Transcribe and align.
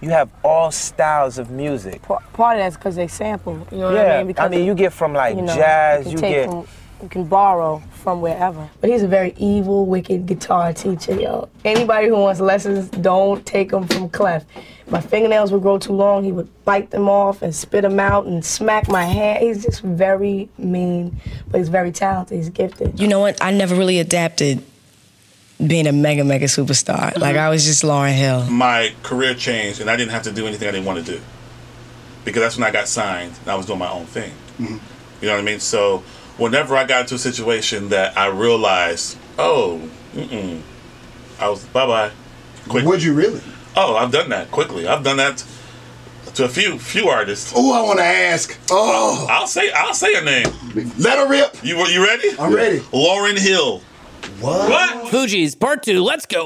you 0.00 0.10
have 0.10 0.30
all 0.44 0.70
styles 0.70 1.38
of 1.38 1.50
music. 1.50 2.02
Part 2.02 2.22
of 2.22 2.62
that's 2.62 2.76
because 2.76 2.96
they 2.96 3.08
sample. 3.08 3.66
You 3.70 3.78
know 3.78 3.84
what 3.86 3.94
yeah, 3.94 4.14
I 4.14 4.18
mean? 4.18 4.26
Because 4.28 4.46
I 4.46 4.48
mean, 4.48 4.66
you 4.66 4.74
get 4.74 4.92
from 4.92 5.12
like 5.12 5.36
you 5.36 5.42
know, 5.42 5.54
jazz, 5.54 6.06
you, 6.06 6.12
you, 6.12 6.18
take 6.18 6.34
get. 6.34 6.50
From, 6.50 6.66
you 7.02 7.08
can 7.08 7.24
borrow 7.24 7.82
from 7.92 8.22
wherever. 8.22 8.70
But 8.80 8.88
he's 8.88 9.02
a 9.02 9.08
very 9.08 9.34
evil, 9.36 9.84
wicked 9.84 10.24
guitar 10.26 10.72
teacher, 10.72 11.14
yo. 11.14 11.48
Anybody 11.64 12.08
who 12.08 12.14
wants 12.14 12.40
lessons, 12.40 12.88
don't 12.88 13.44
take 13.44 13.70
them 13.70 13.86
from 13.86 14.08
Clef. 14.08 14.44
My 14.88 15.00
fingernails 15.00 15.52
would 15.52 15.62
grow 15.62 15.78
too 15.78 15.92
long. 15.92 16.24
He 16.24 16.32
would 16.32 16.48
bite 16.64 16.90
them 16.90 17.08
off 17.08 17.42
and 17.42 17.54
spit 17.54 17.82
them 17.82 18.00
out 18.00 18.26
and 18.26 18.44
smack 18.44 18.88
my 18.88 19.04
hand. 19.04 19.42
He's 19.42 19.62
just 19.62 19.82
very 19.82 20.48
mean, 20.56 21.20
but 21.50 21.58
he's 21.58 21.68
very 21.68 21.92
talented. 21.92 22.38
He's 22.38 22.48
gifted. 22.48 22.98
You 22.98 23.08
know 23.08 23.20
what? 23.20 23.42
I 23.42 23.50
never 23.50 23.74
really 23.74 23.98
adapted 23.98 24.64
being 25.64 25.86
a 25.86 25.92
mega, 25.92 26.24
mega 26.24 26.46
superstar. 26.46 27.10
Mm-hmm. 27.12 27.20
Like, 27.20 27.36
I 27.36 27.48
was 27.48 27.64
just 27.64 27.82
Lauryn 27.82 28.14
Hill. 28.16 28.46
my 28.50 28.94
career 29.02 29.34
changed 29.34 29.80
and 29.80 29.88
I 29.88 29.96
didn't 29.96 30.12
have 30.12 30.22
to 30.24 30.32
do 30.32 30.46
anything 30.46 30.68
I 30.68 30.72
didn't 30.72 30.86
want 30.86 31.04
to 31.04 31.12
do. 31.12 31.20
Because 32.24 32.42
that's 32.42 32.56
when 32.56 32.66
I 32.66 32.72
got 32.72 32.88
signed 32.88 33.32
and 33.42 33.50
I 33.50 33.54
was 33.54 33.66
doing 33.66 33.78
my 33.78 33.90
own 33.90 34.06
thing. 34.06 34.32
Mm-hmm. 34.58 34.76
You 35.20 35.28
know 35.28 35.34
what 35.34 35.40
I 35.40 35.44
mean? 35.44 35.60
So 35.60 35.98
whenever 36.36 36.76
I 36.76 36.84
got 36.84 37.02
into 37.02 37.14
a 37.14 37.18
situation 37.18 37.88
that 37.90 38.16
I 38.18 38.26
realized, 38.26 39.16
oh, 39.38 39.88
mm-mm, 40.12 40.60
I 41.38 41.48
was 41.48 41.64
bye 41.66 41.86
bye. 41.86 42.10
Would 42.68 43.02
you 43.02 43.14
really? 43.14 43.40
Oh, 43.76 43.96
I've 43.96 44.10
done 44.10 44.30
that 44.30 44.50
quickly. 44.50 44.86
I've 44.86 45.04
done 45.04 45.18
that 45.18 45.44
to 46.34 46.44
a 46.44 46.48
few 46.48 46.78
few 46.78 47.08
artists. 47.08 47.52
Oh, 47.54 47.72
I 47.72 47.82
want 47.86 47.98
to 47.98 48.04
ask. 48.04 48.58
Oh, 48.70 49.26
I'll 49.30 49.46
say 49.46 49.70
I'll 49.72 49.94
say 49.94 50.14
a 50.14 50.22
name. 50.22 50.46
let 50.98 51.18
her 51.18 51.28
rip. 51.28 51.56
You 51.62 51.78
were 51.78 51.86
you 51.86 52.04
ready? 52.04 52.30
I'm 52.38 52.54
ready. 52.54 52.80
Lauryn 52.92 53.38
Hill. 53.38 53.82
What? 54.40 55.06
Fugees 55.12 55.58
part 55.58 55.82
two. 55.82 56.02
Let's 56.02 56.26
go. 56.26 56.44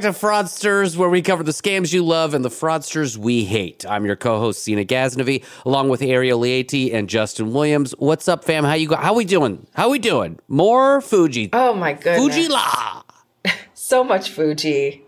Back 0.00 0.14
to 0.14 0.18
Fraudsters, 0.18 0.96
where 0.96 1.10
we 1.10 1.20
cover 1.20 1.42
the 1.42 1.52
scams 1.52 1.92
you 1.92 2.02
love 2.02 2.32
and 2.32 2.42
the 2.42 2.48
fraudsters 2.48 3.18
we 3.18 3.44
hate. 3.44 3.84
I'm 3.86 4.06
your 4.06 4.16
co-host 4.16 4.62
Sina 4.64 4.82
Ghaznavi, 4.82 5.44
along 5.66 5.90
with 5.90 6.00
Ariel 6.00 6.38
Elias 6.42 6.72
and 6.94 7.06
Justin 7.06 7.52
Williams. 7.52 7.92
What's 7.98 8.26
up, 8.26 8.42
fam? 8.42 8.64
How 8.64 8.72
you 8.72 8.88
go? 8.88 8.96
How 8.96 9.12
we 9.12 9.26
doing? 9.26 9.66
How 9.74 9.90
we 9.90 9.98
doing? 9.98 10.38
More 10.48 11.02
Fuji. 11.02 11.50
Oh 11.52 11.74
my 11.74 11.92
goodness. 11.92 12.18
Fuji 12.34 12.48
la. 12.48 13.02
So 13.74 14.02
much 14.02 14.30
Fuji. 14.30 15.02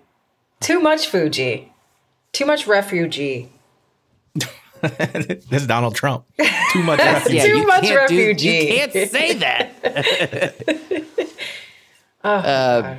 Too 0.60 0.78
much 0.78 1.06
Fuji. 1.06 1.72
Too 2.32 2.44
much 2.44 2.66
refugee. 2.66 3.48
That's 4.82 5.66
Donald 5.66 5.94
Trump. 5.94 6.26
Too 6.72 6.82
much 6.82 6.98
refugee. 6.98 7.36
Yeah, 7.38 7.46
Too 7.46 7.66
much 7.66 7.82
can't 7.84 8.08
do- 8.10 8.16
refugee. 8.18 8.48
you 8.58 8.88
can't 8.88 8.92
say 9.10 9.32
that. 9.38 11.06
Oh, 12.24 12.30
Uh, 12.30 12.96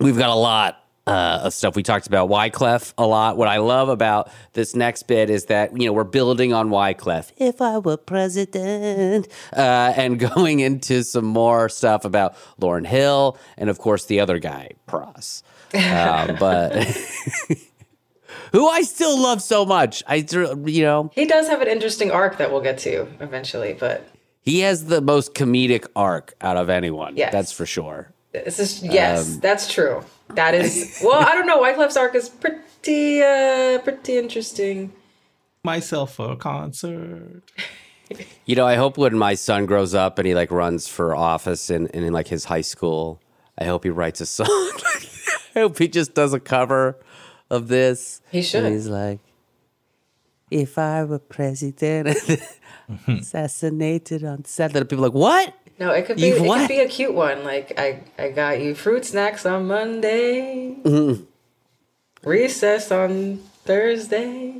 we've 0.00 0.18
got 0.18 0.30
a 0.30 0.34
lot 0.34 0.80
uh, 1.06 1.50
stuff. 1.50 1.74
We 1.76 1.82
talked 1.82 2.06
about 2.06 2.28
Wyclef 2.28 2.92
a 2.96 3.06
lot. 3.06 3.36
What 3.36 3.48
I 3.48 3.58
love 3.58 3.88
about 3.88 4.30
this 4.52 4.74
next 4.76 5.04
bit 5.04 5.30
is 5.30 5.46
that 5.46 5.76
you 5.78 5.86
know 5.86 5.92
we're 5.92 6.04
building 6.04 6.52
on 6.52 6.70
Wyclef. 6.70 7.32
If 7.36 7.60
I 7.60 7.78
were 7.78 7.96
president, 7.96 9.28
uh, 9.52 9.92
and 9.96 10.18
going 10.34 10.60
into 10.60 11.02
some 11.02 11.24
more 11.24 11.68
stuff 11.68 12.04
about 12.04 12.36
Lauryn 12.60 12.86
Hill 12.86 13.36
and 13.58 13.68
of 13.68 13.78
course 13.78 14.04
the 14.06 14.20
other 14.20 14.38
guy, 14.38 14.72
Pras. 14.88 15.42
Um, 15.74 16.36
but 16.40 16.74
who 18.52 18.68
I 18.68 18.82
still 18.82 19.18
love 19.20 19.42
so 19.42 19.64
much. 19.64 20.02
I 20.06 20.24
you 20.64 20.82
know 20.82 21.10
He 21.14 21.26
does 21.26 21.48
have 21.48 21.62
an 21.62 21.68
interesting 21.68 22.10
arc 22.10 22.38
that 22.38 22.52
we'll 22.52 22.60
get 22.62 22.78
to 22.78 23.08
eventually, 23.20 23.72
but 23.72 24.08
he 24.40 24.60
has 24.60 24.86
the 24.86 25.00
most 25.00 25.34
comedic 25.34 25.86
arc 25.96 26.34
out 26.40 26.56
of 26.56 26.68
anyone. 26.68 27.16
Yes. 27.16 27.32
that's 27.32 27.52
for 27.52 27.66
sure. 27.66 28.12
this 28.32 28.58
is 28.58 28.82
yes, 28.82 29.34
Um, 29.34 29.40
that's 29.40 29.72
true. 29.72 30.04
That 30.34 30.54
is 30.54 31.00
well, 31.04 31.20
I 31.20 31.34
don't 31.34 31.46
know. 31.46 31.60
Wyclef's 31.60 31.96
arc 31.96 32.14
is 32.14 32.28
pretty 32.28 33.22
uh 33.22 33.78
pretty 33.80 34.18
interesting. 34.18 34.92
Myself 35.64 36.14
for 36.14 36.32
a 36.32 36.36
concert. 36.36 37.42
You 38.44 38.56
know, 38.56 38.66
I 38.66 38.74
hope 38.74 38.98
when 38.98 39.16
my 39.16 39.32
son 39.34 39.64
grows 39.64 39.94
up 39.94 40.18
and 40.18 40.26
he 40.28 40.34
like 40.34 40.50
runs 40.50 40.86
for 40.86 41.16
office 41.16 41.70
in, 41.70 41.86
in, 41.88 42.04
in 42.04 42.12
like 42.12 42.28
his 42.28 42.44
high 42.44 42.60
school, 42.60 43.22
I 43.56 43.64
hope 43.64 43.84
he 43.84 43.90
writes 43.90 44.20
a 44.20 44.26
song. 44.26 44.48
I 45.54 45.60
hope 45.60 45.78
he 45.78 45.88
just 45.88 46.12
does 46.12 46.34
a 46.34 46.40
cover 46.40 46.98
of 47.48 47.68
this. 47.68 48.20
He 48.30 48.42
should. 48.42 48.64
And 48.64 48.74
he's 48.74 48.88
like, 48.88 49.20
if 50.50 50.76
I 50.76 51.04
were 51.04 51.20
president, 51.20 52.18
assassinated 53.06 54.24
on 54.24 54.44
set. 54.44 54.72
Saturday. 54.72 54.88
People 54.88 55.06
are 55.06 55.08
like, 55.08 55.14
what? 55.14 55.54
No, 55.78 55.90
it 55.90 56.06
could 56.06 56.16
be 56.16 56.28
You've 56.28 56.38
it 56.38 56.48
what? 56.48 56.60
could 56.60 56.68
be 56.68 56.80
a 56.80 56.88
cute 56.88 57.14
one. 57.14 57.44
Like 57.44 57.78
I 57.78 58.00
I 58.18 58.30
got 58.30 58.60
you 58.60 58.74
fruit 58.74 59.04
snacks 59.04 59.46
on 59.46 59.66
Monday. 59.66 60.76
Mm-hmm. 60.82 61.24
Recess 62.28 62.92
on 62.92 63.38
Thursday. 63.64 64.54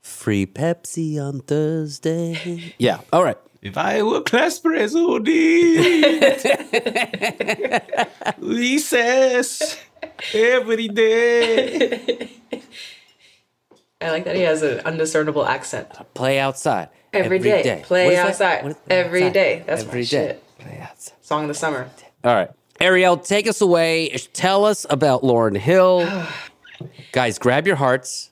Free 0.00 0.46
Pepsi 0.46 1.20
on 1.20 1.40
Thursday. 1.40 2.74
yeah. 2.78 3.00
All 3.12 3.24
right. 3.24 3.38
If 3.60 3.76
I 3.76 4.02
were 4.02 4.20
class 4.20 4.60
president, 4.60 5.26
recess 8.38 9.80
every 10.32 10.88
day. 10.88 12.30
I 14.00 14.10
like 14.10 14.24
that 14.26 14.36
he 14.36 14.42
has 14.42 14.62
an 14.62 14.78
undiscernible 14.80 15.44
accent. 15.44 15.88
Play 16.14 16.38
outside. 16.38 16.88
Every 17.12 17.38
day. 17.38 17.82
Play 17.84 18.04
What 18.06 18.12
is 18.14 18.18
outside. 18.20 18.62
What 18.62 18.70
is- 18.72 18.78
Every 18.90 19.22
outside. 19.24 19.32
day. 19.32 19.62
That's 19.66 19.82
Every 19.82 19.92
my 20.00 20.00
day. 20.00 20.04
shit. 20.06 20.58
Play 20.58 20.78
outside. 20.80 21.14
Song 21.22 21.42
of 21.42 21.48
the 21.48 21.54
summer. 21.54 21.88
All 22.24 22.34
right. 22.34 22.50
Ariel, 22.80 23.16
take 23.16 23.46
us 23.48 23.60
away. 23.60 24.08
Tell 24.32 24.64
us 24.64 24.86
about 24.88 25.22
Lauryn 25.22 25.56
Hill. 25.56 26.08
Guys, 27.12 27.38
grab 27.38 27.66
your 27.66 27.76
hearts 27.76 28.30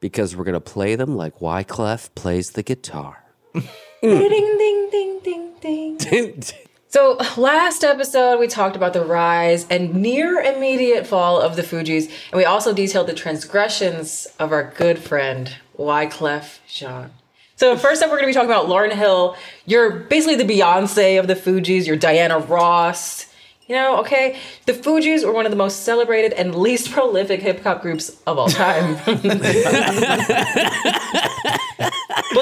because 0.00 0.36
we're 0.36 0.44
going 0.44 0.52
to 0.54 0.60
play 0.60 0.94
them 0.94 1.16
like 1.16 1.38
Wyclef 1.40 2.14
plays 2.14 2.50
the 2.52 2.62
guitar. 2.62 3.24
ding 3.54 3.68
ding 4.00 4.88
ding 4.90 5.20
ding 5.60 5.96
ding. 5.98 6.42
So, 6.90 7.18
last 7.36 7.84
episode, 7.84 8.38
we 8.38 8.46
talked 8.46 8.74
about 8.74 8.94
the 8.94 9.04
rise 9.04 9.66
and 9.68 9.94
near 9.96 10.40
immediate 10.40 11.06
fall 11.06 11.38
of 11.38 11.54
the 11.56 11.62
Fugees, 11.62 12.04
and 12.32 12.38
we 12.38 12.46
also 12.46 12.72
detailed 12.72 13.08
the 13.08 13.12
transgressions 13.14 14.26
of 14.38 14.52
our 14.52 14.72
good 14.74 14.98
friend, 14.98 15.54
Wyclef 15.78 16.60
Jean. 16.66 17.10
So, 17.58 17.76
first 17.76 18.04
up, 18.04 18.10
we're 18.10 18.18
going 18.18 18.26
to 18.26 18.28
be 18.28 18.34
talking 18.34 18.48
about 18.48 18.66
Lauryn 18.66 18.92
Hill. 18.92 19.36
You're 19.66 19.90
basically 19.90 20.36
the 20.36 20.44
Beyonce 20.44 21.18
of 21.18 21.26
the 21.26 21.34
Fugees, 21.34 21.88
you're 21.88 21.96
Diana 21.96 22.38
Ross. 22.38 23.26
You 23.66 23.74
know, 23.74 23.98
okay, 23.98 24.38
the 24.66 24.74
Fugees 24.74 25.26
were 25.26 25.32
one 25.32 25.44
of 25.44 25.50
the 25.50 25.56
most 25.56 25.82
celebrated 25.82 26.32
and 26.34 26.54
least 26.54 26.92
prolific 26.92 27.42
hip 27.42 27.60
hop 27.64 27.82
groups 27.82 28.10
of 28.28 28.38
all 28.38 28.48
time. 28.48 28.94
but 29.04 29.24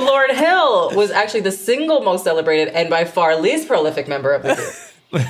Lauryn 0.02 0.34
Hill 0.34 0.94
was 0.94 1.10
actually 1.10 1.40
the 1.40 1.50
single 1.50 2.02
most 2.02 2.22
celebrated 2.22 2.68
and 2.68 2.90
by 2.90 3.06
far 3.06 3.40
least 3.40 3.68
prolific 3.68 4.06
member 4.08 4.34
of 4.34 4.42
the 4.42 4.54
group. 5.12 5.22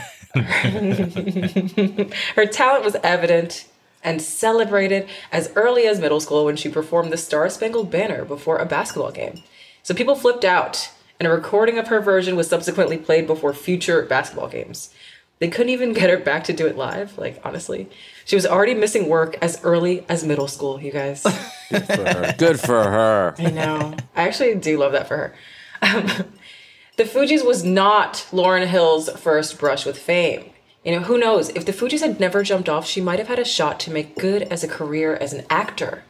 Her 2.34 2.46
talent 2.46 2.84
was 2.84 2.96
evident 3.04 3.68
and 4.02 4.20
celebrated 4.20 5.08
as 5.30 5.52
early 5.54 5.86
as 5.86 6.00
middle 6.00 6.18
school 6.18 6.44
when 6.44 6.56
she 6.56 6.68
performed 6.68 7.12
the 7.12 7.16
Star 7.16 7.48
Spangled 7.48 7.88
Banner 7.88 8.24
before 8.24 8.58
a 8.58 8.66
basketball 8.66 9.12
game. 9.12 9.44
So 9.86 9.94
people 9.94 10.16
flipped 10.16 10.44
out, 10.44 10.90
and 11.20 11.28
a 11.28 11.30
recording 11.30 11.78
of 11.78 11.86
her 11.86 12.00
version 12.00 12.34
was 12.34 12.48
subsequently 12.48 12.98
played 12.98 13.28
before 13.28 13.52
future 13.52 14.02
basketball 14.02 14.48
games. 14.48 14.92
They 15.38 15.46
couldn't 15.46 15.70
even 15.70 15.92
get 15.92 16.10
her 16.10 16.18
back 16.18 16.42
to 16.44 16.52
do 16.52 16.66
it 16.66 16.76
live, 16.76 17.16
like, 17.16 17.40
honestly. 17.44 17.88
She 18.24 18.34
was 18.34 18.44
already 18.44 18.74
missing 18.74 19.08
work 19.08 19.38
as 19.40 19.62
early 19.62 20.04
as 20.08 20.24
middle 20.24 20.48
school, 20.48 20.80
you 20.82 20.90
guys. 20.90 21.22
Good 21.70 21.86
for 21.86 22.02
her. 22.02 22.34
Good 22.36 22.58
for 22.58 22.82
her. 22.82 23.36
I 23.38 23.52
know. 23.52 23.94
I 24.16 24.26
actually 24.26 24.56
do 24.56 24.76
love 24.76 24.90
that 24.90 25.06
for 25.06 25.16
her. 25.18 25.34
Um, 25.82 26.06
the 26.96 27.04
Fugees 27.04 27.46
was 27.46 27.62
not 27.62 28.26
Lauryn 28.32 28.66
Hill's 28.66 29.08
first 29.10 29.56
brush 29.56 29.86
with 29.86 29.96
fame. 29.96 30.50
You 30.84 30.96
know, 30.96 31.02
who 31.02 31.16
knows? 31.16 31.50
If 31.50 31.64
the 31.64 31.72
Fugees 31.72 32.00
had 32.00 32.18
never 32.18 32.42
jumped 32.42 32.68
off, 32.68 32.88
she 32.88 33.00
might 33.00 33.20
have 33.20 33.28
had 33.28 33.38
a 33.38 33.44
shot 33.44 33.78
to 33.80 33.92
make 33.92 34.18
good 34.18 34.42
as 34.42 34.64
a 34.64 34.68
career 34.68 35.14
as 35.14 35.32
an 35.32 35.46
actor. 35.48 36.02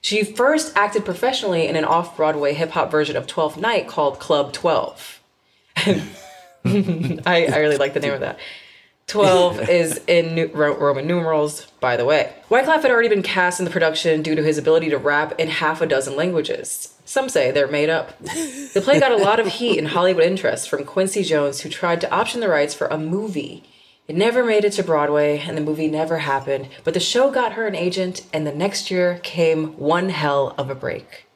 She 0.00 0.24
first 0.24 0.76
acted 0.76 1.04
professionally 1.04 1.66
in 1.66 1.76
an 1.76 1.84
off 1.84 2.16
Broadway 2.16 2.54
hip 2.54 2.70
hop 2.70 2.90
version 2.90 3.16
of 3.16 3.26
Twelfth 3.26 3.56
Night 3.56 3.88
called 3.88 4.18
Club 4.18 4.52
12. 4.52 5.20
I, 5.76 6.02
I 6.66 7.58
really 7.58 7.76
like 7.76 7.94
the 7.94 8.00
name 8.00 8.12
of 8.12 8.20
that. 8.20 8.38
12 9.08 9.60
is 9.70 10.00
in 10.06 10.50
Ro- 10.52 10.76
Roman 10.78 11.06
numerals, 11.06 11.66
by 11.80 11.96
the 11.96 12.04
way. 12.04 12.32
Wyclef 12.50 12.82
had 12.82 12.90
already 12.90 13.08
been 13.08 13.22
cast 13.22 13.58
in 13.58 13.64
the 13.64 13.70
production 13.70 14.22
due 14.22 14.34
to 14.34 14.42
his 14.42 14.58
ability 14.58 14.90
to 14.90 14.98
rap 14.98 15.38
in 15.38 15.48
half 15.48 15.80
a 15.80 15.86
dozen 15.86 16.14
languages. 16.14 16.94
Some 17.04 17.28
say 17.28 17.50
they're 17.50 17.66
made 17.68 17.88
up. 17.88 18.18
The 18.20 18.82
play 18.84 19.00
got 19.00 19.12
a 19.12 19.16
lot 19.16 19.40
of 19.40 19.46
heat 19.46 19.78
and 19.78 19.88
Hollywood 19.88 20.24
interest 20.24 20.68
from 20.68 20.84
Quincy 20.84 21.22
Jones, 21.22 21.60
who 21.60 21.70
tried 21.70 22.02
to 22.02 22.10
option 22.14 22.40
the 22.40 22.48
rights 22.48 22.74
for 22.74 22.86
a 22.86 22.98
movie. 22.98 23.64
It 24.08 24.16
never 24.16 24.42
made 24.42 24.64
it 24.64 24.72
to 24.72 24.82
Broadway, 24.82 25.38
and 25.38 25.54
the 25.54 25.60
movie 25.60 25.86
never 25.86 26.16
happened, 26.18 26.68
but 26.82 26.94
the 26.94 27.00
show 27.00 27.30
got 27.30 27.52
her 27.52 27.66
an 27.66 27.74
agent, 27.74 28.22
and 28.32 28.46
the 28.46 28.54
next 28.54 28.90
year 28.90 29.20
came 29.22 29.76
one 29.76 30.08
hell 30.08 30.54
of 30.56 30.70
a 30.70 30.74
break. 30.74 31.26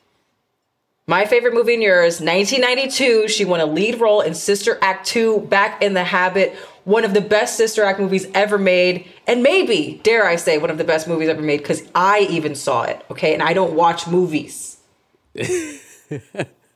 My 1.07 1.27
favorite 1.27 1.53
movie 1.53 1.75
and 1.75 1.83
yours, 1.83 2.19
1992. 2.19 3.29
She 3.29 3.45
won 3.45 3.61
a 3.61 3.67
lead 3.67 4.01
role 4.01 4.23
in 4.23 4.33
Sister 4.33 4.79
Act 4.81 5.07
2, 5.07 5.41
Back 5.51 5.83
in 5.83 5.93
the 5.93 6.05
Habit, 6.05 6.55
one 6.85 7.05
of 7.05 7.13
the 7.13 7.21
best 7.21 7.59
Sister 7.59 7.85
Act 7.85 8.01
movies 8.01 8.27
ever 8.33 8.57
made, 8.57 9.07
and 9.27 9.43
maybe, 9.43 10.01
dare 10.03 10.27
I 10.27 10.37
say, 10.37 10.57
one 10.57 10.71
of 10.71 10.79
the 10.79 10.85
best 10.85 11.07
movies 11.07 11.29
ever 11.29 11.43
made 11.43 11.59
because 11.59 11.83
I 11.95 12.21
even 12.31 12.55
saw 12.55 12.85
it, 12.85 13.05
okay? 13.11 13.35
And 13.35 13.43
I 13.43 13.53
don't 13.53 13.75
watch 13.75 14.07
movies. 14.07 14.79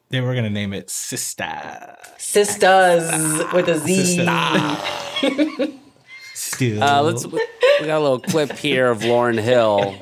Then 0.08 0.22
we're 0.22 0.36
gonna 0.36 0.50
name 0.50 0.72
it 0.72 0.88
Sister. 0.88 1.96
Sisters 2.16 3.10
with 3.52 3.68
a 3.68 3.78
Z. 3.78 4.24
Still. 6.56 6.82
Uh, 6.82 7.02
let's. 7.02 7.26
We 7.26 7.38
got 7.86 7.98
a 7.98 8.00
little 8.00 8.20
clip 8.20 8.52
here 8.52 8.90
of 8.90 9.00
Lauryn 9.00 9.38
Hill 9.40 9.94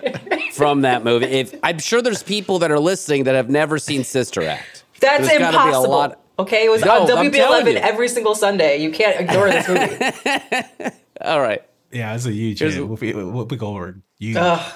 from 0.53 0.83
that 0.83 1.05
movie. 1.05 1.27
If 1.27 1.55
I'm 1.63 1.79
sure 1.79 2.01
there's 2.03 2.23
people 2.23 2.61
that 2.61 2.71
are 2.71 2.79
listening 2.79 3.25
that 3.25 3.35
have 3.35 3.51
never 3.51 3.79
seen 3.79 4.05
Sister 4.05 4.43
Act. 4.43 4.85
That's 5.01 5.27
There's 5.29 5.39
be 5.39 5.45
a 5.45 5.49
impossible. 5.49 5.91
lot- 5.91 6.21
Okay, 6.39 6.65
it 6.65 6.69
was 6.69 6.85
No, 6.85 7.03
on 7.03 7.11
I'm 7.13 7.31
WB11 7.31 7.77
every 7.77 8.09
single 8.09 8.35
Sunday. 8.35 8.79
You 8.79 8.91
can't 8.91 9.21
ignore 9.21 9.49
this 9.51 9.69
movie. 9.69 10.91
All 11.21 11.41
right. 11.41 11.63
Yeah, 11.93 12.13
it's 12.15 12.27
a 12.27 12.33
huge 12.33 12.59
Here's 12.59 12.75
hit. 12.75 12.83
Whoopi, 12.83 13.13
Whoopi 13.15 13.57
Goldberg. 13.57 14.01
Huge. 14.19 14.37
Ugh, 14.37 14.73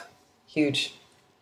huge. 0.47 0.95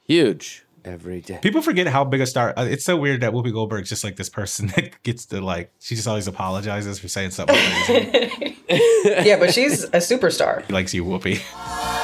Huge. 0.05 0.65
Every 0.87 1.21
day. 1.21 1.38
People 1.43 1.61
forget 1.62 1.87
how 1.88 2.05
big 2.05 2.21
a 2.23 2.27
star. 2.27 2.55
uh, 2.56 2.65
It's 2.65 2.85
so 2.85 2.97
weird 2.97 3.21
that 3.23 3.33
Whoopi 3.33 3.53
Goldberg's 3.53 3.88
just 3.91 4.05
like 4.05 4.17
this 4.17 4.29
person 4.31 4.69
that 4.77 5.03
gets 5.03 5.27
to 5.27 5.41
like. 5.41 5.71
She 5.81 5.94
just 5.97 6.06
always 6.09 6.29
apologizes 6.29 6.99
for 6.99 7.09
saying 7.09 7.33
something 7.33 7.56
crazy. 7.85 8.56
Yeah, 8.68 9.38
but 9.38 9.52
she's 9.54 9.84
a 9.84 9.98
superstar. 9.98 10.64
He 10.66 10.72
likes 10.72 10.92
you, 10.92 11.04
Whoopi. 11.04 11.40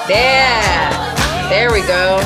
Yeah. 0.08 1.48
There 1.48 1.72
we 1.72 1.80
go. 1.82 2.18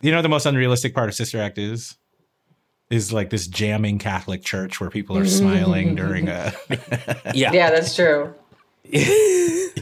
You 0.00 0.12
know 0.12 0.22
the 0.22 0.28
most 0.28 0.46
unrealistic 0.46 0.94
part 0.94 1.08
of 1.08 1.14
Sister 1.14 1.40
Act 1.40 1.58
is 1.58 1.96
is 2.90 3.12
like 3.12 3.30
this 3.30 3.46
jamming 3.46 3.98
Catholic 3.98 4.42
church 4.42 4.80
where 4.80 4.88
people 4.90 5.18
are 5.18 5.26
smiling 5.26 5.94
during 5.94 6.28
a. 6.28 6.52
Yeah. 7.34 7.52
Yeah, 7.52 7.70
that's 7.70 7.94
true. 7.94 8.34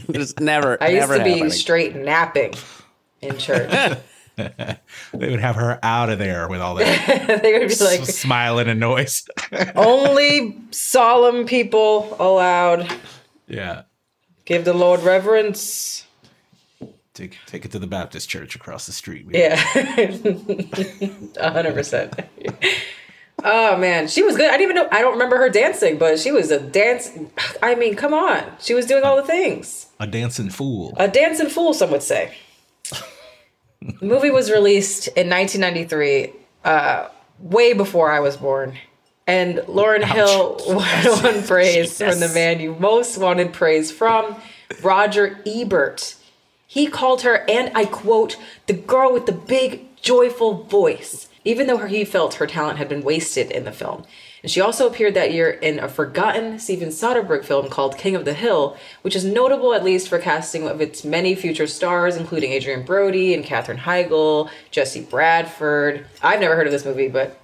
It's 0.09 0.39
never. 0.39 0.81
I 0.81 0.89
used 0.89 1.01
never 1.01 1.17
to 1.17 1.23
be 1.23 1.29
happening. 1.31 1.51
straight 1.51 1.95
napping 1.95 2.53
in 3.21 3.37
church. 3.37 3.97
they 4.35 4.77
would 5.13 5.39
have 5.39 5.55
her 5.55 5.79
out 5.83 6.09
of 6.09 6.17
there 6.19 6.47
with 6.47 6.61
all 6.61 6.75
that 6.75 7.41
they 7.43 7.59
would 7.59 7.67
be 7.69 7.75
like, 7.83 8.01
s- 8.01 8.15
smiling 8.17 8.67
and 8.69 8.79
noise. 8.79 9.27
only 9.75 10.57
solemn 10.71 11.45
people 11.45 12.15
allowed. 12.19 12.89
yeah. 13.47 13.81
Give 14.45 14.63
the 14.63 14.73
Lord 14.73 15.01
reverence. 15.01 16.05
Take 17.17 17.35
take 17.47 17.65
it 17.65 17.71
to 17.71 17.79
the 17.79 17.87
Baptist 17.87 18.29
church 18.29 18.55
across 18.55 18.85
the 18.85 18.91
street. 18.91 19.25
Yeah. 19.31 19.55
A 21.37 21.51
hundred 21.51 21.73
percent. 21.73 22.13
Oh 23.43 23.75
man, 23.75 24.07
she 24.07 24.21
was 24.21 24.37
good. 24.37 24.51
I 24.51 24.57
didn't 24.57 24.71
even 24.71 24.75
know. 24.75 24.87
I 24.91 25.01
don't 25.01 25.13
remember 25.13 25.37
her 25.37 25.49
dancing, 25.49 25.97
but 25.97 26.19
she 26.19 26.31
was 26.31 26.51
a 26.51 26.59
dance. 26.59 27.09
I 27.63 27.73
mean, 27.73 27.95
come 27.95 28.13
on, 28.13 28.43
she 28.59 28.75
was 28.75 28.85
doing 28.85 29.03
all 29.03 29.15
the 29.15 29.23
things. 29.23 29.87
A 29.99 30.05
dancing 30.05 30.51
fool. 30.51 30.93
A 30.97 31.07
dancing 31.07 31.49
fool, 31.49 31.73
some 31.73 31.89
would 31.89 32.03
say. 32.03 32.35
the 33.81 34.05
movie 34.05 34.29
was 34.29 34.51
released 34.51 35.07
in 35.07 35.27
1993, 35.27 36.33
uh, 36.65 37.09
way 37.39 37.73
before 37.73 38.11
I 38.11 38.19
was 38.19 38.37
born. 38.37 38.77
And 39.25 39.57
Lauryn 39.67 40.03
Hill 40.03 40.59
won 40.67 41.43
praise 41.47 41.97
from 41.97 42.19
the 42.19 42.29
man 42.29 42.59
you 42.59 42.75
most 42.75 43.17
wanted 43.17 43.53
praise 43.53 43.91
from, 43.91 44.35
Roger 44.83 45.39
Ebert. 45.47 46.13
He 46.67 46.87
called 46.87 47.21
her, 47.21 47.45
and 47.49 47.71
I 47.75 47.85
quote, 47.85 48.37
the 48.67 48.73
girl 48.73 49.13
with 49.13 49.25
the 49.25 49.31
big, 49.31 49.95
joyful 50.01 50.63
voice, 50.65 51.29
even 51.45 51.65
though 51.67 51.77
he 51.77 52.03
felt 52.03 52.35
her 52.35 52.45
talent 52.47 52.77
had 52.77 52.89
been 52.89 53.03
wasted 53.03 53.49
in 53.51 53.63
the 53.63 53.71
film. 53.71 54.03
And 54.43 54.51
she 54.51 54.61
also 54.61 54.85
appeared 54.87 55.13
that 55.15 55.33
year 55.33 55.49
in 55.49 55.79
a 55.79 55.87
forgotten 55.89 56.59
Steven 56.59 56.89
Soderbergh 56.89 57.43
film 57.45 57.69
called 57.69 57.97
King 57.97 58.15
of 58.15 58.25
the 58.25 58.33
Hill, 58.33 58.77
which 59.01 59.15
is 59.15 59.25
notable 59.25 59.73
at 59.73 59.83
least 59.83 60.09
for 60.09 60.19
casting 60.19 60.67
of 60.67 60.79
its 60.81 61.03
many 61.03 61.35
future 61.35 61.67
stars, 61.67 62.15
including 62.17 62.51
Adrien 62.53 62.83
Brody 62.85 63.33
and 63.33 63.43
Katherine 63.43 63.79
Heigl, 63.79 64.49
Jesse 64.69 65.01
Bradford. 65.01 66.05
I've 66.21 66.39
never 66.39 66.55
heard 66.55 66.67
of 66.67 66.73
this 66.73 66.85
movie, 66.85 67.07
but. 67.07 67.39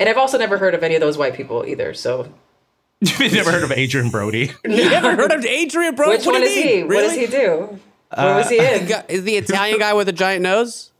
And 0.00 0.08
I've 0.08 0.16
also 0.16 0.38
never 0.38 0.56
heard 0.56 0.74
of 0.74 0.82
any 0.84 0.94
of 0.94 1.00
those 1.00 1.18
white 1.18 1.34
people 1.34 1.66
either, 1.66 1.92
so. 1.94 2.32
You've 3.00 3.32
never 3.32 3.50
heard 3.52 3.64
of 3.64 3.70
Adrien 3.72 4.10
Brody? 4.10 4.52
You 4.64 4.88
never 4.90 5.14
heard 5.16 5.32
of 5.32 5.44
Adrien 5.44 5.94
Brody? 5.96 6.12
Which 6.16 6.26
What 6.26 6.32
one 6.32 6.40
do 6.42 6.46
is 6.46 6.56
you 6.56 6.62
he? 6.62 6.76
mean? 6.78 6.88
What 6.88 7.00
does 7.02 7.14
he 7.14 7.26
do? 7.26 7.78
What 8.14 8.36
was 8.36 8.48
he 8.48 8.58
uh, 8.58 8.62
in? 8.62 8.88
Is 9.08 9.24
the 9.24 9.36
Italian 9.36 9.78
guy 9.78 9.92
with 9.94 10.08
a 10.08 10.12
giant 10.12 10.42
nose? 10.42 10.90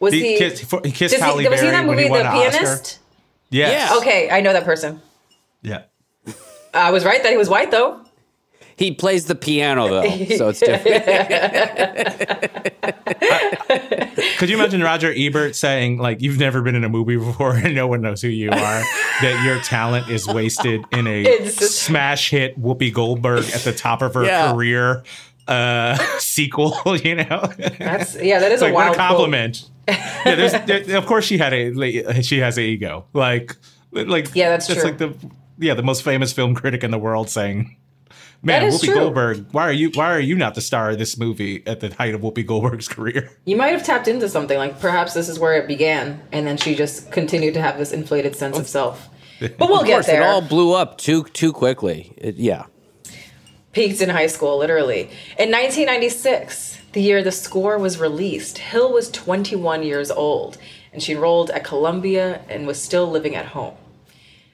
Was 0.00 0.12
He 0.12 0.32
he? 0.34 0.38
kissed- 0.38 0.70
he 0.84 0.92
kissed 0.92 1.14
does 1.14 1.22
Halle 1.22 1.48
was 1.48 1.60
he 1.60 1.66
in 1.66 1.72
that 1.72 1.84
Berry 1.84 1.88
when 1.88 1.98
he 1.98 2.08
movie, 2.08 2.22
The. 2.22 2.30
Pianist? 2.30 2.98
Yes. 3.50 3.90
Yeah. 3.90 3.98
Okay, 3.98 4.30
I 4.30 4.40
know 4.40 4.52
that 4.52 4.64
person. 4.64 5.00
Yeah. 5.62 5.82
I 6.72 6.90
was 6.90 7.04
right 7.04 7.22
that 7.22 7.30
he 7.30 7.36
was 7.38 7.48
white 7.48 7.70
though. 7.70 8.00
He 8.76 8.90
plays 8.92 9.26
the 9.26 9.36
piano 9.36 9.86
though, 9.88 10.02
so 10.36 10.48
it's 10.48 10.58
different. 10.60 11.04
Could 14.38 14.48
you 14.50 14.56
imagine 14.56 14.82
Roger 14.82 15.12
Ebert 15.16 15.54
saying, 15.54 15.98
like, 15.98 16.20
you've 16.22 16.38
never 16.38 16.60
been 16.60 16.74
in 16.74 16.82
a 16.84 16.88
movie 16.88 17.16
before 17.16 17.54
and 17.54 17.74
no 17.74 17.86
one 17.86 18.00
knows 18.00 18.20
who 18.22 18.28
you 18.28 18.50
are, 18.50 18.54
that 19.22 19.42
your 19.44 19.60
talent 19.60 20.08
is 20.08 20.26
wasted 20.26 20.84
in 20.92 21.06
a 21.06 21.22
It's 21.22 21.70
smash 21.70 22.30
hit 22.30 22.60
Whoopi 22.60 22.92
Goldberg 22.92 23.44
at 23.54 23.60
the 23.60 23.72
top 23.72 24.02
of 24.02 24.14
her 24.14 24.24
Yeah. 24.24 24.52
career 24.52 25.04
uh, 25.48 25.96
sequel, 26.18 26.76
you 26.96 27.16
know? 27.16 27.50
That's 27.78 28.14
yeah, 28.20 28.38
that 28.40 28.52
is 28.52 28.60
It's 28.60 28.62
a 28.62 28.66
like, 28.66 28.74
wild 28.74 28.88
what 28.90 28.94
a 28.94 28.94
quote. 28.96 29.08
compliment. 29.08 29.70
yeah, 29.88 30.34
there's, 30.34 30.86
there- 30.86 30.96
of 30.98 31.06
course 31.06 31.24
she 31.24 31.38
had 31.38 31.52
a, 31.52 31.70
like, 31.72 32.22
she 32.24 32.38
has 32.38 32.56
an 32.58 32.64
ego. 32.64 33.06
Like, 33.12 33.56
like, 33.92 34.34
Yeah, 34.34 34.50
that's 34.50 34.66
true. 34.66 34.82
like 34.82 34.98
the, 34.98 35.14
yeah, 35.58 35.74
the 35.74 35.82
most 35.82 36.02
famous 36.02 36.32
film 36.32 36.54
critic 36.54 36.82
in 36.82 36.90
the 36.90 36.98
world 36.98 37.28
saying, 37.30 37.76
Man, 38.42 38.70
Whoopi 38.70 38.84
true. 38.84 38.94
Goldberg. 38.94 39.46
Why 39.52 39.62
are 39.62 39.72
you? 39.72 39.90
Why 39.94 40.10
are 40.12 40.20
you 40.20 40.34
not 40.36 40.54
the 40.54 40.60
star 40.60 40.90
of 40.90 40.98
this 40.98 41.16
movie 41.16 41.62
at 41.66 41.80
the 41.80 41.88
height 41.94 42.14
of 42.14 42.20
Whoopi 42.20 42.44
Goldberg's 42.46 42.88
career? 42.88 43.30
You 43.46 43.56
might 43.56 43.68
have 43.68 43.82
tapped 43.82 44.06
into 44.06 44.28
something. 44.28 44.58
Like 44.58 44.78
perhaps 44.80 45.14
this 45.14 45.30
is 45.30 45.38
where 45.38 45.54
it 45.54 45.66
began, 45.66 46.20
and 46.30 46.46
then 46.46 46.58
she 46.58 46.74
just 46.74 47.10
continued 47.10 47.54
to 47.54 47.62
have 47.62 47.78
this 47.78 47.90
inflated 47.90 48.36
sense 48.36 48.58
of 48.58 48.68
self. 48.68 49.08
But 49.40 49.58
we'll 49.60 49.80
of 49.80 49.86
get 49.86 49.94
course, 49.94 50.06
there. 50.08 50.20
it 50.20 50.26
all 50.26 50.42
blew 50.42 50.74
up 50.74 50.98
too 50.98 51.24
too 51.24 51.54
quickly. 51.54 52.12
It, 52.18 52.34
yeah. 52.36 52.64
Peaked 53.74 54.00
in 54.00 54.08
high 54.10 54.28
school, 54.28 54.56
literally. 54.58 55.02
In 55.38 55.50
1996, 55.50 56.78
the 56.92 57.02
year 57.02 57.22
the 57.22 57.32
score 57.32 57.76
was 57.76 57.98
released, 57.98 58.58
Hill 58.58 58.92
was 58.92 59.10
21 59.10 59.82
years 59.82 60.10
old, 60.12 60.58
and 60.92 61.02
she 61.02 61.12
enrolled 61.12 61.50
at 61.50 61.64
Columbia 61.64 62.42
and 62.48 62.66
was 62.66 62.80
still 62.80 63.10
living 63.10 63.34
at 63.34 63.46
home. 63.46 63.74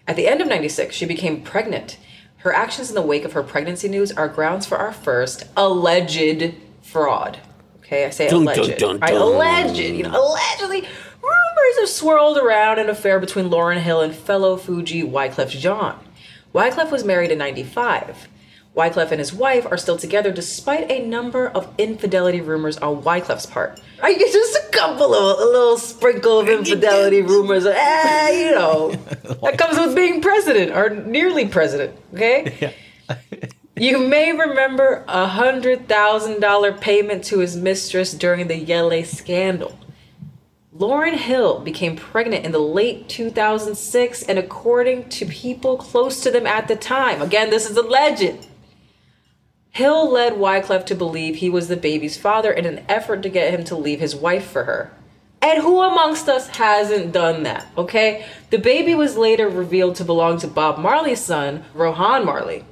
At 0.09 0.17
the 0.17 0.27
end 0.27 0.41
of 0.41 0.49
96, 0.49 0.95
she 0.97 1.05
became 1.05 1.43
pregnant. 1.43 1.99
Her 2.39 2.55
actions 2.55 2.89
in 2.89 2.95
the 2.95 3.03
wake 3.03 3.27
of 3.27 3.33
her 3.35 3.43
pregnancy 3.43 3.89
news 3.89 4.11
are 4.13 4.27
grounds 4.27 4.65
for 4.67 4.79
our 4.79 4.93
first 4.93 5.45
alleged 5.57 6.55
fraud. 6.81 7.39
Okay, 7.81 8.07
I 8.07 8.11
say 8.11 8.31
Dun, 8.31 8.43
alleged. 8.43 8.79
dun, 8.79 8.79
dun, 8.79 8.99
Right, 9.01 9.13
dun. 9.13 9.21
alleged. 9.21 9.77
You 9.79 10.05
know, 10.05 10.11
allegedly, 10.19 10.89
rumors 11.23 11.79
have 11.81 11.89
swirled 11.91 12.39
around 12.39 12.79
an 12.79 12.89
affair 12.89 13.21
between 13.21 13.51
Lauryn 13.51 13.79
Hill 13.81 14.01
and 14.01 14.15
fellow 14.15 14.57
Fugee 14.57 15.05
Wyclef 15.05 15.51
Jean. 15.51 15.97
Wyclef 16.55 16.91
was 16.91 17.05
married 17.05 17.31
in 17.31 17.37
95. 17.39 18.29
Wyclef 18.77 19.11
and 19.11 19.19
his 19.19 19.33
wife 19.33 19.67
are 19.71 19.77
still 19.77 19.97
together 19.97 20.31
despite 20.31 20.91
a 20.91 21.05
number 21.05 21.49
of 21.49 21.73
infidelity 21.77 22.41
rumors 22.41 22.79
on 22.79 23.03
Wyclef's 23.03 23.47
part. 23.47 23.81
I 24.03 24.15
get 24.15 24.33
just 24.33 24.57
a 24.57 24.69
couple 24.71 25.13
of 25.13 25.41
a 25.41 25.45
little 25.45 25.77
sprinkle 25.77 26.39
of 26.39 26.49
infidelity 26.49 27.23
rumors. 27.23 27.67
Eh, 27.67 28.45
you 28.45 28.53
know, 28.53 28.91
that 29.43 29.59
comes 29.59 29.79
with 29.79 29.97
being 29.97 30.21
president 30.21 30.73
or 30.73 30.91
nearly 30.91 31.49
president. 31.49 31.99
Okay. 32.15 32.75
You 33.77 33.97
may 33.97 34.33
remember 34.33 35.07
a 35.09 35.27
hundred 35.27 35.89
thousand 35.89 36.41
dollar 36.41 36.71
payment 36.71 37.25
to 37.25 37.39
his 37.39 37.57
mistress 37.57 38.13
during 38.13 38.47
the 38.47 38.63
Yele 38.63 39.07
scandal. 39.07 39.79
Lauryn 40.77 41.17
Hill 41.17 41.61
became 41.61 41.97
pregnant 41.97 42.45
in 42.45 42.53
the 42.53 42.59
late 42.59 43.09
2006, 43.09 44.23
and 44.25 44.39
according 44.39 45.09
to 45.09 45.25
people 45.25 45.79
close 45.79 46.21
to 46.21 46.31
them 46.31 46.47
at 46.47 46.69
the 46.69 46.77
time, 46.77 47.23
again, 47.23 47.49
this 47.49 47.71
is 47.71 47.79
alleged. 47.79 48.47
Hill 49.71 50.11
led 50.11 50.35
Wyclef 50.35 50.85
to 50.87 50.95
believe 50.95 51.37
he 51.37 51.51
was 51.51 51.69
the 51.69 51.77
baby's 51.77 52.17
father 52.17 52.53
in 52.53 52.67
an 52.67 52.85
effort 52.89 53.23
to 53.23 53.29
get 53.29 53.53
him 53.53 53.65
to 53.65 53.77
leave 53.77 54.01
his 54.01 54.17
wife 54.17 54.47
for 54.47 54.65
her. 54.65 54.91
And 55.43 55.63
who 55.63 55.81
amongst 55.81 56.29
us 56.29 56.49
hasn't 56.49 57.13
done 57.13 57.45
that, 57.45 57.67
okay? 57.79 58.27
The 58.51 58.59
baby 58.59 58.95
was 58.95 59.17
later 59.17 59.49
revealed 59.49 59.97
to 59.97 60.05
belong 60.05 60.39
to 60.41 60.49
Bob 60.49 60.79
Marley's 60.79 61.21
son, 61.21 61.65
Rohan 61.73 62.27
Marley. 62.27 62.65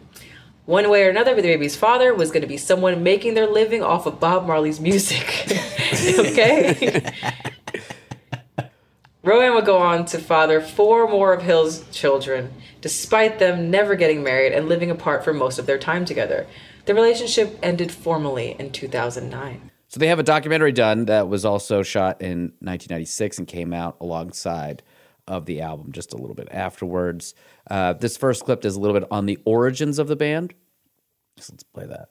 One 0.66 0.90
way 0.90 1.04
or 1.04 1.08
another, 1.08 1.34
the 1.34 1.40
baby's 1.40 1.76
father 1.76 2.14
was 2.14 2.30
going 2.30 2.42
to 2.42 2.48
be 2.48 2.58
someone 2.58 3.02
making 3.02 3.32
their 3.32 3.46
living 3.46 3.82
off 3.82 4.04
of 4.04 4.20
Bob 4.20 4.46
Marley's 4.46 4.80
music. 4.80 5.46
okay? 6.18 7.10
Rohan 9.22 9.54
would 9.54 9.64
go 9.64 9.78
on 9.78 10.04
to 10.06 10.18
father 10.18 10.60
four 10.60 11.08
more 11.08 11.32
of 11.32 11.42
Hill's 11.42 11.88
children, 11.90 12.52
despite 12.82 13.38
them 13.38 13.70
never 13.70 13.94
getting 13.94 14.22
married 14.22 14.52
and 14.52 14.68
living 14.68 14.90
apart 14.90 15.24
for 15.24 15.32
most 15.32 15.58
of 15.58 15.64
their 15.64 15.78
time 15.78 16.04
together. 16.04 16.46
The 16.88 16.94
relationship 16.94 17.58
ended 17.62 17.92
formally 17.92 18.56
in 18.58 18.72
2009. 18.72 19.70
So 19.88 20.00
they 20.00 20.06
have 20.06 20.18
a 20.18 20.22
documentary 20.22 20.72
done 20.72 21.04
that 21.04 21.28
was 21.28 21.44
also 21.44 21.82
shot 21.82 22.22
in 22.22 22.54
1996 22.60 23.36
and 23.36 23.46
came 23.46 23.74
out 23.74 23.98
alongside 24.00 24.82
of 25.26 25.44
the 25.44 25.60
album 25.60 25.92
just 25.92 26.14
a 26.14 26.16
little 26.16 26.34
bit 26.34 26.48
afterwards. 26.50 27.34
Uh, 27.70 27.92
this 27.92 28.16
first 28.16 28.46
clip 28.46 28.64
is 28.64 28.74
a 28.74 28.80
little 28.80 28.98
bit 28.98 29.06
on 29.10 29.26
the 29.26 29.38
origins 29.44 29.98
of 29.98 30.08
the 30.08 30.16
band. 30.16 30.54
So 31.36 31.52
let's 31.52 31.62
play 31.62 31.84
that. 31.84 32.08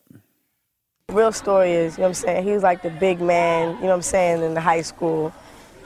Real 1.12 1.32
story 1.32 1.72
is, 1.72 1.98
you 1.98 2.02
know 2.02 2.10
what 2.10 2.10
I'm 2.10 2.14
saying, 2.14 2.44
he 2.44 2.52
was 2.52 2.62
like 2.62 2.84
the 2.84 2.92
big 2.92 3.20
man, 3.20 3.70
you 3.78 3.82
know 3.82 3.88
what 3.88 3.94
I'm 3.96 4.02
saying, 4.04 4.44
in 4.44 4.54
the 4.54 4.62
high 4.62 4.84
school. 4.84 5.34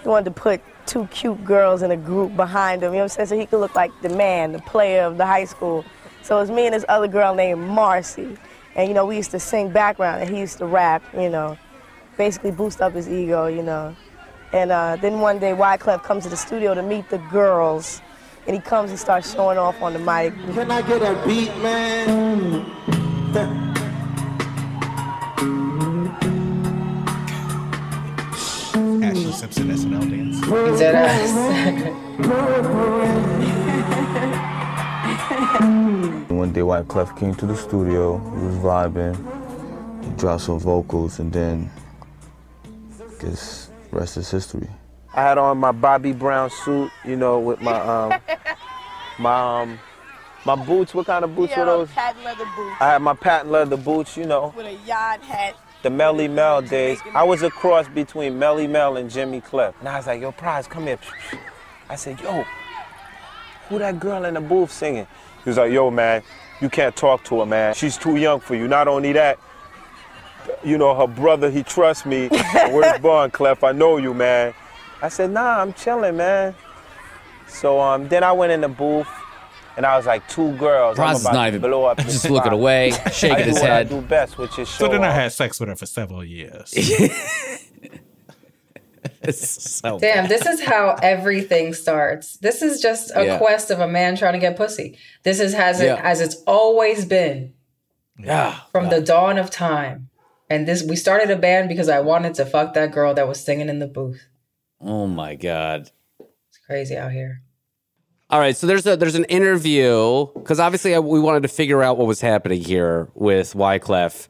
He 0.03 0.09
wanted 0.09 0.25
to 0.25 0.31
put 0.31 0.59
two 0.85 1.07
cute 1.07 1.45
girls 1.45 1.81
in 1.81 1.91
a 1.91 1.97
group 1.97 2.35
behind 2.35 2.83
him, 2.83 2.91
you 2.91 2.97
know 2.97 3.05
what 3.05 3.11
I'm 3.13 3.15
saying, 3.15 3.27
so 3.27 3.39
he 3.39 3.45
could 3.45 3.61
look 3.61 3.73
like 3.73 3.93
the 4.01 4.09
man, 4.09 4.51
the 4.51 4.59
player 4.59 5.03
of 5.03 5.15
the 5.15 5.25
high 5.25 5.45
school. 5.45 5.85
So 6.23 6.35
it 6.35 6.41
was 6.41 6.51
me 6.51 6.65
and 6.65 6.75
this 6.75 6.83
other 6.89 7.07
girl 7.07 7.33
named 7.33 7.61
Marcy. 7.61 8.37
And, 8.75 8.87
you 8.87 8.93
know, 8.93 9.05
we 9.05 9.17
used 9.17 9.31
to 9.31 9.39
sing 9.39 9.69
background 9.69 10.21
and 10.21 10.29
he 10.29 10.39
used 10.39 10.57
to 10.59 10.65
rap, 10.65 11.03
you 11.13 11.29
know, 11.29 11.57
basically 12.17 12.51
boost 12.51 12.81
up 12.81 12.93
his 12.93 13.09
ego, 13.09 13.47
you 13.47 13.63
know. 13.63 13.95
And 14.53 14.71
uh, 14.71 14.97
then 14.97 15.19
one 15.19 15.39
day 15.39 15.51
Wyclef 15.51 16.03
comes 16.03 16.23
to 16.23 16.29
the 16.29 16.37
studio 16.37 16.73
to 16.73 16.83
meet 16.83 17.09
the 17.09 17.17
girls. 17.29 18.01
And 18.47 18.55
he 18.55 18.61
comes 18.61 18.89
and 18.89 18.99
starts 18.99 19.33
showing 19.33 19.57
off 19.57 19.81
on 19.81 19.93
the 19.93 19.99
mic. 19.99 20.33
Can 20.53 20.71
I 20.71 20.81
get 20.81 21.01
a 21.01 21.13
beat, 21.27 21.55
man? 21.57 22.65
Ashlee 29.01 29.33
Simpson 29.33 29.69
SNL 29.69 30.09
dance. 30.09 30.79
Dead 30.79 30.95
ass. 30.95 31.31
One 36.41 36.53
day 36.53 36.61
Wyclef 36.61 37.15
came 37.19 37.35
to 37.35 37.45
the 37.45 37.55
studio, 37.55 38.17
he 38.17 38.47
was 38.47 38.55
vibing, 38.55 39.15
he 40.03 40.09
dropped 40.17 40.41
some 40.41 40.59
vocals, 40.59 41.19
and 41.19 41.31
then 41.31 41.69
I 42.65 43.21
guess 43.21 43.69
rest 43.91 44.17
is 44.17 44.31
history. 44.31 44.67
I 45.13 45.21
had 45.21 45.37
on 45.37 45.59
my 45.59 45.71
Bobby 45.71 46.13
Brown 46.13 46.49
suit, 46.49 46.89
you 47.05 47.15
know, 47.15 47.37
with 47.37 47.61
my 47.61 47.79
um 47.79 48.19
my 49.19 49.61
um 49.61 49.79
my 50.43 50.55
boots. 50.55 50.95
What 50.95 51.05
kind 51.05 51.23
of 51.23 51.35
boots 51.35 51.55
were 51.55 51.63
those? 51.63 51.91
patent 51.91 52.25
leather 52.25 52.45
boots 52.55 52.75
I 52.79 52.87
had 52.87 53.03
my 53.03 53.13
patent 53.13 53.51
leather 53.51 53.77
boots, 53.77 54.17
you 54.17 54.25
know, 54.25 54.51
with 54.57 54.65
a 54.65 54.73
yard 54.87 55.21
hat. 55.21 55.55
the 55.83 55.89
Melle 55.89 56.27
Mel 56.27 56.63
days. 56.63 56.97
I 57.13 57.23
was 57.23 57.43
a 57.43 57.51
cross 57.51 57.87
between 57.87 58.39
Melle 58.39 58.67
Mel 58.67 58.97
and 58.97 59.11
Jimmy 59.11 59.41
Cliff. 59.41 59.75
And 59.79 59.87
I 59.87 59.97
was 59.97 60.07
like, 60.07 60.19
yo, 60.21 60.31
Pras, 60.31 60.67
come 60.67 60.87
here. 60.87 60.97
I 61.87 61.95
said, 61.95 62.19
yo, 62.19 62.45
who 63.69 63.77
that 63.77 63.99
girl 63.99 64.25
in 64.25 64.33
the 64.33 64.41
booth 64.41 64.71
singing? 64.71 65.05
He 65.43 65.49
was 65.49 65.57
like, 65.57 65.71
yo, 65.71 65.89
man, 65.91 66.23
you 66.61 66.69
can't 66.69 66.95
talk 66.95 67.23
to 67.25 67.39
her, 67.39 67.45
man. 67.45 67.73
She's 67.73 67.97
too 67.97 68.15
young 68.17 68.39
for 68.39 68.55
you. 68.55 68.67
Not 68.67 68.87
only 68.87 69.11
that, 69.13 69.39
you 70.63 70.77
know, 70.77 70.93
her 70.95 71.07
brother, 71.07 71.49
he 71.49 71.63
trusts 71.63 72.05
me. 72.05 72.27
Where's 72.53 72.99
Bond, 72.99 73.33
Clef? 73.33 73.63
I 73.63 73.71
know 73.71 73.97
you, 73.97 74.13
man. 74.13 74.53
I 75.01 75.09
said, 75.09 75.31
nah, 75.31 75.59
I'm 75.61 75.73
chilling, 75.73 76.17
man. 76.17 76.53
So 77.47 77.79
um, 77.81 78.07
then 78.07 78.23
I 78.23 78.31
went 78.31 78.51
in 78.51 78.61
the 78.61 78.69
booth, 78.69 79.07
and 79.75 79.85
I 79.85 79.97
was 79.97 80.05
like, 80.05 80.27
two 80.29 80.55
girls. 80.57 80.97
I'm 80.99 81.05
Bronze 81.05 81.19
is 81.19 81.25
about 81.25 81.33
not 81.33 81.41
to 81.43 81.47
even 81.49 81.61
blow 81.61 81.85
up 81.85 81.97
just 81.99 82.23
the 82.23 82.29
looking 82.31 82.43
spot. 82.43 82.53
away, 82.53 82.91
I 83.05 83.09
shaking 83.09 83.37
do 83.37 83.43
his 83.45 83.55
what 83.59 83.69
I 83.69 83.75
head. 83.77 83.89
do 83.89 84.01
best, 84.01 84.37
which 84.37 84.59
is 84.59 84.67
show 84.69 84.85
So 84.85 84.91
then 84.91 85.03
I 85.03 85.11
had 85.11 85.31
sex 85.31 85.59
with 85.59 85.69
her 85.69 85.75
for 85.75 85.85
several 85.87 86.23
years. 86.23 86.73
so 89.31 89.99
Damn, 89.99 90.27
this 90.27 90.45
is 90.45 90.61
how 90.61 90.95
everything 91.01 91.73
starts. 91.73 92.37
This 92.37 92.61
is 92.61 92.81
just 92.81 93.11
a 93.15 93.25
Yeah. 93.25 93.37
quest 93.37 93.69
of 93.71 93.79
a 93.79 93.87
man 93.87 94.15
trying 94.15 94.33
to 94.33 94.39
get 94.39 94.55
pussy. 94.57 94.97
This 95.23 95.39
is 95.39 95.53
has 95.53 95.79
it 95.79 95.85
Yeah. 95.85 96.01
as 96.03 96.21
it's 96.21 96.37
always 96.47 97.05
been 97.05 97.53
Yeah. 98.17 98.55
from 98.71 98.89
the 98.89 99.01
dawn 99.01 99.37
of 99.37 99.49
time. 99.51 100.09
And 100.49 100.67
this 100.67 100.83
we 100.83 100.95
started 100.95 101.29
a 101.31 101.35
band 101.37 101.69
because 101.69 101.87
I 101.89 101.99
wanted 101.99 102.33
to 102.35 102.45
fuck 102.45 102.73
that 102.73 102.91
girl 102.91 103.13
that 103.13 103.27
was 103.27 103.39
singing 103.39 103.69
in 103.69 103.79
the 103.79 103.87
booth. 103.87 104.21
Oh 104.81 105.07
my 105.07 105.35
god. 105.35 105.91
It's 106.19 106.59
crazy 106.65 106.97
out 106.97 107.11
here. 107.11 107.41
All 108.29 108.39
right, 108.39 108.55
so 108.55 108.65
there's 108.65 108.87
a 108.87 108.95
there's 108.95 109.15
an 109.15 109.25
interview 109.25 110.25
because 110.35 110.59
obviously 110.59 110.95
I, 110.95 110.99
we 110.99 111.19
wanted 111.19 111.43
to 111.43 111.49
figure 111.49 111.83
out 111.83 111.97
what 111.97 112.07
was 112.07 112.21
happening 112.21 112.61
here 112.63 113.09
with 113.13 113.53
Wyclef 113.53 114.27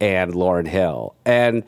and 0.00 0.32
Lauryn 0.32 0.66
Hill, 0.66 1.14
and 1.24 1.62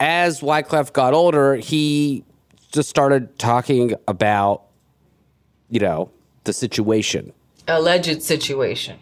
as 0.00 0.40
Wyclef 0.40 0.92
got 0.92 1.14
older, 1.14 1.56
he 1.56 2.24
just 2.72 2.88
started 2.88 3.38
talking 3.38 3.94
about, 4.08 4.62
you 5.70 5.80
know, 5.80 6.10
the 6.44 6.52
situation, 6.52 7.32
Alleged 7.68 8.22
situation. 8.22 8.98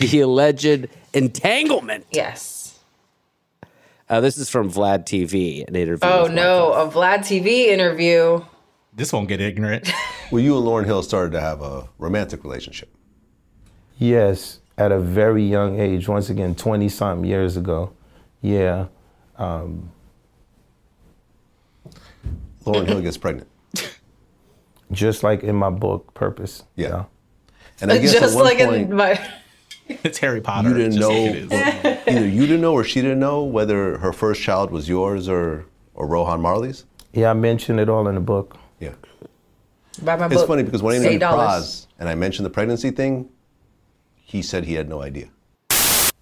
the 0.00 0.20
alleged 0.20 0.88
entanglement. 1.12 2.06
Yes. 2.10 2.78
Uh, 4.08 4.20
this 4.22 4.38
is 4.38 4.48
from 4.48 4.70
Vlad 4.70 5.04
TV, 5.04 5.66
an 5.68 5.76
interview. 5.76 6.08
Oh 6.08 6.22
with 6.24 6.32
no, 6.32 6.72
a 6.72 6.88
Vlad 6.90 7.18
TV 7.18 7.66
interview. 7.66 8.42
This 8.94 9.12
won't 9.12 9.28
get 9.28 9.40
ignorant. 9.40 9.90
Well, 10.30 10.42
you 10.42 10.58
and 10.58 10.66
Lauryn 10.66 10.84
Hill 10.84 11.02
started 11.02 11.32
to 11.32 11.40
have 11.40 11.62
a 11.62 11.88
romantic 11.96 12.44
relationship. 12.44 12.94
Yes, 13.96 14.60
at 14.76 14.92
a 14.92 14.98
very 15.00 15.42
young 15.42 15.80
age, 15.80 16.06
once 16.06 16.28
again, 16.28 16.54
20 16.54 16.86
something 16.90 17.24
years 17.24 17.56
ago. 17.56 17.94
Yeah. 18.42 18.88
Um, 19.38 19.90
Lauryn 22.68 22.86
Hill 22.86 23.00
gets 23.00 23.16
pregnant. 23.16 23.48
just 24.92 25.22
like 25.22 25.42
in 25.42 25.56
my 25.56 25.70
book, 25.70 26.14
Purpose. 26.14 26.64
Yeah. 26.76 27.04
And 27.80 27.92
I 27.92 27.98
guess 27.98 28.12
Just 28.12 28.32
at 28.32 28.36
one 28.36 28.44
like 28.44 28.58
point, 28.58 28.90
in 28.90 28.96
my 28.96 29.30
it's 29.88 30.18
Harry 30.18 30.40
Potter. 30.40 30.68
you 30.70 30.74
didn't 30.74 30.92
just 30.98 31.00
know, 31.50 31.56
like 31.56 32.08
either 32.08 32.26
you 32.28 32.42
didn't 32.46 32.60
know 32.60 32.72
or 32.72 32.84
she 32.84 33.00
didn't 33.00 33.20
know 33.20 33.44
whether 33.44 33.98
her 33.98 34.12
first 34.12 34.42
child 34.42 34.70
was 34.70 34.88
yours 34.88 35.28
or, 35.28 35.64
or 35.94 36.06
Rohan 36.06 36.40
Marley's. 36.40 36.84
Yeah, 37.12 37.30
I 37.30 37.34
mentioned 37.34 37.80
it 37.80 37.88
all 37.88 38.06
in 38.08 38.14
the 38.14 38.20
book. 38.20 38.56
Yeah. 38.80 38.94
by 40.02 40.16
my 40.16 40.26
It's 40.26 40.34
book. 40.36 40.48
funny 40.48 40.62
because 40.62 40.82
when 40.82 40.94
I 40.94 40.98
Eight 40.98 41.14
interviewed. 41.14 41.22
Pras 41.22 41.86
and 41.98 42.08
I 42.08 42.14
mentioned 42.14 42.46
the 42.46 42.50
pregnancy 42.50 42.90
thing, 42.90 43.28
he 44.16 44.42
said 44.42 44.64
he 44.64 44.74
had 44.74 44.88
no 44.88 45.00
idea. 45.02 45.28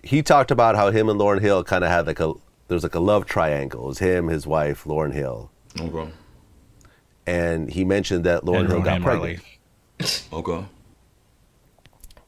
he 0.02 0.22
talked 0.22 0.50
about 0.50 0.76
how 0.76 0.90
him 0.90 1.08
and 1.08 1.18
Lauryn 1.20 1.40
Hill 1.40 1.64
kind 1.64 1.82
of 1.84 1.90
had 1.90 2.06
like 2.06 2.20
a 2.20 2.32
there 2.68 2.74
was 2.74 2.82
like 2.82 2.94
a 2.96 3.00
love 3.00 3.26
triangle. 3.26 3.84
It 3.84 3.88
was 3.88 3.98
him, 4.00 4.28
his 4.28 4.46
wife, 4.46 4.84
Lauryn 4.84 5.12
Hill. 5.14 5.50
Okay. 5.80 6.10
And 7.26 7.70
he 7.70 7.84
mentioned 7.84 8.24
that 8.24 8.42
Lauryn 8.44 8.60
And 8.60 8.68
Hill 8.68 8.80
got 8.82 9.00
Rohan 9.00 9.02
pregnant. 9.02 9.42
Okay. 10.32 10.64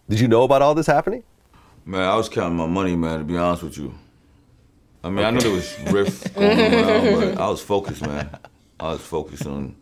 Did 0.09 0.21
you 0.21 0.29
know 0.29 0.43
about 0.45 0.63
all 0.63 0.75
this 0.75 0.87
happening? 0.87 1.23
Man, 1.85 2.01
I 2.03 2.17
was 2.17 2.29
counting 2.29 2.57
my 2.57 2.67
money, 2.67 2.97
man, 2.97 3.19
to 3.19 3.25
be 3.25 3.37
honest 3.37 3.63
with 3.63 3.77
you. 3.77 3.93
I 5.05 5.11
mean, 5.11 5.25
I 5.25 5.31
know 5.31 5.41
there 5.41 5.53
was 5.53 5.79
riff 5.91 6.35
going 6.35 6.59
around, 6.75 7.21
but 7.35 7.39
I 7.41 7.49
was 7.49 7.61
focused, 7.61 8.03
man. 8.03 8.31
I 8.81 8.89
was 8.93 9.01
focused 9.03 9.47
on 9.47 9.77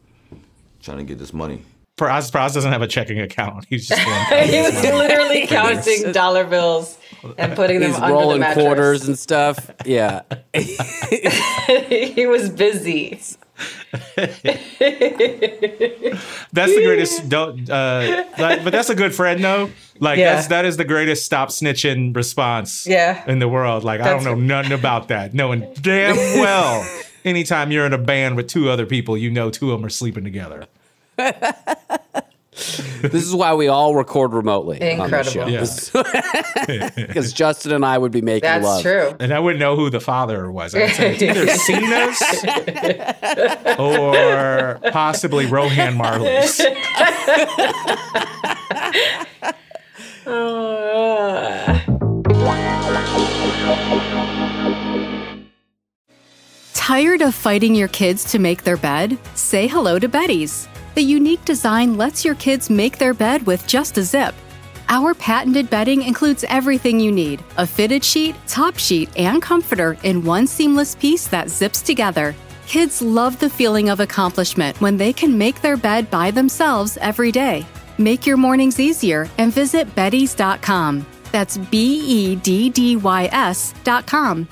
trying 0.82 0.98
to 0.98 1.04
get 1.04 1.18
this 1.18 1.32
money. 1.32 1.62
Pras, 1.96 2.30
Pras 2.30 2.52
doesn't 2.52 2.70
have 2.70 2.82
a 2.82 2.86
checking 2.86 3.20
account. 3.20 3.64
He's 3.68 3.88
just 3.88 4.04
going 4.04 4.48
he 4.48 4.60
was 4.60 4.74
literally 4.82 5.46
counting 5.46 6.12
dollar 6.12 6.44
bills 6.44 6.98
and 7.38 7.54
putting 7.56 7.80
them 7.80 7.92
He's 7.92 7.98
under 8.00 8.08
the 8.08 8.12
rolling 8.14 8.40
mattress. 8.40 8.64
quarters 8.64 9.08
and 9.08 9.18
stuff. 9.18 9.70
Yeah. 9.84 10.22
he 10.52 12.26
was 12.26 12.50
busy. 12.50 13.18
That's 16.52 16.74
the 16.74 16.82
greatest. 16.84 17.28
Don't, 17.28 17.68
uh, 17.70 18.24
like, 18.38 18.64
but 18.64 18.70
that's 18.70 18.90
a 18.90 18.94
good 18.94 19.14
friend, 19.14 19.42
though. 19.42 19.70
Like 19.98 20.18
Yeah. 20.18 20.34
that's 20.34 20.48
that 20.48 20.64
is 20.64 20.76
the 20.76 20.84
greatest 20.84 21.24
stop 21.24 21.48
snitching 21.48 22.14
response. 22.14 22.86
Yeah. 22.86 23.22
in 23.26 23.38
the 23.38 23.48
world. 23.48 23.84
Like 23.84 24.00
I 24.00 24.04
don't 24.10 24.24
That's- 24.24 24.36
know 24.38 24.42
nothing 24.42 24.72
about 24.72 25.08
that. 25.08 25.32
Knowing 25.34 25.66
damn 25.80 26.16
well, 26.40 26.86
anytime 27.24 27.70
you're 27.72 27.86
in 27.86 27.92
a 27.92 27.98
band 27.98 28.36
with 28.36 28.46
two 28.48 28.68
other 28.70 28.84
people, 28.86 29.16
you 29.16 29.30
know 29.30 29.50
two 29.50 29.72
of 29.72 29.78
them 29.80 29.86
are 29.86 29.90
sleeping 29.90 30.24
together. 30.24 30.66
this 33.02 33.26
is 33.26 33.34
why 33.34 33.52
we 33.52 33.68
all 33.68 33.94
record 33.94 34.32
remotely. 34.32 34.80
Incredible. 34.80 35.42
On 35.42 35.50
this 35.50 35.90
show. 35.90 36.02
Because 36.96 37.32
Justin 37.34 37.72
and 37.72 37.84
I 37.84 37.98
would 37.98 38.12
be 38.12 38.22
making 38.22 38.48
love. 38.48 38.62
That's 38.62 38.64
love. 38.64 38.82
true. 38.82 39.16
And 39.20 39.34
I 39.34 39.40
wouldn't 39.40 39.60
know 39.60 39.76
who 39.76 39.90
the 39.90 40.00
father 40.00 40.50
was. 40.50 40.74
I'd 40.74 40.94
say 40.94 41.12
it's 41.12 41.22
either 41.22 41.46
Sina's 43.68 43.78
or 43.78 44.78
possibly 44.90 45.44
Rohan 45.44 45.98
Marley's. 45.98 46.62
Tired 56.72 57.20
of 57.20 57.34
fighting 57.34 57.74
your 57.74 57.88
kids 57.88 58.24
to 58.32 58.38
make 58.38 58.62
their 58.64 58.78
bed? 58.78 59.18
Say 59.34 59.66
hello 59.66 59.98
to 59.98 60.08
Beddy's. 60.08 60.68
The 60.96 61.02
unique 61.02 61.44
design 61.44 61.98
lets 61.98 62.24
your 62.24 62.36
kids 62.36 62.70
make 62.70 62.96
their 62.96 63.12
bed 63.12 63.46
with 63.46 63.66
just 63.66 63.98
a 63.98 64.02
zip. 64.02 64.34
Our 64.88 65.12
patented 65.12 65.68
bedding 65.68 66.02
includes 66.02 66.42
everything 66.48 66.98
you 66.98 67.12
need 67.12 67.44
a 67.58 67.66
fitted 67.66 68.02
sheet, 68.02 68.34
top 68.48 68.78
sheet, 68.78 69.10
and 69.14 69.42
comforter 69.42 69.98
in 70.04 70.24
one 70.24 70.46
seamless 70.46 70.94
piece 70.94 71.26
that 71.26 71.50
zips 71.50 71.82
together. 71.82 72.34
Kids 72.66 73.02
love 73.02 73.38
the 73.38 73.50
feeling 73.50 73.90
of 73.90 74.00
accomplishment 74.00 74.80
when 74.80 74.96
they 74.96 75.12
can 75.12 75.36
make 75.36 75.60
their 75.60 75.76
bed 75.76 76.10
by 76.10 76.30
themselves 76.30 76.96
every 77.02 77.30
day. 77.30 77.66
Make 77.98 78.26
your 78.26 78.38
mornings 78.38 78.80
easier 78.80 79.28
and 79.36 79.52
visit 79.52 79.94
Beddy's.com. 79.94 81.04
That's 81.30 81.58
B 81.58 82.00
E 82.06 82.36
D 82.36 82.70
D 82.70 82.96
Y 82.96 83.28
S.com. 83.32 84.48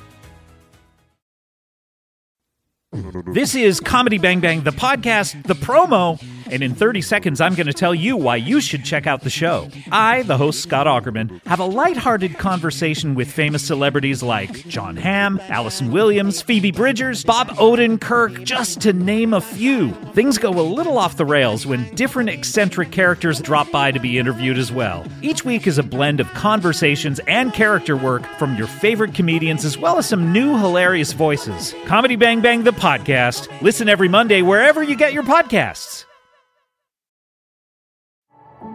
This 3.33 3.57
is 3.57 3.81
Comedy 3.81 4.19
Bang 4.19 4.39
Bang, 4.39 4.63
the 4.63 4.71
podcast, 4.71 5.43
the 5.49 5.55
promo, 5.55 6.23
and 6.51 6.63
in 6.63 6.75
30 6.75 7.01
seconds, 7.03 7.41
I'm 7.41 7.55
going 7.55 7.67
to 7.67 7.73
tell 7.73 7.95
you 7.95 8.17
why 8.17 8.37
you 8.37 8.61
should 8.61 8.85
check 8.85 9.07
out 9.07 9.23
the 9.23 9.31
show. 9.31 9.69
I, 9.91 10.23
the 10.23 10.37
host 10.37 10.63
Scott 10.63 10.87
Aukerman, 10.87 11.43
have 11.47 11.61
a 11.61 11.65
lighthearted 11.65 12.39
conversation 12.39 13.15
with 13.15 13.31
famous 13.31 13.65
celebrities 13.65 14.23
like 14.23 14.67
Jon 14.69 14.97
Hamm, 14.97 15.41
Allison 15.49 15.91
Williams, 15.91 16.43
Phoebe 16.43 16.71
Bridgers, 16.71 17.25
Bob 17.25 17.49
Odenkirk, 17.51 18.45
just 18.45 18.81
to 18.83 18.93
name 18.93 19.35
a 19.35 19.41
few. 19.41 19.93
Things 20.15 20.39
go 20.39 20.51
a 20.51 20.63
little 20.63 20.99
off 20.99 21.17
the 21.17 21.25
rails 21.25 21.67
when 21.67 21.93
different 21.95 22.29
eccentric 22.29 22.91
characters 22.91 23.41
drop 23.41 23.71
by 23.71 23.91
to 23.91 24.01
be 24.01 24.19
interviewed 24.19 24.59
as 24.59 24.73
well. 24.73 25.05
Each 25.23 25.45
week 25.45 25.67
is 25.67 25.79
a 25.79 25.83
blend 25.83 26.21
of 26.21 26.29
conversations 26.35 27.21
and 27.27 27.53
character 27.53 27.97
work 27.97 28.27
from 28.39 28.57
your 28.57 28.67
favorite 28.67 29.15
comedians 29.15 29.65
as 29.65 29.79
well 29.79 29.99
as 29.99 30.09
some 30.09 30.33
new 30.33 30.57
hilarious 30.59 31.13
voices. 31.13 31.75
Comedy 31.87 32.17
Bang 32.17 32.41
Bang, 32.41 32.65
the 32.65 32.73
podcast. 32.73 33.49
Listen 33.63 33.89
every 33.89 34.09
Monday 34.09 34.43
wherever 34.43 34.83
you 34.83 34.97
get 34.97 35.13
your 35.13 35.23
podcasts. 35.23 36.05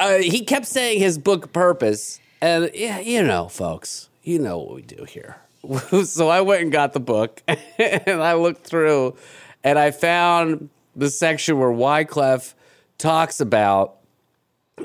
Uh, 0.00 0.16
he 0.16 0.46
kept 0.46 0.64
saying 0.64 0.98
his 0.98 1.18
book 1.18 1.52
purpose, 1.52 2.20
and 2.40 2.70
yeah, 2.72 3.00
you 3.00 3.22
know, 3.22 3.48
folks, 3.48 4.08
you 4.22 4.38
know 4.38 4.56
what 4.56 4.74
we 4.74 4.80
do 4.80 5.04
here. 5.04 5.36
so 6.04 6.30
I 6.30 6.40
went 6.40 6.62
and 6.62 6.72
got 6.72 6.94
the 6.94 7.00
book, 7.00 7.42
and 7.78 8.22
I 8.22 8.32
looked 8.32 8.66
through, 8.66 9.14
and 9.62 9.78
I 9.78 9.90
found 9.90 10.70
the 10.96 11.10
section 11.10 11.58
where 11.58 11.68
Wyclef 11.68 12.54
talks 12.96 13.40
about 13.40 13.98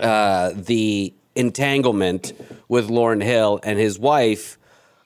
uh, 0.01 0.51
the 0.53 1.13
entanglement 1.33 2.33
with 2.67 2.89
Lauryn 2.89 3.23
Hill 3.23 3.61
and 3.63 3.79
his 3.79 3.97
wife, 3.97 4.57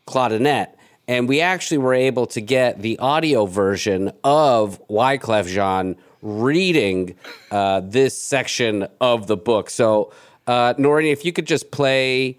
Claudinette. 0.07 0.73
And 1.07 1.29
we 1.29 1.39
actually 1.41 1.79
were 1.79 1.93
able 1.93 2.25
to 2.27 2.41
get 2.41 2.81
the 2.81 2.97
audio 2.97 3.45
version 3.45 4.11
of 4.23 4.81
Wyclef 4.87 5.47
Jean 5.47 5.97
reading 6.21 7.15
uh, 7.51 7.81
this 7.81 8.21
section 8.21 8.87
of 8.99 9.27
the 9.27 9.37
book. 9.37 9.69
So, 9.69 10.11
uh, 10.47 10.73
Noreen, 10.77 11.11
if 11.11 11.25
you 11.25 11.31
could 11.31 11.45
just 11.45 11.71
play 11.71 12.37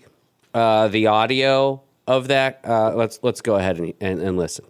uh, 0.55 0.89
the 0.89 1.07
audio 1.07 1.83
of 2.07 2.29
that, 2.29 2.61
uh, 2.65 2.95
let's 2.95 3.21
let's 3.23 3.41
go 3.41 3.57
ahead 3.57 3.79
and, 3.79 3.95
and, 4.01 4.21
and 4.21 4.37
listen. 4.37 4.65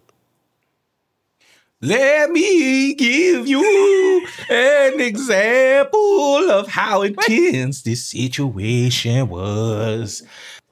Let 1.83 2.29
me 2.29 2.93
give 2.93 3.47
you 3.47 4.27
an 4.51 5.01
example 5.01 6.51
of 6.51 6.67
how 6.67 7.01
intense 7.01 7.81
this 7.81 8.05
situation 8.05 9.29
was. 9.29 10.21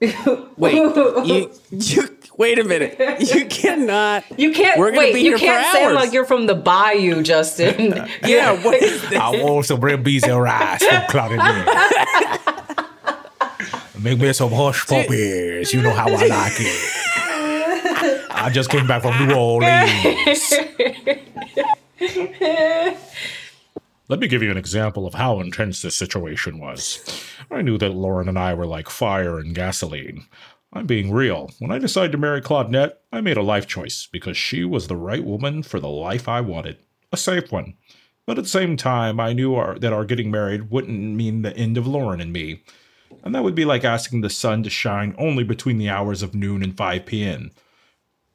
Wait, 0.56 0.74
you, 0.74 1.52
you 1.72 2.08
wait 2.40 2.58
a 2.58 2.64
minute. 2.64 2.96
You 3.20 3.44
cannot. 3.46 4.24
You 4.38 4.52
can't 4.52 4.78
We're 4.78 4.90
gonna 4.90 4.98
wait. 4.98 5.14
be 5.14 5.20
you 5.20 5.36
here 5.36 5.38
for 5.38 5.44
can't 5.44 5.72
say 5.72 5.82
it 5.82 5.86
hours. 5.88 5.94
like 5.94 6.12
you're 6.12 6.24
from 6.24 6.46
the 6.46 6.54
bayou, 6.54 7.22
Justin. 7.22 7.92
yeah, 8.26 8.60
what 8.64 8.82
is 8.82 9.08
this? 9.10 9.20
I 9.20 9.42
want 9.42 9.66
some 9.66 9.80
red 9.80 10.02
beans 10.02 10.24
and 10.24 10.40
rice 10.40 10.82
from 10.82 11.02
Claudinette. 11.02 11.66
Make 14.02 14.18
me 14.18 14.32
some 14.32 14.50
hush 14.50 14.86
puppies. 14.86 15.74
You 15.74 15.82
know 15.82 15.92
how 15.92 16.08
I 16.08 16.26
like 16.26 16.56
it. 16.58 18.30
I 18.30 18.48
just 18.50 18.70
came 18.70 18.86
back 18.86 19.02
from 19.02 19.28
New 19.28 19.34
Orleans. 19.34 20.54
Let 24.08 24.18
me 24.18 24.26
give 24.26 24.42
you 24.42 24.50
an 24.50 24.56
example 24.56 25.06
of 25.06 25.12
how 25.14 25.40
intense 25.40 25.82
this 25.82 25.94
situation 25.94 26.58
was. 26.58 27.04
I 27.50 27.60
knew 27.60 27.76
that 27.78 27.92
Lauryn 27.92 28.28
and 28.28 28.38
I 28.38 28.54
were 28.54 28.66
like 28.66 28.88
fire 28.88 29.38
and 29.38 29.54
gasoline. 29.54 30.26
I'm 30.72 30.86
being 30.86 31.12
real. 31.12 31.50
When 31.58 31.72
I 31.72 31.78
decided 31.78 32.12
to 32.12 32.18
marry 32.18 32.40
Claudette, 32.40 32.94
I 33.12 33.20
made 33.20 33.36
a 33.36 33.42
life 33.42 33.66
choice 33.66 34.08
because 34.10 34.36
she 34.36 34.64
was 34.64 34.86
the 34.86 34.96
right 34.96 35.24
woman 35.24 35.62
for 35.62 35.80
the 35.80 35.88
life 35.88 36.28
I 36.28 36.40
wanted. 36.40 36.78
A 37.12 37.16
safe 37.16 37.50
one. 37.50 37.74
But 38.24 38.38
at 38.38 38.44
the 38.44 38.50
same 38.50 38.76
time, 38.76 39.18
I 39.18 39.32
knew 39.32 39.56
our, 39.56 39.78
that 39.80 39.92
our 39.92 40.04
getting 40.04 40.30
married 40.30 40.70
wouldn't 40.70 41.00
mean 41.00 41.42
the 41.42 41.56
end 41.56 41.76
of 41.76 41.86
Lauryn 41.86 42.22
and 42.22 42.32
me. 42.32 42.62
And 43.24 43.34
that 43.34 43.42
would 43.42 43.56
be 43.56 43.64
like 43.64 43.82
asking 43.82 44.20
the 44.20 44.30
sun 44.30 44.62
to 44.62 44.70
shine 44.70 45.16
only 45.18 45.42
between 45.42 45.78
the 45.78 45.88
hours 45.88 46.22
of 46.22 46.34
noon 46.34 46.62
and 46.62 46.76
5 46.76 47.04
p.m. 47.04 47.50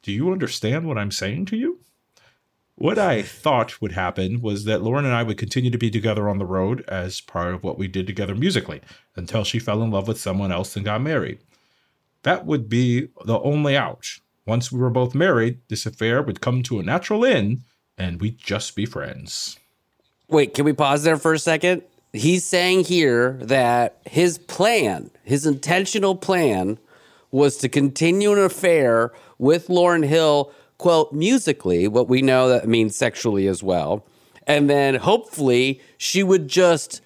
Do 0.01 0.11
you 0.11 0.33
understand 0.33 0.85
what 0.85 0.97
I'm 0.97 1.11
saying 1.11 1.45
to 1.45 1.55
you? 1.55 1.79
What 2.77 2.99
I 2.99 3.21
thought 3.21 3.81
would 3.81 3.93
happen 3.93 4.41
was 4.41 4.65
that 4.65 4.81
Lauryn 4.81 5.05
and 5.05 5.13
I 5.13 5.23
would 5.23 5.37
continue 5.37 5.71
to 5.71 5.77
be 5.77 5.89
together 5.89 6.27
on 6.27 6.39
the 6.39 6.45
road 6.45 6.83
as 6.89 7.21
part 7.21 7.53
of 7.53 7.63
what 7.63 7.77
we 7.77 7.87
did 7.87 8.05
together 8.05 8.35
musically 8.35 8.81
until 9.15 9.45
she 9.45 9.59
fell 9.59 9.81
in 9.81 9.91
love 9.91 10.09
with 10.09 10.19
someone 10.19 10.51
else 10.51 10.75
and 10.75 10.83
got 10.83 11.01
married. 11.01 11.39
That 12.25 12.47
would 12.47 12.67
be 12.67 13.09
the 13.23 13.39
only 13.39 13.77
out. 13.77 14.07
Once 14.47 14.71
we 14.71 14.79
were 14.79 14.89
both 14.89 15.13
married, 15.13 15.59
this 15.69 15.85
affair 15.85 16.23
would 16.23 16.41
come 16.41 16.63
to 16.63 16.79
a 16.79 16.83
natural 16.83 17.23
end 17.23 17.61
and 17.99 18.19
we'd 18.19 18.39
just 18.39 18.75
be 18.75 18.87
friends. 18.87 19.59
Wait, 20.27 20.55
can 20.55 20.65
we 20.65 20.73
pause 20.73 21.03
there 21.03 21.17
for 21.17 21.33
a 21.33 21.39
second? 21.39 21.83
He's 22.13 22.43
saying 22.43 22.85
here 22.85 23.37
that 23.41 24.01
his 24.07 24.39
plan, 24.39 25.11
his 25.23 25.45
intentional 25.45 26.15
plan, 26.15 26.79
was 27.29 27.57
to 27.57 27.69
continue 27.69 28.31
an 28.33 28.39
affair 28.39 29.11
with 29.37 29.67
Lauryn 29.67 30.05
Hill 30.05 30.51
quote, 30.79 31.13
musically, 31.13 31.87
what 31.87 32.09
we 32.09 32.23
know 32.23 32.49
that 32.49 32.67
means 32.67 32.95
sexually 32.95 33.47
as 33.47 33.61
well. 33.61 34.03
And 34.47 34.67
then 34.67 34.95
hopefully 34.95 35.79
she 35.97 36.23
would 36.23 36.47
just 36.47 37.01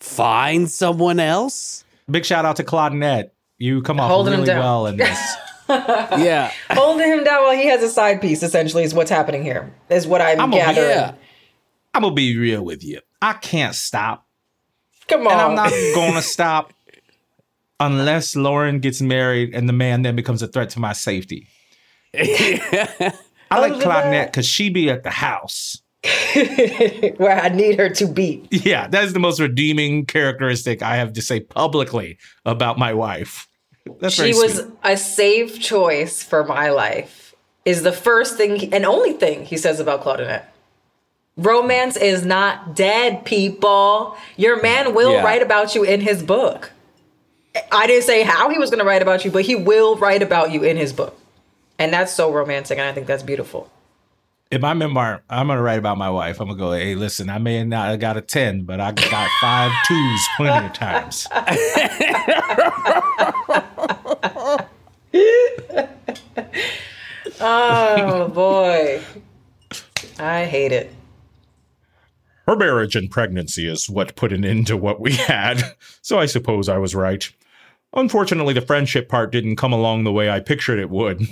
find 0.00 0.70
someone 0.70 1.20
else. 1.20 1.84
Big 2.10 2.24
shout 2.24 2.46
out 2.46 2.56
to 2.56 2.64
Claudinette. 2.64 3.30
You 3.58 3.82
come 3.82 3.98
off 4.00 4.10
Holding 4.10 4.34
him 4.34 4.40
really 4.40 4.46
down. 4.52 4.58
well 4.60 4.86
in 4.86 4.96
this. 4.96 5.34
yeah. 5.68 6.52
Holding 6.70 7.08
him 7.08 7.24
down 7.24 7.42
while 7.44 7.56
he 7.56 7.66
has 7.66 7.82
a 7.82 7.88
side 7.88 8.20
piece, 8.20 8.42
essentially, 8.42 8.84
is 8.84 8.94
what's 8.94 9.10
happening 9.10 9.42
here, 9.42 9.72
is 9.88 10.06
what 10.06 10.20
I'm, 10.20 10.40
I'm 10.40 10.50
gonna 10.50 10.62
be- 10.62 10.74
gathering. 10.74 10.88
yeah. 10.90 11.14
I'm 11.94 12.02
gonna 12.02 12.14
be 12.14 12.36
real 12.36 12.62
with 12.62 12.84
you. 12.84 13.00
I 13.22 13.32
can't 13.32 13.74
stop. 13.74 14.26
Come 15.08 15.26
on. 15.26 15.32
And 15.32 15.40
I'm 15.40 15.54
not 15.54 15.70
gonna 15.94 16.20
stop 16.22 16.72
unless 17.80 18.34
Lauryn 18.34 18.80
gets 18.80 19.00
married 19.00 19.54
and 19.54 19.68
the 19.68 19.72
man 19.72 20.02
then 20.02 20.14
becomes 20.16 20.42
a 20.42 20.46
threat 20.48 20.70
to 20.70 20.80
my 20.80 20.92
safety. 20.92 21.48
I 22.14 23.12
like 23.60 23.74
Claudinette 23.74 24.26
because 24.26 24.46
she 24.46 24.68
be 24.70 24.90
at 24.90 25.02
the 25.02 25.10
house. 25.10 25.80
Where 27.16 27.40
I 27.40 27.48
need 27.48 27.78
her 27.78 27.88
to 27.90 28.06
be. 28.06 28.46
Yeah, 28.50 28.86
that 28.88 29.04
is 29.04 29.12
the 29.12 29.18
most 29.18 29.40
redeeming 29.40 30.06
characteristic 30.06 30.82
I 30.82 30.96
have 30.96 31.12
to 31.14 31.22
say 31.22 31.40
publicly 31.40 32.18
about 32.44 32.78
my 32.78 32.94
wife. 32.94 33.48
That's 34.00 34.14
she 34.14 34.34
was 34.34 34.66
a 34.82 34.96
safe 34.96 35.60
choice 35.60 36.22
for 36.22 36.44
my 36.44 36.70
life, 36.70 37.34
is 37.64 37.82
the 37.82 37.92
first 37.92 38.36
thing 38.36 38.72
and 38.74 38.84
only 38.84 39.12
thing 39.12 39.44
he 39.44 39.56
says 39.56 39.80
about 39.80 40.02
Claudinette. 40.02 40.44
Romance 41.36 41.96
is 41.96 42.24
not 42.24 42.74
dead, 42.74 43.24
people. 43.24 44.16
Your 44.36 44.60
man 44.62 44.94
will 44.94 45.12
Yeah. 45.12 45.22
write 45.22 45.42
about 45.42 45.74
you 45.74 45.84
in 45.84 46.00
his 46.00 46.22
book. 46.22 46.72
I 47.70 47.86
didn't 47.86 48.04
say 48.04 48.22
how 48.22 48.48
he 48.50 48.58
was 48.58 48.70
going 48.70 48.80
to 48.80 48.84
write 48.86 49.02
about 49.02 49.24
you, 49.24 49.30
but 49.30 49.44
he 49.44 49.54
will 49.54 49.96
write 49.96 50.22
about 50.22 50.50
you 50.50 50.62
in 50.62 50.76
his 50.76 50.92
book. 50.92 51.18
And 51.78 51.92
that's 51.92 52.12
so 52.12 52.32
romantic, 52.32 52.78
and 52.78 52.88
I 52.88 52.92
think 52.92 53.06
that's 53.06 53.22
beautiful. 53.22 53.70
In 54.50 54.60
my 54.60 54.74
memoir, 54.74 55.22
I'm 55.28 55.48
gonna 55.48 55.62
write 55.62 55.78
about 55.78 55.98
my 55.98 56.10
wife. 56.10 56.40
I'm 56.40 56.48
gonna 56.48 56.58
go, 56.58 56.72
hey, 56.72 56.94
listen, 56.94 57.28
I 57.28 57.38
may 57.38 57.62
not 57.64 57.90
have 57.90 58.00
got 58.00 58.16
a 58.16 58.20
10, 58.20 58.64
but 58.64 58.80
I 58.80 58.92
got 58.92 59.30
five 59.40 59.72
twos 59.86 60.20
plenty 60.36 60.66
of 60.66 60.72
times. 60.72 61.26
Oh, 67.38 68.28
boy. 68.28 69.02
I 70.18 70.46
hate 70.46 70.72
it. 70.72 70.92
Her 72.46 72.56
marriage 72.56 72.96
and 72.96 73.10
pregnancy 73.10 73.68
is 73.68 73.90
what 73.90 74.16
put 74.16 74.32
an 74.32 74.44
end 74.44 74.68
to 74.68 74.76
what 74.76 75.00
we 75.00 75.12
had, 75.12 75.74
so 76.00 76.18
I 76.18 76.26
suppose 76.26 76.68
I 76.68 76.78
was 76.78 76.94
right. 76.94 77.28
Unfortunately, 77.92 78.54
the 78.54 78.60
friendship 78.60 79.08
part 79.08 79.32
didn't 79.32 79.56
come 79.56 79.72
along 79.72 80.04
the 80.04 80.12
way 80.12 80.30
I 80.30 80.40
pictured 80.40 80.78
it 80.78 80.90
would. 80.90 81.26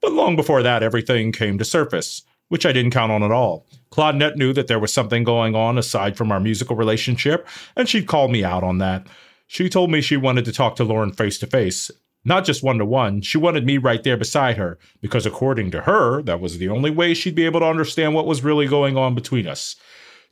But 0.00 0.12
long 0.12 0.36
before 0.36 0.62
that, 0.62 0.82
everything 0.82 1.32
came 1.32 1.58
to 1.58 1.64
surface, 1.64 2.22
which 2.50 2.66
I 2.66 2.72
didn't 2.72 2.90
count 2.90 3.10
on 3.10 3.22
at 3.22 3.32
all. 3.32 3.66
Claudinette 3.90 4.36
knew 4.36 4.52
that 4.52 4.66
there 4.66 4.78
was 4.78 4.92
something 4.92 5.24
going 5.24 5.54
on 5.54 5.78
aside 5.78 6.16
from 6.16 6.30
our 6.30 6.40
musical 6.40 6.76
relationship, 6.76 7.48
and 7.74 7.88
she'd 7.88 8.06
called 8.06 8.30
me 8.30 8.44
out 8.44 8.62
on 8.62 8.78
that. 8.78 9.06
She 9.46 9.68
told 9.68 9.90
me 9.90 10.00
she 10.00 10.16
wanted 10.16 10.44
to 10.44 10.52
talk 10.52 10.76
to 10.76 10.84
Lauryn 10.84 11.16
face 11.16 11.38
to 11.38 11.46
face. 11.46 11.90
Not 12.24 12.44
just 12.44 12.62
one 12.62 12.78
to 12.78 12.84
one, 12.84 13.22
she 13.22 13.38
wanted 13.38 13.64
me 13.64 13.78
right 13.78 14.02
there 14.02 14.16
beside 14.16 14.58
her, 14.58 14.78
because 15.00 15.26
according 15.26 15.70
to 15.70 15.82
her, 15.82 16.22
that 16.22 16.40
was 16.40 16.58
the 16.58 16.68
only 16.68 16.90
way 16.90 17.14
she'd 17.14 17.34
be 17.34 17.46
able 17.46 17.60
to 17.60 17.66
understand 17.66 18.14
what 18.14 18.26
was 18.26 18.44
really 18.44 18.66
going 18.66 18.96
on 18.96 19.14
between 19.14 19.46
us. 19.46 19.76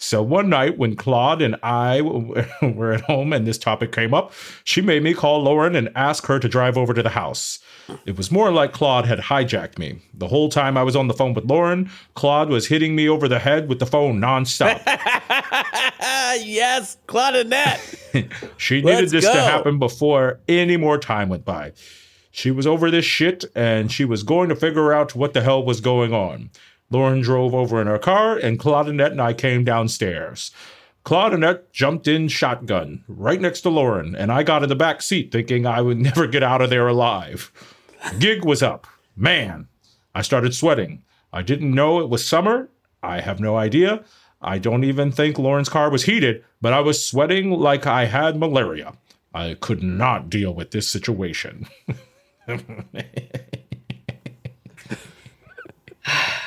So 0.00 0.22
one 0.22 0.48
night 0.48 0.78
when 0.78 0.94
Claude 0.94 1.42
and 1.42 1.56
I 1.62 2.00
were 2.62 2.92
at 2.92 3.00
home 3.02 3.32
and 3.32 3.46
this 3.46 3.58
topic 3.58 3.90
came 3.92 4.14
up, 4.14 4.32
she 4.62 4.80
made 4.80 5.02
me 5.02 5.12
call 5.12 5.44
Lauryn 5.44 5.76
and 5.76 5.90
ask 5.96 6.26
her 6.26 6.38
to 6.38 6.48
drive 6.48 6.78
over 6.78 6.94
to 6.94 7.02
the 7.02 7.10
house. 7.10 7.58
It 8.06 8.16
was 8.16 8.30
more 8.30 8.52
like 8.52 8.72
Claude 8.72 9.06
had 9.06 9.18
hijacked 9.18 9.78
me. 9.78 10.00
The 10.14 10.28
whole 10.28 10.50
time 10.50 10.76
I 10.76 10.82
was 10.84 10.94
on 10.94 11.08
the 11.08 11.14
phone 11.14 11.34
with 11.34 11.48
Lauryn, 11.48 11.90
Claude 12.14 12.48
was 12.48 12.68
hitting 12.68 12.94
me 12.94 13.08
over 13.08 13.26
the 13.28 13.38
head 13.40 13.68
with 13.68 13.80
the 13.80 13.86
phone 13.86 14.20
nonstop. 14.20 14.80
yes, 16.44 16.96
Claudinette. 17.06 17.96
She 18.56 18.76
needed 18.76 19.00
Let's 19.00 19.12
this 19.12 19.24
go. 19.24 19.34
to 19.34 19.40
happen 19.40 19.78
before 19.78 20.40
any 20.48 20.76
more 20.76 20.98
time 20.98 21.28
went 21.28 21.44
by. 21.44 21.72
She 22.30 22.50
was 22.50 22.66
over 22.66 22.90
this 22.90 23.04
shit 23.04 23.44
and 23.54 23.90
she 23.92 24.04
was 24.04 24.22
going 24.22 24.48
to 24.48 24.56
figure 24.56 24.92
out 24.92 25.14
what 25.14 25.34
the 25.34 25.42
hell 25.42 25.62
was 25.64 25.80
going 25.80 26.12
on. 26.12 26.50
Lauryn 26.92 27.22
drove 27.22 27.54
over 27.54 27.80
in 27.80 27.86
her 27.86 27.98
car 27.98 28.36
and 28.36 28.58
Claudinette 28.58 29.12
and 29.12 29.20
I 29.20 29.32
came 29.32 29.64
downstairs. 29.64 30.50
Claudinette 31.04 31.72
jumped 31.72 32.06
in 32.06 32.28
shotgun 32.28 33.02
right 33.08 33.40
next 33.40 33.62
to 33.62 33.70
Lauryn, 33.70 34.14
and 34.18 34.30
I 34.30 34.42
got 34.42 34.62
in 34.62 34.68
the 34.68 34.76
back 34.76 35.00
seat 35.00 35.32
thinking 35.32 35.64
I 35.64 35.80
would 35.80 35.98
never 36.08 36.26
get 36.26 36.42
out 36.42 36.60
of 36.60 36.70
there 36.70 36.86
alive. 36.86 37.50
Gig 38.18 38.44
was 38.44 38.62
up. 38.62 38.86
Man, 39.16 39.68
I 40.14 40.22
started 40.22 40.54
sweating. 40.54 41.02
I 41.32 41.42
didn't 41.42 41.74
know 41.74 42.00
it 42.00 42.08
was 42.08 42.26
summer. 42.26 42.68
I 43.02 43.20
have 43.20 43.40
no 43.40 43.56
idea. 43.56 44.04
I 44.40 44.58
don't 44.58 44.84
even 44.84 45.10
think 45.10 45.36
Lauryn's 45.36 45.68
car 45.68 45.90
was 45.90 46.04
heated, 46.04 46.44
but 46.60 46.72
I 46.72 46.80
was 46.80 47.04
sweating 47.04 47.50
like 47.50 47.86
I 47.86 48.04
had 48.04 48.38
malaria. 48.38 48.94
I 49.34 49.56
could 49.60 49.82
not 49.82 50.30
deal 50.30 50.54
with 50.54 50.70
this 50.70 50.90
situation. 50.90 51.66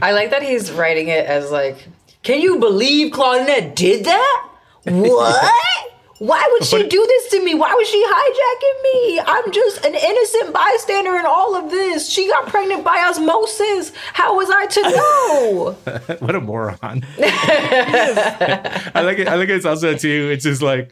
I 0.00 0.12
like 0.12 0.30
that 0.30 0.42
he's 0.42 0.70
writing 0.70 1.08
it 1.08 1.26
as 1.26 1.50
like, 1.50 1.88
can 2.22 2.40
you 2.40 2.58
believe 2.58 3.12
Claudinette 3.12 3.74
did 3.74 4.04
that? 4.04 4.48
What? 4.84 5.88
Why 6.18 6.48
would 6.52 6.64
she 6.64 6.86
do 6.88 7.04
this 7.06 7.30
to 7.30 7.44
me? 7.44 7.54
Why 7.54 7.72
was 7.74 7.88
she 7.88 8.04
hijacking 8.04 8.82
me? 8.82 9.20
I'm 9.20 9.52
just 9.52 9.84
an 9.84 9.94
innocent 9.94 10.52
bystander 10.52 11.16
in 11.16 11.26
all 11.26 11.54
of 11.54 11.70
this. 11.70 12.10
She 12.10 12.26
got 12.28 12.48
pregnant 12.48 12.82
by 12.84 13.04
osmosis. 13.08 13.92
How 14.14 14.36
was 14.36 14.50
I 14.50 14.66
to 14.66 14.82
know? 14.82 15.76
what 16.18 16.34
a 16.34 16.40
moron. 16.40 17.04
I 17.18 19.02
like 19.04 19.18
it. 19.20 19.28
I 19.28 19.36
like 19.36 19.48
it's 19.48 19.64
also 19.64 19.96
too. 19.96 20.28
It's 20.32 20.42
just 20.42 20.60
like 20.60 20.90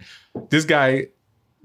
this 0.50 0.64
guy 0.64 1.08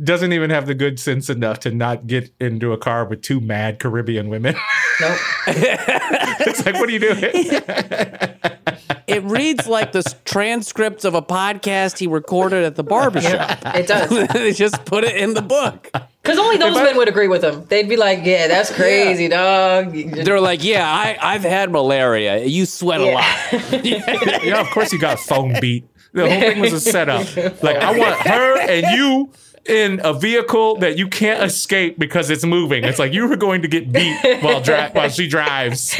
doesn't 0.04 0.34
even 0.34 0.50
have 0.50 0.66
the 0.66 0.74
good 0.74 1.00
sense 1.00 1.30
enough 1.30 1.60
to 1.60 1.72
not 1.72 2.08
get 2.08 2.34
into 2.40 2.74
a 2.74 2.78
car 2.78 3.06
with 3.06 3.22
two 3.22 3.40
mad 3.40 3.80
Caribbean 3.80 4.30
women. 4.30 4.56
Nope. 5.02 5.18
it's 5.48 6.66
like, 6.66 6.76
what 6.76 6.88
are 6.88 6.92
you 6.92 7.00
doing? 7.00 7.24
It 9.08 9.24
reads 9.24 9.68
like 9.68 9.92
the 9.92 10.04
transcripts 10.24 11.04
of 11.04 11.16
a 11.16 11.22
podcast 11.22 11.98
he 11.98 12.08
recorded 12.08 12.64
at 12.64 12.78
the 12.78 12.84
barbershop. 12.84 13.60
it 13.76 13.86
does. 13.86 14.10
they 14.34 14.54
just 14.54 14.86
put 14.86 15.04
it 15.04 15.18
in 15.18 15.34
the 15.34 15.42
book. 15.42 15.92
Because 16.22 16.38
only 16.38 16.56
those 16.56 16.76
men 16.76 16.96
would 16.96 17.10
agree 17.10 17.28
with 17.28 17.44
him. 17.44 17.66
They'd 17.66 17.90
be 17.90 17.98
like, 17.98 18.20
yeah, 18.24 18.48
that's 18.48 18.74
crazy, 18.74 19.28
dog. 19.28 19.92
They're 19.92 20.40
like, 20.40 20.64
yeah, 20.64 20.90
I, 20.90 21.18
I've 21.22 21.44
had 21.44 21.72
malaria. 21.72 22.46
You 22.46 22.66
sweat 22.66 23.02
a 23.02 23.06
lot. 23.06 23.84
yeah, 23.84 24.62
of 24.62 24.70
course 24.70 24.94
you 24.94 25.00
got 25.00 25.20
phone 25.20 25.60
beat. 25.60 25.84
The 26.14 26.30
whole 26.30 26.40
thing 26.40 26.60
was 26.60 26.72
a 26.72 26.80
setup. 26.80 27.36
Like, 27.62 27.78
I 27.78 27.98
want 27.98 28.16
her 28.22 28.60
and 28.62 28.86
you 28.96 29.32
in 29.68 30.02
a 30.04 30.14
vehicle 30.14 30.78
that 30.78 30.98
you 30.98 31.08
can't 31.08 31.44
escape 31.44 32.00
because 32.00 32.30
it's 32.30 32.46
moving. 32.46 32.84
It's 32.84 33.00
like 33.00 33.14
you 33.14 33.28
were 33.28 33.36
going 33.36 33.62
to 33.62 33.68
get 33.68 33.92
beat 33.92 34.18
while 34.44 34.62
dri- 34.62 34.90
while 34.94 35.10
she 35.10 35.28
drives. 35.28 36.00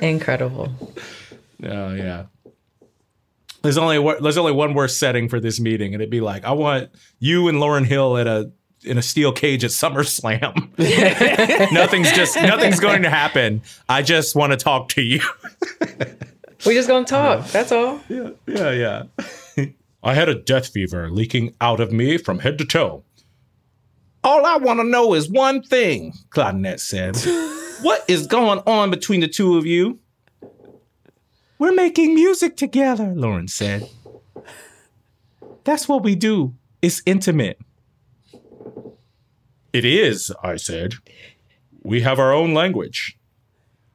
Incredible. 0.00 0.70
Oh 1.62 1.94
yeah. 1.94 2.26
There's 3.62 3.78
only 3.78 3.98
one- 3.98 4.22
there's 4.22 4.36
only 4.36 4.52
one 4.52 4.74
worse 4.74 4.96
setting 4.96 5.28
for 5.28 5.40
this 5.40 5.58
meeting, 5.60 5.94
and 5.94 6.02
it'd 6.02 6.10
be 6.10 6.20
like, 6.20 6.44
I 6.44 6.52
want 6.52 6.90
you 7.18 7.48
and 7.48 7.58
Lauryn 7.58 7.86
Hill 7.86 8.18
at 8.18 8.26
a 8.26 8.50
in 8.84 8.98
a 8.98 9.02
steel 9.02 9.32
cage 9.32 9.64
at 9.64 9.70
SummerSlam. 9.70 10.52
nothing's 11.72 12.12
just 12.12 12.36
nothing's 12.36 12.80
going 12.80 13.02
to 13.02 13.10
happen. 13.10 13.62
I 13.88 14.02
just 14.02 14.36
want 14.36 14.52
to 14.52 14.58
talk 14.58 14.90
to 14.90 15.02
you. 15.02 15.20
We 16.66 16.74
just 16.74 16.88
gonna 16.88 17.06
talk. 17.06 17.46
That's 17.48 17.72
all. 17.72 18.00
Yeah, 18.08 18.30
yeah, 18.46 18.70
yeah. 18.70 19.02
I 20.04 20.12
had 20.12 20.28
a 20.28 20.34
death 20.34 20.68
fever 20.68 21.10
leaking 21.10 21.54
out 21.62 21.80
of 21.80 21.90
me 21.90 22.18
from 22.18 22.40
head 22.40 22.58
to 22.58 22.66
toe. 22.66 23.04
All 24.22 24.44
I 24.44 24.58
want 24.58 24.78
to 24.80 24.84
know 24.84 25.14
is 25.14 25.30
one 25.30 25.62
thing, 25.62 26.12
Claudinette 26.28 26.80
said. 26.80 27.16
what 27.82 28.04
is 28.06 28.26
going 28.26 28.60
on 28.66 28.90
between 28.90 29.20
the 29.20 29.28
two 29.28 29.56
of 29.56 29.64
you? 29.64 29.98
We're 31.58 31.72
making 31.72 32.14
music 32.14 32.56
together, 32.56 33.14
Lauryn 33.16 33.48
said. 33.48 33.88
That's 35.64 35.88
what 35.88 36.02
we 36.02 36.14
do 36.14 36.54
It's 36.82 37.00
intimate. 37.06 37.58
It 39.72 39.86
is, 39.86 40.30
I 40.42 40.56
said. 40.56 40.94
We 41.82 42.02
have 42.02 42.18
our 42.18 42.32
own 42.32 42.52
language. 42.52 43.18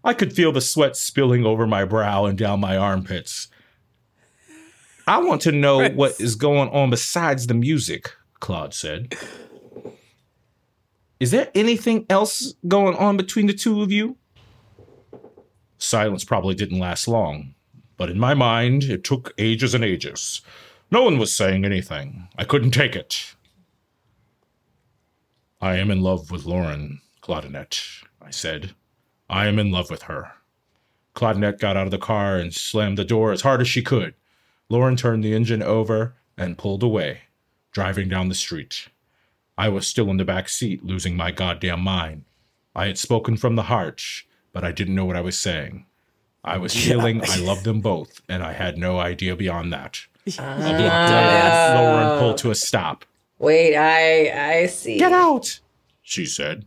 I 0.03 0.13
could 0.15 0.33
feel 0.33 0.51
the 0.51 0.61
sweat 0.61 0.95
spilling 0.95 1.45
over 1.45 1.67
my 1.67 1.85
brow 1.85 2.25
and 2.25 2.37
down 2.37 2.59
my 2.59 2.75
armpits. 2.75 3.47
I 5.09 5.17
want 5.17 5.41
to 5.41 5.51
know 5.51 5.89
what 5.89 6.21
is 6.21 6.35
going 6.35 6.69
on 6.69 6.91
besides 6.91 7.47
the 7.47 7.55
music, 7.55 8.11
Claude 8.39 8.75
said. 8.75 9.15
Is 11.19 11.31
there 11.31 11.49
anything 11.55 12.05
else 12.11 12.53
going 12.67 12.95
on 12.95 13.17
between 13.17 13.47
the 13.47 13.55
two 13.55 13.81
of 13.81 13.91
you? 13.91 14.17
Silence 15.79 16.23
probably 16.23 16.53
didn't 16.53 16.77
last 16.77 17.07
long, 17.07 17.55
but 17.97 18.11
in 18.11 18.19
my 18.19 18.35
mind, 18.35 18.83
it 18.83 19.03
took 19.03 19.33
ages 19.39 19.73
and 19.73 19.83
ages. 19.83 20.41
No 20.91 21.01
one 21.01 21.17
was 21.17 21.33
saying 21.33 21.65
anything. 21.65 22.27
I 22.37 22.43
couldn't 22.43 22.71
take 22.71 22.95
it. 22.95 23.33
I 25.59 25.77
am 25.77 25.89
in 25.89 26.01
love 26.01 26.29
with 26.29 26.43
Lauryn, 26.43 26.99
Claudinette, 27.23 28.03
I 28.21 28.29
said. 28.29 28.75
I 29.27 29.47
am 29.47 29.57
in 29.57 29.71
love 29.71 29.89
with 29.89 30.03
her. 30.03 30.33
Claudinette 31.15 31.59
got 31.59 31.75
out 31.75 31.87
of 31.87 31.91
the 31.91 31.97
car 31.97 32.37
and 32.37 32.53
slammed 32.53 32.99
the 32.99 33.03
door 33.03 33.31
as 33.31 33.41
hard 33.41 33.59
as 33.59 33.67
she 33.67 33.81
could. 33.81 34.13
Lauryn 34.71 34.97
turned 34.97 35.23
the 35.23 35.33
engine 35.33 35.63
over 35.63 36.13
and 36.37 36.57
pulled 36.57 36.83
away, 36.83 37.21
driving 37.71 38.07
down 38.09 38.29
the 38.29 38.35
street. 38.35 38.87
I 39.57 39.67
was 39.69 39.87
still 39.87 40.09
in 40.09 40.17
the 40.17 40.25
back 40.25 40.47
seat, 40.47 40.85
losing 40.85 41.15
my 41.17 41.31
goddamn 41.31 41.81
mind. 41.81 42.23
I 42.75 42.85
had 42.87 42.97
spoken 42.97 43.35
from 43.35 43.55
the 43.55 43.63
heart, 43.63 44.03
but 44.53 44.63
I 44.63 44.71
didn't 44.71 44.95
know 44.95 45.05
what 45.05 45.17
I 45.17 45.21
was 45.21 45.37
saying. 45.37 45.85
I 46.43 46.57
was 46.57 46.73
Yeah. 46.75 46.93
feeling 46.93 47.21
I 47.27 47.37
loved 47.39 47.65
them 47.65 47.81
both, 47.81 48.21
and 48.29 48.43
I 48.43 48.53
had 48.53 48.77
no 48.77 48.99
idea 48.99 49.35
beyond 49.35 49.73
that. 49.73 49.99
A 50.27 50.31
block 50.31 50.45
ah. 50.47 51.73
later, 51.73 51.77
Lauryn 51.77 52.19
pulled 52.19 52.37
to 52.39 52.51
a 52.51 52.55
stop. 52.55 53.03
Wait, 53.39 53.75
I 53.75 54.61
I 54.61 54.65
see. 54.67 54.97
Get 54.99 55.11
out, 55.11 55.59
she 56.01 56.25
said. 56.25 56.65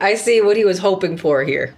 I 0.00 0.14
see 0.14 0.40
what 0.42 0.56
he 0.56 0.64
was 0.64 0.78
hoping 0.78 1.16
for 1.16 1.42
here. 1.44 1.74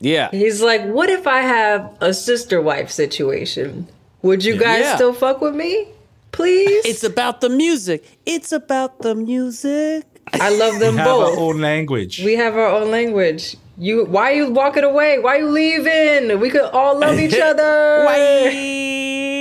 Yeah. 0.00 0.28
He's 0.30 0.60
like, 0.62 0.84
what 0.84 1.08
if 1.10 1.26
I 1.26 1.40
have 1.40 1.96
a 2.00 2.12
sister 2.12 2.60
wife 2.60 2.90
situation? 2.90 3.88
Would 4.22 4.44
you 4.44 4.56
guys 4.58 4.80
Yeah. 4.80 4.94
still 4.96 5.12
fuck 5.14 5.40
with 5.40 5.54
me? 5.54 5.88
Please? 6.32 6.84
It's 6.84 7.02
about 7.04 7.40
the 7.40 7.48
music. 7.48 8.04
It's 8.26 8.52
about 8.52 9.00
the 9.00 9.14
music. 9.14 10.04
I 10.34 10.50
love 10.50 10.80
them 10.80 10.94
we 10.94 10.98
have 10.98 11.06
both. 11.06 11.32
our 11.38 11.40
own 11.40 11.60
language. 11.60 12.20
We 12.24 12.34
have 12.34 12.56
our 12.56 12.66
own 12.68 12.90
language. 12.90 13.56
You 13.78 14.04
why 14.06 14.32
you 14.32 14.50
walking 14.50 14.84
away? 14.84 15.18
Why 15.18 15.36
are 15.36 15.40
you 15.40 15.48
leaving? 15.48 16.40
We 16.40 16.50
could 16.50 16.62
all 16.72 16.98
love 16.98 17.18
each 17.20 17.38
other. 17.50 18.04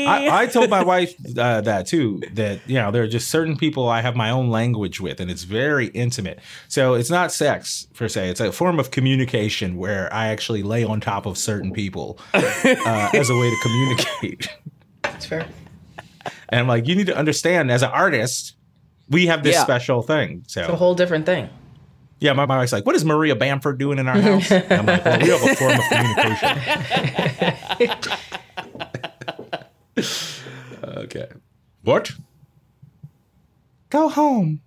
I, 0.05 0.43
I 0.43 0.47
told 0.47 0.69
my 0.69 0.83
wife 0.93 1.13
uh, 1.37 1.61
that 1.61 1.87
too. 1.87 2.21
That 2.33 2.59
you 2.67 2.75
know 2.75 2.91
there 2.91 3.03
are 3.03 3.07
just 3.07 3.29
certain 3.29 3.57
people 3.57 3.87
I 3.89 4.01
have 4.01 4.15
my 4.15 4.29
own 4.29 4.49
language 4.49 5.01
with, 5.01 5.19
and 5.19 5.31
it's 5.31 5.43
very 5.43 5.87
intimate. 5.87 6.39
So 6.67 6.93
it's 6.93 7.09
not 7.09 7.31
sex 7.31 7.87
per 7.93 8.07
se; 8.07 8.29
it's 8.29 8.39
a 8.39 8.51
form 8.51 8.79
of 8.79 8.91
communication 8.91 9.77
where 9.77 10.11
I 10.13 10.27
actually 10.27 10.63
lay 10.63 10.83
on 10.83 11.01
top 11.01 11.25
of 11.25 11.37
certain 11.37 11.73
people 11.73 12.19
uh, 12.33 12.39
as 13.13 13.29
a 13.29 13.37
way 13.37 13.49
to 13.49 13.57
communicate. 13.63 14.49
That's 15.03 15.25
fair. 15.25 15.47
And 16.49 16.59
I'm 16.61 16.67
like, 16.67 16.87
you 16.87 16.95
need 16.95 17.07
to 17.07 17.17
understand, 17.17 17.71
as 17.71 17.81
an 17.83 17.91
artist, 17.91 18.55
we 19.09 19.27
have 19.27 19.43
this 19.43 19.55
Yeah. 19.55 19.63
special 19.63 20.01
thing. 20.01 20.43
So 20.47 20.61
It's 20.61 20.69
a 20.69 20.75
whole 20.75 20.95
different 20.95 21.25
thing. 21.25 21.49
yeah, 22.19 22.33
my, 22.33 22.45
my 22.45 22.57
wife's 22.57 22.71
like, 22.71 22.85
what 22.85 22.95
is 22.95 23.05
Maria 23.05 23.35
Bamford 23.35 23.77
doing 23.77 23.99
in 23.99 24.07
our 24.07 24.19
house? 24.19 24.51
And 24.51 24.71
I'm 24.79 24.85
like, 24.85 25.05
well, 25.05 25.19
we 25.19 25.29
have 25.29 25.43
a 25.43 25.55
form 25.55 25.73
of 25.73 25.79
communication. 27.77 28.17
okay. 30.84 31.27
What? 31.84 32.12
Go 33.89 34.10
home, 34.10 34.62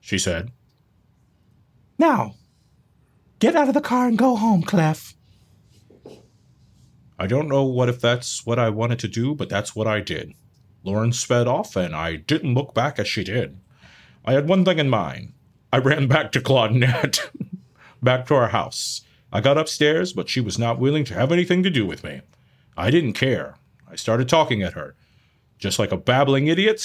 she 0.00 0.18
said. 0.18 0.50
Now, 1.98 2.34
get 3.38 3.54
out 3.54 3.68
of 3.68 3.74
the 3.74 3.80
car 3.80 4.08
and 4.08 4.16
go 4.16 4.36
home, 4.36 4.62
Clef. 4.62 5.14
I 7.18 7.26
don't 7.26 7.48
know 7.48 7.64
what 7.64 7.88
if 7.88 8.00
that's 8.00 8.44
what 8.46 8.58
I 8.58 8.70
wanted 8.70 8.98
to 9.00 9.08
do, 9.08 9.34
but 9.34 9.48
that's 9.48 9.76
what 9.76 9.86
I 9.86 10.00
did. 10.00 10.34
Lauryn 10.84 11.14
sped 11.14 11.46
off, 11.46 11.76
and 11.76 11.94
I 11.94 12.16
didn't 12.16 12.54
look 12.54 12.74
back 12.74 12.98
as 12.98 13.06
she 13.06 13.22
did. 13.22 13.60
I 14.24 14.32
had 14.32 14.48
one 14.48 14.64
thing 14.64 14.78
in 14.78 14.88
mind. 14.88 15.32
I 15.72 15.78
ran 15.78 16.06
back 16.06 16.32
to 16.32 16.40
Claudinette, 16.40 17.30
back 18.02 18.26
to 18.26 18.34
our 18.34 18.48
house. 18.48 19.02
I 19.32 19.40
got 19.40 19.58
upstairs, 19.58 20.12
but 20.12 20.28
she 20.28 20.40
was 20.40 20.58
not 20.58 20.78
willing 20.78 21.04
to 21.04 21.14
have 21.14 21.32
anything 21.32 21.62
to 21.62 21.70
do 21.70 21.86
with 21.86 22.04
me. 22.04 22.22
I 22.76 22.90
didn't 22.90 23.14
care. 23.14 23.56
I 23.92 23.96
started 23.96 24.26
talking 24.26 24.62
at 24.62 24.72
her, 24.72 24.96
just 25.58 25.78
like 25.78 25.92
a 25.92 25.98
babbling 25.98 26.46
idiot, 26.46 26.82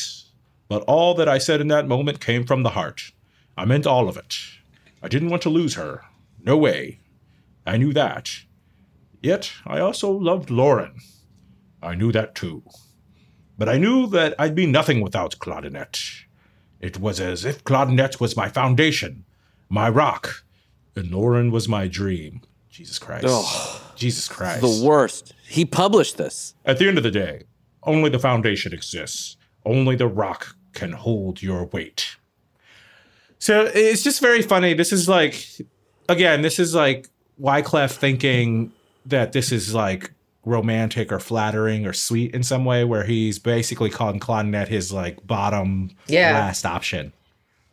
but 0.68 0.84
all 0.84 1.14
that 1.14 1.30
I 1.30 1.38
said 1.38 1.62
in 1.62 1.70
that 1.70 1.88
moment 1.88 2.20
came 2.20 2.46
from 2.46 2.64
the 2.64 2.72
heart. 2.72 3.14
I 3.56 3.64
meant 3.64 3.88
all 3.88 4.10
of 4.10 4.18
it. 4.18 4.38
I 5.02 5.08
didn't 5.08 5.30
want 5.30 5.42
to 5.44 5.50
lose 5.50 5.76
her. 5.76 6.04
No 6.44 6.58
way. 6.58 7.00
I 7.66 7.78
knew 7.78 7.94
that. 7.94 8.42
Yet 9.22 9.54
I 9.66 9.80
also 9.80 10.12
loved 10.12 10.50
Lauryn. 10.50 11.00
I 11.82 11.96
knew 11.96 12.12
that 12.12 12.36
too. 12.36 12.64
But 13.58 13.70
I 13.70 13.78
knew 13.78 14.06
that 14.08 14.36
I'd 14.38 14.54
be 14.54 14.66
nothing 14.66 15.00
without 15.00 15.40
Claudinette. 15.40 16.26
It 16.82 17.00
was 17.00 17.22
as 17.22 17.46
if 17.46 17.64
Claudinette 17.64 18.20
was 18.20 18.36
my 18.36 18.50
foundation, 18.50 19.24
my 19.70 19.88
rock, 19.88 20.44
and 20.94 21.10
Lauryn 21.12 21.52
was 21.52 21.70
my 21.70 21.88
dream. 21.88 22.42
Jesus 22.70 23.00
Christ. 23.00 23.26
Jesus 23.96 24.28
Christ. 24.28 24.60
The 24.60 24.86
worst. 24.86 25.34
He 25.48 25.66
published 25.66 26.18
this. 26.18 26.54
At 26.66 26.78
the 26.78 26.88
end 26.88 26.98
of 26.98 27.04
the 27.04 27.12
day, 27.12 27.44
only 27.84 28.10
the 28.10 28.20
foundation 28.20 28.74
exists. 28.74 29.38
Only 29.66 29.96
the 29.96 30.08
rock 30.08 30.56
can 30.74 30.92
hold 30.92 31.42
your 31.42 31.66
weight. 31.66 32.18
So 33.40 33.70
it's 33.74 34.04
just 34.04 34.20
very 34.20 34.42
funny. 34.42 34.74
This 34.74 34.92
is 34.92 35.08
like, 35.08 35.46
again, 36.10 36.42
this 36.42 36.60
is 36.60 36.74
like 36.76 37.10
Wyclef 37.42 37.92
thinking 37.96 38.72
that 39.06 39.32
this 39.32 39.52
is 39.52 39.74
like 39.74 40.12
romantic 40.44 41.12
or 41.12 41.20
flattering 41.20 41.86
or 41.86 41.94
sweet 41.94 42.34
in 42.34 42.42
some 42.44 42.66
way, 42.66 42.84
where 42.84 43.04
he's 43.04 43.38
basically 43.40 43.90
calling 43.90 44.20
Claudinette 44.20 44.68
his 44.70 44.92
like 44.92 45.26
bottom 45.28 45.92
Yeah. 46.08 46.34
last 46.34 46.66
option. 46.66 47.14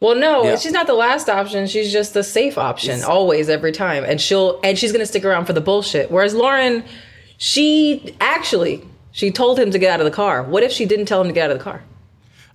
Well, 0.01 0.17
no, 0.17 0.45
Yeah. 0.45 0.57
she's 0.57 0.73
not 0.73 0.87
the 0.87 0.93
last 0.95 1.29
option. 1.31 1.67
She's 1.67 1.91
just 1.93 2.13
the 2.15 2.23
safe 2.25 2.59
option, 2.59 3.03
always, 3.03 3.49
every 3.49 3.73
time. 3.73 4.05
And 4.05 4.21
she'll 4.21 4.61
and 4.63 4.79
she's 4.79 4.93
gonna 4.93 5.07
stick 5.07 5.25
around 5.25 5.47
for 5.47 5.53
the 5.55 5.61
bullshit. 5.63 6.11
Whereas 6.11 6.35
Lauryn, 6.35 6.85
she 7.39 8.15
actually 8.21 8.83
she 9.13 9.31
told 9.31 9.59
him 9.59 9.71
to 9.71 9.79
get 9.79 9.93
out 9.93 10.01
of 10.01 10.05
the 10.05 10.11
car. 10.11 10.43
What 10.43 10.63
if 10.63 10.73
she 10.73 10.87
didn't 10.87 11.07
tell 11.07 11.21
him 11.21 11.29
to 11.29 11.33
get 11.33 11.45
out 11.45 11.51
of 11.53 11.59
the 11.59 11.65
car? 11.65 11.83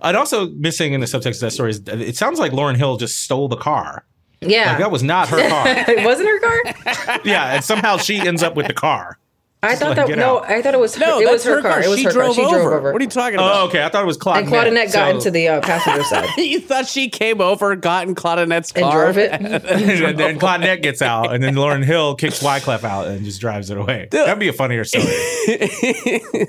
I'd 0.02 0.14
also 0.14 0.48
missing 0.50 0.92
in 0.92 1.00
the 1.00 1.06
subtext 1.06 1.34
of 1.36 1.40
that 1.40 1.52
story 1.52 1.70
is 1.70 1.82
it 1.86 2.16
sounds 2.16 2.38
like 2.38 2.52
Lauryn 2.52 2.76
Hill 2.76 2.96
just 2.96 3.22
stole 3.22 3.48
the 3.48 3.56
car. 3.56 4.04
Yeah, 4.42 4.70
Like, 4.70 4.78
that 4.78 4.90
was 4.90 5.02
not 5.02 5.28
her 5.28 5.48
car. 5.48 5.64
it 5.88 6.04
wasn't 6.04 6.28
her 6.28 6.40
car. 6.40 7.20
yeah, 7.24 7.54
and 7.54 7.64
somehow 7.64 7.98
she 7.98 8.18
ends 8.18 8.42
up 8.42 8.56
with 8.56 8.68
the 8.68 8.74
car. 8.74 9.18
I 9.62 9.74
thought 9.76 9.94
like, 9.96 10.06
that 10.08 10.16
no, 10.16 10.38
out. 10.38 10.48
I 10.50 10.62
thought 10.62 10.72
it 10.72 10.80
was 10.80 10.94
her, 10.94 11.04
No, 11.04 11.18
it 11.20 11.24
that's 11.24 11.32
was 11.34 11.44
her, 11.44 11.56
her 11.56 11.62
car. 11.62 11.72
car. 11.72 11.82
It 11.82 11.88
was 11.88 11.98
She 11.98 12.04
her 12.06 12.12
car. 12.12 12.22
drove 12.22 12.34
She 12.34 12.40
drove 12.40 12.54
over. 12.54 12.78
over. 12.78 12.92
What 12.94 13.02
are 13.02 13.04
you 13.04 13.10
talking 13.10 13.34
about? 13.34 13.54
Oh, 13.56 13.66
okay. 13.68 13.84
I 13.84 13.90
thought 13.90 14.02
it 14.04 14.06
was 14.06 14.16
Claudinette. 14.16 14.38
And 14.38 14.48
Claudinette 14.48 14.92
got 14.94 15.10
So- 15.10 15.16
into 15.16 15.30
the 15.30 15.48
uh, 15.48 15.60
passenger 15.60 16.02
side. 16.04 16.28
you 16.38 16.60
thought 16.60 16.86
she 16.86 17.10
came 17.10 17.42
over, 17.42 17.76
got 17.76 18.08
in 18.08 18.14
Claudinette's 18.14 18.72
And 18.72 18.90
drove 18.90 19.18
it? 19.18 19.30
and 19.32 19.44
then 20.18 20.38
Claudinette 20.38 20.80
gets 20.82 21.02
out, 21.02 21.34
and 21.34 21.44
then 21.44 21.56
Lauryn 21.56 21.84
Hill 21.84 22.14
kicks 22.14 22.42
Wyclef 22.42 22.84
out 22.84 23.08
and 23.08 23.22
just 23.22 23.38
drives 23.42 23.68
it 23.68 23.76
away. 23.76 24.08
That'd 24.10 24.38
be 24.38 24.48
a 24.48 24.52
funnier 24.54 24.84
story. 24.84 25.04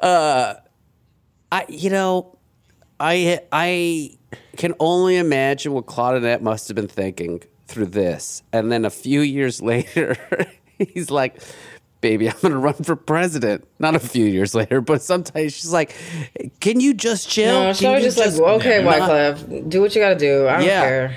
uh, 0.00 0.54
I 1.52 1.66
you 1.68 1.90
know, 1.90 2.36
I 2.98 3.40
I 3.52 4.16
can 4.56 4.74
only 4.80 5.16
imagine 5.18 5.72
what 5.72 5.86
Claudinette 5.86 6.40
must 6.40 6.66
have 6.68 6.74
been 6.74 6.88
thinking 6.88 7.42
through 7.68 7.86
this, 7.86 8.42
and 8.52 8.72
then 8.72 8.84
a 8.84 8.90
few 8.90 9.20
years 9.20 9.62
later, 9.62 10.16
he's 10.78 11.10
like. 11.10 11.40
Baby, 12.04 12.28
I'm 12.30 12.36
gonna 12.42 12.58
run 12.58 12.74
for 12.74 12.96
president. 12.96 13.66
Not 13.78 13.94
a 13.94 13.98
few 13.98 14.26
years 14.26 14.54
later, 14.54 14.82
but 14.82 15.00
sometimes 15.00 15.54
she's 15.54 15.72
like, 15.72 15.94
"Can 16.60 16.78
you 16.78 16.92
just 16.92 17.30
chill?" 17.30 17.62
No, 17.62 17.72
she 17.72 17.86
Can 17.86 17.94
was 17.94 18.02
you 18.04 18.10
just 18.22 18.38
like, 18.38 18.50
okay, 18.60 18.84
not- 18.84 19.08
Wyclef, 19.08 19.70
do 19.70 19.80
what 19.80 19.94
you 19.94 20.02
gotta 20.02 20.14
do. 20.18 20.46
I 20.46 20.56
don't 20.58 20.66
Yeah. 20.66 20.80
care. 20.82 21.16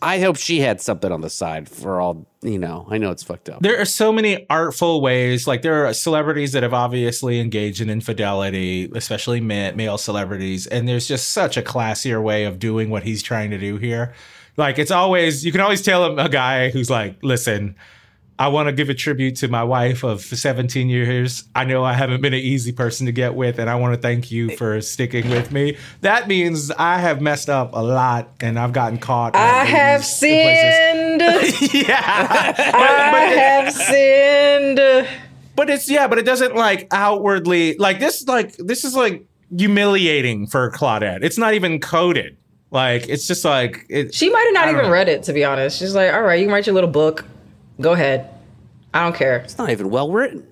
I 0.00 0.20
hope 0.20 0.36
she 0.36 0.60
had 0.60 0.80
something 0.80 1.10
on 1.10 1.20
the 1.20 1.28
side 1.30 1.68
for 1.68 2.00
all 2.00 2.28
you 2.42 2.60
know. 2.60 2.86
I 2.88 2.98
know 2.98 3.10
it's 3.10 3.24
fucked 3.24 3.48
up. 3.48 3.60
There 3.60 3.80
are 3.80 3.84
so 3.84 4.12
many 4.12 4.46
artful 4.48 5.00
ways. 5.00 5.48
Like 5.48 5.62
there 5.62 5.84
are 5.84 5.92
celebrities 5.92 6.52
that 6.52 6.62
have 6.62 6.74
obviously 6.74 7.40
engaged 7.40 7.80
in 7.80 7.90
infidelity, 7.90 8.88
especially 8.94 9.40
male 9.40 9.98
celebrities, 9.98 10.68
and 10.68 10.88
there's 10.88 11.08
just 11.08 11.32
such 11.32 11.56
a 11.56 11.62
classier 11.62 12.22
way 12.22 12.44
of 12.44 12.60
doing 12.60 12.88
what 12.88 13.02
he's 13.02 13.20
trying 13.20 13.50
to 13.50 13.58
do 13.58 13.78
here. 13.78 14.14
Like 14.56 14.78
it's 14.78 14.92
always 14.92 15.44
you 15.44 15.50
can 15.50 15.60
always 15.60 15.82
tell 15.82 16.06
him 16.06 16.20
a 16.20 16.28
guy 16.28 16.70
who's 16.70 16.88
like, 16.88 17.16
listen. 17.24 17.74
I 18.38 18.48
want 18.48 18.66
to 18.68 18.72
give 18.72 18.88
a 18.88 18.94
tribute 18.94 19.36
to 19.36 19.48
my 19.48 19.62
wife 19.62 20.02
of 20.02 20.22
17 20.22 20.88
years. 20.88 21.44
I 21.54 21.64
know 21.64 21.84
I 21.84 21.92
haven't 21.92 22.22
been 22.22 22.32
an 22.34 22.40
easy 22.40 22.72
person 22.72 23.06
to 23.06 23.12
get 23.12 23.34
with, 23.34 23.58
and 23.58 23.68
I 23.70 23.74
want 23.76 23.94
to 23.94 24.00
thank 24.00 24.30
you 24.30 24.56
for 24.56 24.80
sticking 24.80 25.28
with 25.30 25.52
me. 25.52 25.76
That 26.00 26.28
means 26.28 26.70
I 26.72 26.98
have 26.98 27.20
messed 27.20 27.48
up 27.48 27.70
a 27.72 27.82
lot, 27.82 28.30
and 28.40 28.58
I've 28.58 28.72
gotten 28.72 28.98
caught. 28.98 29.36
I 29.36 29.64
have 29.64 30.04
sinned. 30.04 31.20
yeah. 31.72 32.54
I 32.74 33.24
have 33.36 33.72
sinned. 33.72 35.08
But 35.54 35.68
it's 35.70 35.88
yeah, 35.90 36.08
but 36.08 36.18
it 36.18 36.24
doesn't 36.24 36.56
like 36.56 36.88
outwardly 36.90 37.76
like 37.76 38.00
this. 38.00 38.26
Like 38.26 38.56
this 38.56 38.84
is 38.84 38.96
like 38.96 39.24
humiliating 39.56 40.46
for 40.46 40.70
Claudette. 40.70 41.22
It's 41.22 41.38
not 41.38 41.54
even 41.54 41.78
coded. 41.78 42.36
Like 42.70 43.06
it's 43.08 43.26
just 43.26 43.44
like 43.44 43.84
it, 43.90 44.14
She 44.14 44.30
might 44.30 44.44
have 44.44 44.54
not 44.54 44.68
even 44.70 44.86
know. 44.86 44.90
read 44.90 45.08
it, 45.08 45.22
to 45.24 45.32
be 45.34 45.44
honest. 45.44 45.78
She's 45.78 45.94
like, 45.94 46.12
all 46.12 46.22
right, 46.22 46.40
you 46.40 46.46
can 46.46 46.54
write 46.54 46.66
your 46.66 46.74
little 46.74 46.90
book. 46.90 47.26
Go 47.82 47.92
ahead. 47.92 48.30
I 48.94 49.04
don't 49.04 49.16
care. 49.16 49.38
It's 49.38 49.58
not 49.58 49.70
even 49.70 49.90
well 49.90 50.10
written. 50.10 50.46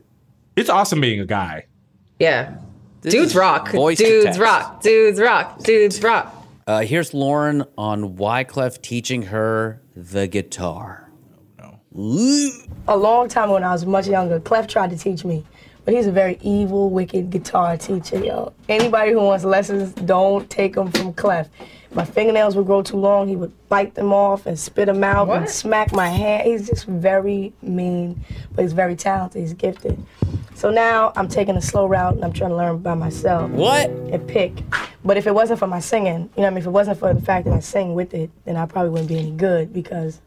It's 0.57 0.69
awesome 0.71 1.01
being 1.01 1.21
a 1.21 1.27
guy. 1.27 1.66
Yeah. 2.19 2.57
This 3.03 3.14
Dudes 3.14 3.35
rock. 3.35 3.71
Dudes 3.73 4.01
text. 4.25 4.38
rock. 4.40 4.83
Dudes 4.83 5.21
rock. 5.21 5.62
Dudes 5.62 6.03
rock. 6.03 6.35
Uh, 6.66 6.81
here's 6.81 7.12
Lauryn 7.12 7.66
on 7.79 8.16
Wyclef 8.16 8.81
teaching 8.83 9.23
her 9.23 9.83
the 9.97 10.27
guitar. 10.27 11.11
No, 11.59 11.81
A 12.88 12.97
long 12.97 13.29
time 13.29 13.51
when 13.51 13.64
I 13.64 13.73
was 13.73 13.87
much 13.87 14.07
younger, 14.07 14.38
Clef 14.38 14.66
tried 14.69 14.90
to 14.90 14.99
teach 14.99 15.25
me, 15.25 15.45
but 15.85 15.95
he's 15.95 16.07
a 16.07 16.12
very 16.12 16.38
evil, 16.43 16.90
wicked 16.90 17.31
guitar 17.31 17.77
teacher, 17.77 18.19
yo. 18.23 18.53
Anybody 18.69 19.12
who 19.12 19.19
wants 19.19 19.45
lessons, 19.45 19.93
don't 19.93 20.49
take 20.51 20.75
them 20.75 20.90
from 20.90 21.12
Clef. 21.14 21.49
My 21.93 22.05
fingernails 22.05 22.55
would 22.55 22.66
grow 22.66 22.83
too 22.83 22.97
long, 22.97 23.27
he 23.27 23.35
would 23.35 23.53
bite 23.69 23.95
them 23.95 24.12
off 24.12 24.47
and 24.47 24.57
spit 24.57 24.87
them 24.87 25.03
out 25.03 25.29
and 25.29 25.49
smack 25.49 25.93
my 25.93 26.09
hand. 26.09 26.47
He's 26.47 26.69
just 26.69 26.87
very 26.87 27.53
mean, 27.62 28.25
but 28.55 28.62
he's 28.62 28.73
very 28.73 28.95
talented, 28.95 29.40
he's 29.40 29.55
gifted. 29.55 29.99
So 30.55 30.71
now 30.71 31.12
I'm 31.16 31.27
taking 31.27 31.57
a 31.57 31.62
slow 31.62 31.87
route 31.87 32.14
and 32.14 32.25
I'm 32.25 32.33
trying 32.33 32.51
to 32.51 32.57
learn 32.57 32.79
by 32.79 32.95
myself. 32.95 33.51
What? 33.51 33.88
And 33.88 34.29
pick. 34.29 34.62
But 35.05 35.16
if 35.16 35.27
it 35.27 35.35
wasn't 35.35 35.59
for 35.59 35.66
my 35.66 35.81
singing, 35.81 36.12
you 36.14 36.19
know 36.19 36.29
what 36.43 36.47
I 36.47 36.51
mean? 36.51 36.59
If 36.59 36.66
it 36.66 36.71
wasn't 36.71 36.99
for 36.99 37.12
the 37.12 37.21
fact 37.21 37.47
that 37.47 37.55
I 37.55 37.61
sing 37.61 37.95
with 37.95 38.14
it, 38.14 38.31
then 38.45 38.57
I 38.57 38.66
probably 38.66 38.90
wouldn't 38.90 39.09
be 39.09 39.19
any 39.19 39.33
good 39.33 39.73
because 39.73 40.21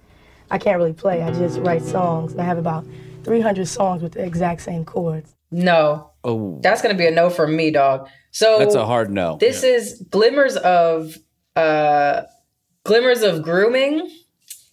I 0.51 0.57
can't 0.57 0.77
really 0.77 0.93
play. 0.93 1.21
I 1.21 1.31
just 1.31 1.59
write 1.59 1.83
songs 1.83 2.33
and 2.33 2.41
I 2.41 2.45
have 2.45 2.57
about 2.57 2.85
300 3.23 3.67
songs 3.67 4.01
with 4.01 4.13
the 4.13 4.23
exact 4.23 4.61
same 4.61 4.83
chords. 4.83 5.35
No. 5.53 6.11
Oh. 6.23 6.59
That's 6.61 6.81
gonna 6.81 6.95
be 6.95 7.05
a 7.05 7.11
no 7.11 7.29
from 7.29 7.55
me, 7.55 7.71
dog. 7.71 8.07
So 8.31 8.59
That's 8.59 8.75
a 8.75 8.85
hard 8.85 9.11
no. 9.11 9.37
This 9.39 9.63
is 9.63 10.03
glimmers 10.09 10.57
of 10.57 11.17
uh 11.55 12.23
glimmers 12.83 13.21
of 13.21 13.43
grooming, 13.43 14.09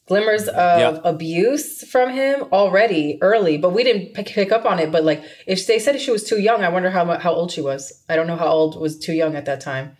glimmers 0.08 0.48
of 0.48 0.80
Yeah. 0.80 1.00
abuse 1.04 1.84
from 1.88 2.10
him 2.10 2.44
already 2.52 3.18
early, 3.20 3.58
but 3.58 3.70
we 3.70 3.84
didn't 3.84 4.14
pick, 4.14 4.26
pick 4.28 4.50
up 4.52 4.64
on 4.64 4.78
it. 4.78 4.90
But 4.90 5.04
like, 5.04 5.22
if 5.46 5.66
they 5.66 5.78
said 5.78 6.00
she 6.00 6.10
was 6.10 6.24
too 6.24 6.40
young, 6.40 6.62
I 6.64 6.68
wonder 6.70 6.90
how 6.90 7.04
how 7.18 7.32
old 7.32 7.50
she 7.52 7.60
was. 7.60 8.02
I 8.08 8.16
don't 8.16 8.26
know 8.26 8.36
how 8.36 8.48
old 8.48 8.80
was 8.80 8.98
too 8.98 9.12
young 9.12 9.36
at 9.36 9.44
that 9.44 9.60
time. 9.60 9.96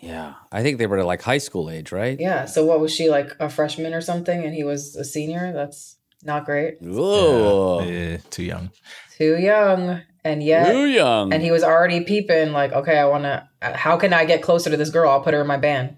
Yeah. 0.00 0.34
I 0.52 0.62
think 0.62 0.78
they 0.78 0.86
were 0.86 1.02
like 1.04 1.22
high 1.22 1.38
school 1.38 1.70
age, 1.70 1.90
right? 1.92 2.18
Yeah. 2.20 2.44
So 2.46 2.64
what 2.64 2.80
was 2.80 2.94
she 2.94 3.08
like 3.10 3.34
a 3.40 3.48
freshman 3.48 3.94
or 3.94 4.00
something, 4.00 4.44
and 4.44 4.54
he 4.54 4.64
was 4.64 4.94
a 4.96 5.04
senior? 5.04 5.52
That's 5.52 5.95
not 6.26 6.44
great. 6.44 6.76
Whoa. 6.82 7.82
Yeah, 7.84 8.18
too 8.30 8.42
young. 8.44 8.70
Too 9.16 9.36
young, 9.38 10.02
and 10.24 10.42
yet 10.42 10.72
Too 10.72 10.86
young. 10.86 11.32
And 11.32 11.42
he 11.42 11.50
was 11.50 11.62
already 11.62 12.00
peeping, 12.02 12.52
like, 12.52 12.72
okay, 12.72 12.98
I 12.98 13.06
want 13.06 13.24
to. 13.24 13.48
How 13.62 13.96
can 13.96 14.12
I 14.12 14.24
get 14.26 14.42
closer 14.42 14.68
to 14.70 14.76
this 14.76 14.90
girl? 14.90 15.10
I'll 15.10 15.22
put 15.22 15.32
her 15.34 15.40
in 15.40 15.46
my 15.46 15.56
band. 15.56 15.96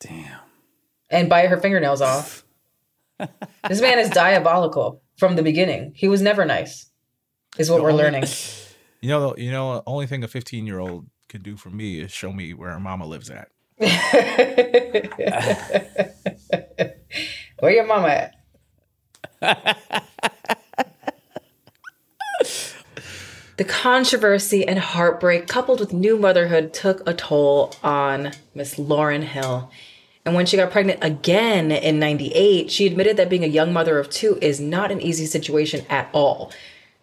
Damn. 0.00 0.38
And 1.10 1.28
bite 1.28 1.48
her 1.48 1.56
fingernails 1.56 2.00
off. 2.00 2.44
this 3.68 3.80
man 3.80 3.98
is 3.98 4.10
diabolical 4.10 5.02
from 5.16 5.34
the 5.36 5.42
beginning. 5.42 5.92
He 5.96 6.06
was 6.06 6.22
never 6.22 6.44
nice. 6.44 6.88
Is 7.58 7.68
what 7.70 7.78
The 7.78 7.82
we're 7.84 7.90
only- 7.90 8.04
learning. 8.04 8.24
You 9.00 9.10
know, 9.10 9.36
you 9.36 9.52
know, 9.52 9.74
the 9.76 9.82
only 9.86 10.08
thing 10.08 10.24
a 10.24 10.28
15 10.28 10.66
year 10.66 10.80
old 10.80 11.06
can 11.28 11.40
do 11.40 11.56
for 11.56 11.70
me 11.70 12.00
is 12.00 12.10
show 12.10 12.32
me 12.32 12.52
where 12.52 12.70
her 12.72 12.80
mama 12.80 13.06
lives 13.06 13.30
at. 13.30 13.46
Where 17.60 17.72
your 17.72 17.86
mama 17.86 18.08
at? 18.08 18.34
The 19.40 19.76
controversy 23.64 24.66
and 24.66 24.78
heartbreak, 24.78 25.46
coupled 25.48 25.80
with 25.80 25.92
new 25.92 26.16
motherhood, 26.16 26.72
took 26.72 27.06
a 27.08 27.12
toll 27.12 27.74
on 27.82 28.30
Miss 28.54 28.76
Lauryn 28.76 29.24
Hill. 29.24 29.72
And 30.24 30.36
when 30.36 30.46
she 30.46 30.56
got 30.56 30.70
pregnant 30.70 31.02
again 31.02 31.72
in 31.72 31.98
98, 31.98 32.70
she 32.70 32.86
admitted 32.86 33.16
that 33.16 33.28
being 33.28 33.42
a 33.42 33.48
young 33.48 33.72
mother 33.72 33.98
of 33.98 34.10
two 34.10 34.38
is 34.40 34.60
not 34.60 34.92
an 34.92 35.00
easy 35.00 35.26
situation 35.26 35.84
at 35.88 36.08
all. 36.12 36.52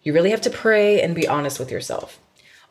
You 0.02 0.14
really 0.14 0.30
have 0.30 0.40
to 0.42 0.50
pray 0.50 1.02
and 1.02 1.14
be 1.14 1.28
honest 1.28 1.58
with 1.58 1.70
yourself. 1.70 2.18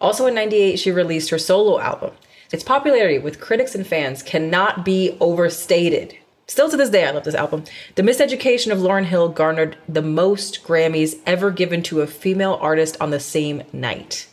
Also 0.02 0.26
in 0.26 0.34
98, 0.34 0.78
she 0.78 0.90
released 0.90 1.30
her 1.30 1.38
solo 1.38 1.80
album. 1.80 2.14
Its 2.52 2.64
popularity 2.64 3.20
with 3.20 3.40
critics 3.40 3.76
and 3.76 3.86
fans 3.86 4.24
cannot 4.24 4.84
be 4.84 5.16
overstated. 5.20 6.18
Still 6.48 6.70
to 6.70 6.78
this 6.78 6.92
day, 6.92 7.06
I 7.06 7.12
love 7.12 7.24
this 7.24 7.34
album. 7.34 7.64
The 7.96 8.04
Miseducation 8.04 8.72
of 8.72 8.78
Lauryn 8.78 9.06
Hill 9.06 9.30
garnered 9.30 9.78
the 9.90 10.04
most 10.04 10.64
Grammys 10.64 11.20
ever 11.26 11.50
given 11.50 11.82
to 11.84 12.02
a 12.02 12.08
female 12.08 12.60
artist 12.62 12.98
on 13.02 13.10
the 13.10 13.20
same 13.20 13.64
night. 13.74 14.28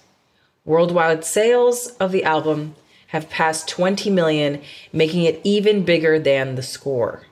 Worldwide 0.64 1.24
sales 1.24 1.88
of 1.98 2.12
the 2.12 2.22
album 2.24 2.74
have 3.08 3.30
passed 3.30 3.68
20 3.68 4.10
million, 4.10 4.60
making 4.92 5.24
it 5.24 5.40
even 5.42 5.84
bigger 5.84 6.18
than 6.18 6.54
the 6.54 6.62
score. 6.62 7.22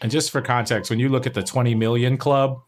And 0.00 0.10
just 0.10 0.30
for 0.30 0.40
context, 0.40 0.90
when 0.90 0.98
you 0.98 1.08
look 1.08 1.26
at 1.26 1.34
the 1.34 1.42
20 1.42 1.74
million 1.74 2.16
club, 2.16 2.62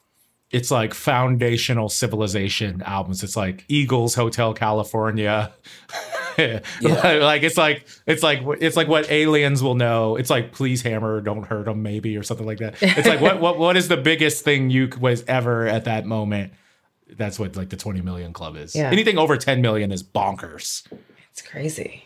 it's 0.51 0.71
like 0.71 0.95
foundational 0.95 1.89
civilization 1.89 2.83
albums. 2.83 3.23
It's 3.23 3.37
like 3.37 3.65
Eagles 3.69 4.15
Hotel 4.15 4.55
California. 4.55 5.53
like 6.83 7.43
it's 7.43 7.57
like 7.57 7.87
it's 8.07 8.23
like 8.23 8.43
it's 8.61 8.77
like 8.77 8.87
what 8.87 9.11
aliens 9.11 9.63
will 9.63 9.75
know. 9.75 10.17
It's 10.17 10.31
like 10.31 10.53
please 10.53 10.83
hammer, 10.83 11.21
don't 11.21 11.43
hurt 11.43 11.65
them, 11.65 11.83
maybe 11.83 12.17
or 12.17 12.23
something 12.23 12.47
like 12.47 12.59
that. 12.59 12.77
It's 12.81 13.09
like 13.09 13.21
what 13.21 13.41
what 13.41 13.59
what 13.59 13.77
is 13.77 13.89
the 13.89 13.97
biggest 13.97 14.45
thing 14.45 14.71
you 14.71 14.89
was 15.01 15.25
ever 15.27 15.67
at 15.67 15.85
that 15.87 16.07
moment? 16.07 16.53
That's 17.11 17.39
what 17.39 17.57
like 17.57 17.71
the 17.71 17.77
20 17.77 18.03
million 18.03 18.33
club 18.33 18.57
is. 18.57 18.77
Yeah. 18.77 18.91
Anything 18.91 19.19
over 19.19 19.37
10 19.37 19.61
million 19.61 19.91
is 19.91 20.03
bonkers. 20.03 20.87
It's 21.31 21.43
crazy. 21.43 22.05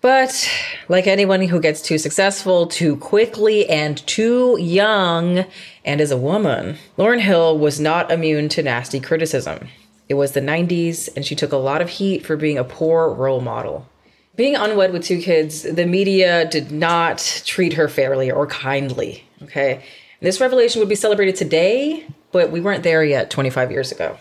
But 0.00 0.50
like 0.88 1.06
anyone 1.06 1.42
who 1.42 1.60
gets 1.60 1.80
too 1.80 1.96
successful 1.96 2.66
too 2.66 2.96
quickly 2.96 3.68
and 3.68 4.04
too 4.06 4.56
young 4.60 5.44
and 5.84 6.00
is 6.00 6.10
a 6.10 6.16
woman, 6.16 6.76
Lauryn 6.98 7.20
Hill 7.20 7.56
was 7.58 7.78
not 7.78 8.10
immune 8.10 8.48
to 8.50 8.62
nasty 8.62 8.98
criticism. 9.00 9.68
It 10.12 10.16
was 10.16 10.32
the 10.32 10.42
90s 10.42 11.08
and 11.16 11.24
she 11.24 11.34
took 11.34 11.52
a 11.52 11.56
lot 11.56 11.80
of 11.80 11.88
heat 11.88 12.26
for 12.26 12.36
being 12.36 12.58
a 12.58 12.64
poor 12.64 13.08
role 13.08 13.40
model. 13.40 13.88
Being 14.36 14.56
unwed 14.56 14.92
with 14.92 15.04
two 15.04 15.22
kids, 15.22 15.62
the 15.62 15.86
media 15.86 16.46
did 16.46 16.70
not 16.70 17.42
treat 17.46 17.72
her 17.72 17.88
fairly 17.88 18.30
or 18.30 18.46
kindly. 18.46 19.24
Okay. 19.44 19.82
This 20.20 20.38
revelation 20.38 20.80
would 20.80 20.90
be 20.90 20.96
celebrated 20.96 21.34
today, 21.34 22.06
but 22.30 22.50
we 22.50 22.60
weren't 22.60 22.82
there 22.82 23.02
yet 23.02 23.30
25 23.30 23.70
years 23.70 23.90
ago. 23.90 24.18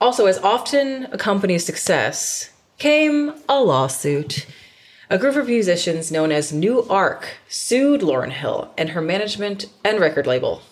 Also, 0.00 0.24
as 0.24 0.38
often 0.38 1.04
accompanies 1.12 1.66
success, 1.66 2.48
came 2.78 3.34
a 3.46 3.60
lawsuit. 3.60 4.46
A 5.10 5.18
group 5.18 5.36
of 5.36 5.48
musicians 5.48 6.10
known 6.10 6.32
as 6.32 6.50
New 6.50 6.84
Ark 6.88 7.28
sued 7.46 8.00
Lauryn 8.00 8.32
Hill 8.32 8.72
and 8.78 8.88
her 8.88 9.02
management 9.02 9.66
and 9.84 10.00
record 10.00 10.26
label. 10.26 10.62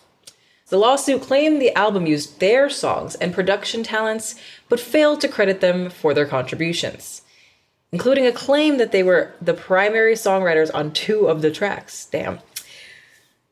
The 0.69 0.79
lawsuit 0.79 1.23
claimed 1.23 1.63
the 1.63 1.75
album 1.75 2.07
used 2.07 2.41
their 2.41 2.69
songs 2.69 3.15
and 3.15 3.33
production 3.33 3.83
talents, 3.83 4.35
but 4.69 4.79
failed 4.79 5.21
to 5.23 5.29
credit 5.29 5.63
them 5.63 5.89
for 5.89 6.13
their 6.13 6.27
contributions, 6.27 7.23
including 7.91 8.27
a 8.27 8.33
claim 8.33 8.77
that 8.77 8.93
they 8.93 9.03
were 9.03 9.33
the 9.41 9.55
primary 9.55 10.15
songwriters 10.15 10.71
on 10.75 10.93
two 10.93 11.27
of 11.27 11.41
the 11.41 11.51
tracks. 11.51 12.07
Damn. 12.07 12.41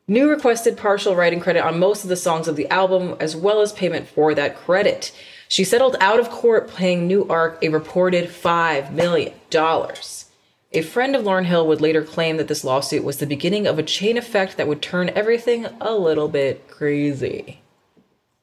New 0.07 0.29
requested 0.29 0.77
partial 0.77 1.15
writing 1.15 1.39
credit 1.39 1.65
on 1.65 1.79
most 1.79 2.03
of 2.03 2.09
the 2.09 2.15
songs 2.15 2.47
of 2.47 2.55
the 2.55 2.69
album, 2.69 3.15
as 3.19 3.35
well 3.35 3.61
as 3.61 3.73
payment 3.73 4.07
for 4.07 4.35
that 4.35 4.55
credit. 4.55 5.11
She 5.49 5.63
settled 5.63 5.97
out 5.99 6.19
of 6.19 6.29
court, 6.29 6.73
paying 6.75 7.07
New 7.07 7.27
Ark 7.27 7.57
a 7.63 7.69
reported 7.69 8.29
$5 8.29 8.91
million. 8.91 9.33
A 10.77 10.83
friend 10.83 11.15
of 11.15 11.23
Lauryn 11.23 11.45
Hill 11.45 11.65
would 11.65 11.81
later 11.81 12.03
claim 12.03 12.37
that 12.37 12.47
this 12.47 12.63
lawsuit 12.63 13.03
was 13.03 13.17
the 13.17 13.25
beginning 13.25 13.65
of 13.65 13.79
a 13.79 13.83
chain 13.83 14.15
effect 14.15 14.57
that 14.57 14.67
would 14.67 14.79
turn 14.79 15.09
everything 15.15 15.65
a 15.81 15.95
little 15.95 16.27
bit 16.27 16.67
crazy. 16.67 17.61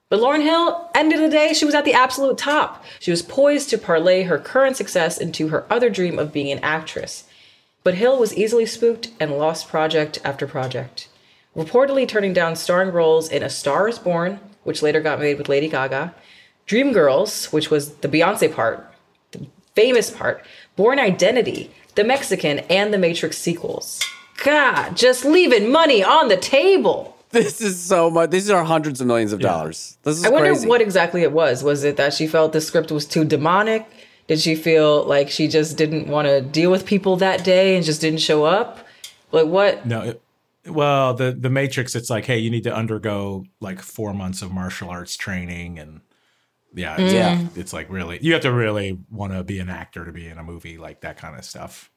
But 0.08 0.18
Lauryn 0.18 0.42
Hill, 0.42 0.90
end 0.96 1.12
of 1.12 1.20
the 1.20 1.28
day, 1.28 1.52
she 1.52 1.64
was 1.64 1.76
at 1.76 1.84
the 1.84 1.94
absolute 1.94 2.36
top. 2.36 2.84
She 2.98 3.12
was 3.12 3.22
poised 3.22 3.70
to 3.70 3.78
parlay 3.78 4.24
her 4.24 4.38
current 4.38 4.76
success 4.76 5.16
into 5.16 5.46
her 5.48 5.64
other 5.72 5.88
dream 5.88 6.18
of 6.18 6.32
being 6.32 6.50
an 6.50 6.58
actress. 6.58 7.22
But 7.84 7.94
Hill 7.94 8.18
was 8.18 8.34
easily 8.34 8.66
spooked 8.66 9.10
and 9.20 9.38
lost 9.38 9.68
project 9.68 10.18
after 10.24 10.48
project, 10.48 11.08
reportedly 11.56 12.08
turning 12.08 12.32
down 12.32 12.56
starring 12.56 12.90
roles 12.90 13.28
in 13.28 13.44
A 13.44 13.48
Star 13.48 13.88
is 13.88 14.00
Born, 14.00 14.40
which 14.64 14.82
later 14.82 15.00
got 15.00 15.20
made 15.20 15.38
with 15.38 15.48
Lady 15.48 15.68
Gaga, 15.68 16.12
Dreamgirls, 16.66 17.52
which 17.52 17.70
was 17.70 17.94
the 17.96 18.08
Beyonce 18.08 18.52
part, 18.52 18.92
famous 19.74 20.10
part, 20.10 20.44
Bourne 20.76 20.98
Identity, 20.98 21.70
The 21.94 22.04
Mexican, 22.04 22.60
and 22.70 22.92
the 22.92 22.98
Matrix 22.98 23.38
sequels. 23.38 24.00
God, 24.42 24.96
just 24.96 25.24
leaving 25.24 25.70
money 25.70 26.02
on 26.02 26.28
the 26.28 26.36
table. 26.36 27.16
This 27.30 27.60
is 27.60 27.80
so 27.80 28.10
much. 28.10 28.30
These 28.30 28.48
are 28.48 28.62
hundreds 28.62 29.00
of 29.00 29.08
millions 29.08 29.32
of 29.32 29.40
dollars. 29.40 29.98
This 30.04 30.18
is 30.18 30.24
I 30.24 30.28
wonder 30.28 30.50
crazy. 30.50 30.68
what 30.68 30.80
exactly 30.80 31.22
it 31.22 31.32
was. 31.32 31.64
Was 31.64 31.82
it 31.82 31.96
that 31.96 32.14
she 32.14 32.28
felt 32.28 32.52
the 32.52 32.60
script 32.60 32.92
was 32.92 33.06
too 33.06 33.24
demonic? 33.24 33.86
Did 34.28 34.40
she 34.40 34.54
feel 34.54 35.04
like 35.04 35.30
she 35.30 35.48
just 35.48 35.76
didn't 35.76 36.06
want 36.06 36.28
to 36.28 36.40
deal 36.40 36.70
with 36.70 36.86
people 36.86 37.16
that 37.16 37.44
day 37.44 37.74
and 37.76 37.84
just 37.84 38.00
didn't 38.00 38.20
show 38.20 38.44
up? 38.44 38.78
Like 39.32 39.46
what? 39.46 39.84
No, 39.84 40.02
it, 40.02 40.22
well, 40.66 41.12
the 41.12 41.32
the 41.32 41.50
Matrix, 41.50 41.94
it's 41.94 42.08
like, 42.08 42.24
hey, 42.24 42.38
you 42.38 42.50
need 42.50 42.64
to 42.64 42.74
undergo 42.74 43.44
like 43.60 43.80
four 43.80 44.14
months 44.14 44.40
of 44.40 44.52
martial 44.52 44.88
arts 44.88 45.16
training, 45.16 45.78
and 45.78 46.00
Yeah, 46.74 46.96
it's, 46.98 47.12
Yeah. 47.12 47.46
It's 47.56 47.72
like 47.72 47.88
really, 47.90 48.18
you 48.20 48.32
have 48.32 48.42
to 48.42 48.52
really 48.52 48.98
want 49.10 49.32
to 49.32 49.44
be 49.44 49.58
an 49.60 49.68
actor 49.70 50.04
to 50.04 50.12
be 50.12 50.26
in 50.28 50.38
a 50.38 50.42
movie 50.42 50.76
like 50.76 51.00
that 51.02 51.16
kind 51.16 51.38
of 51.38 51.44
stuff. 51.44 51.90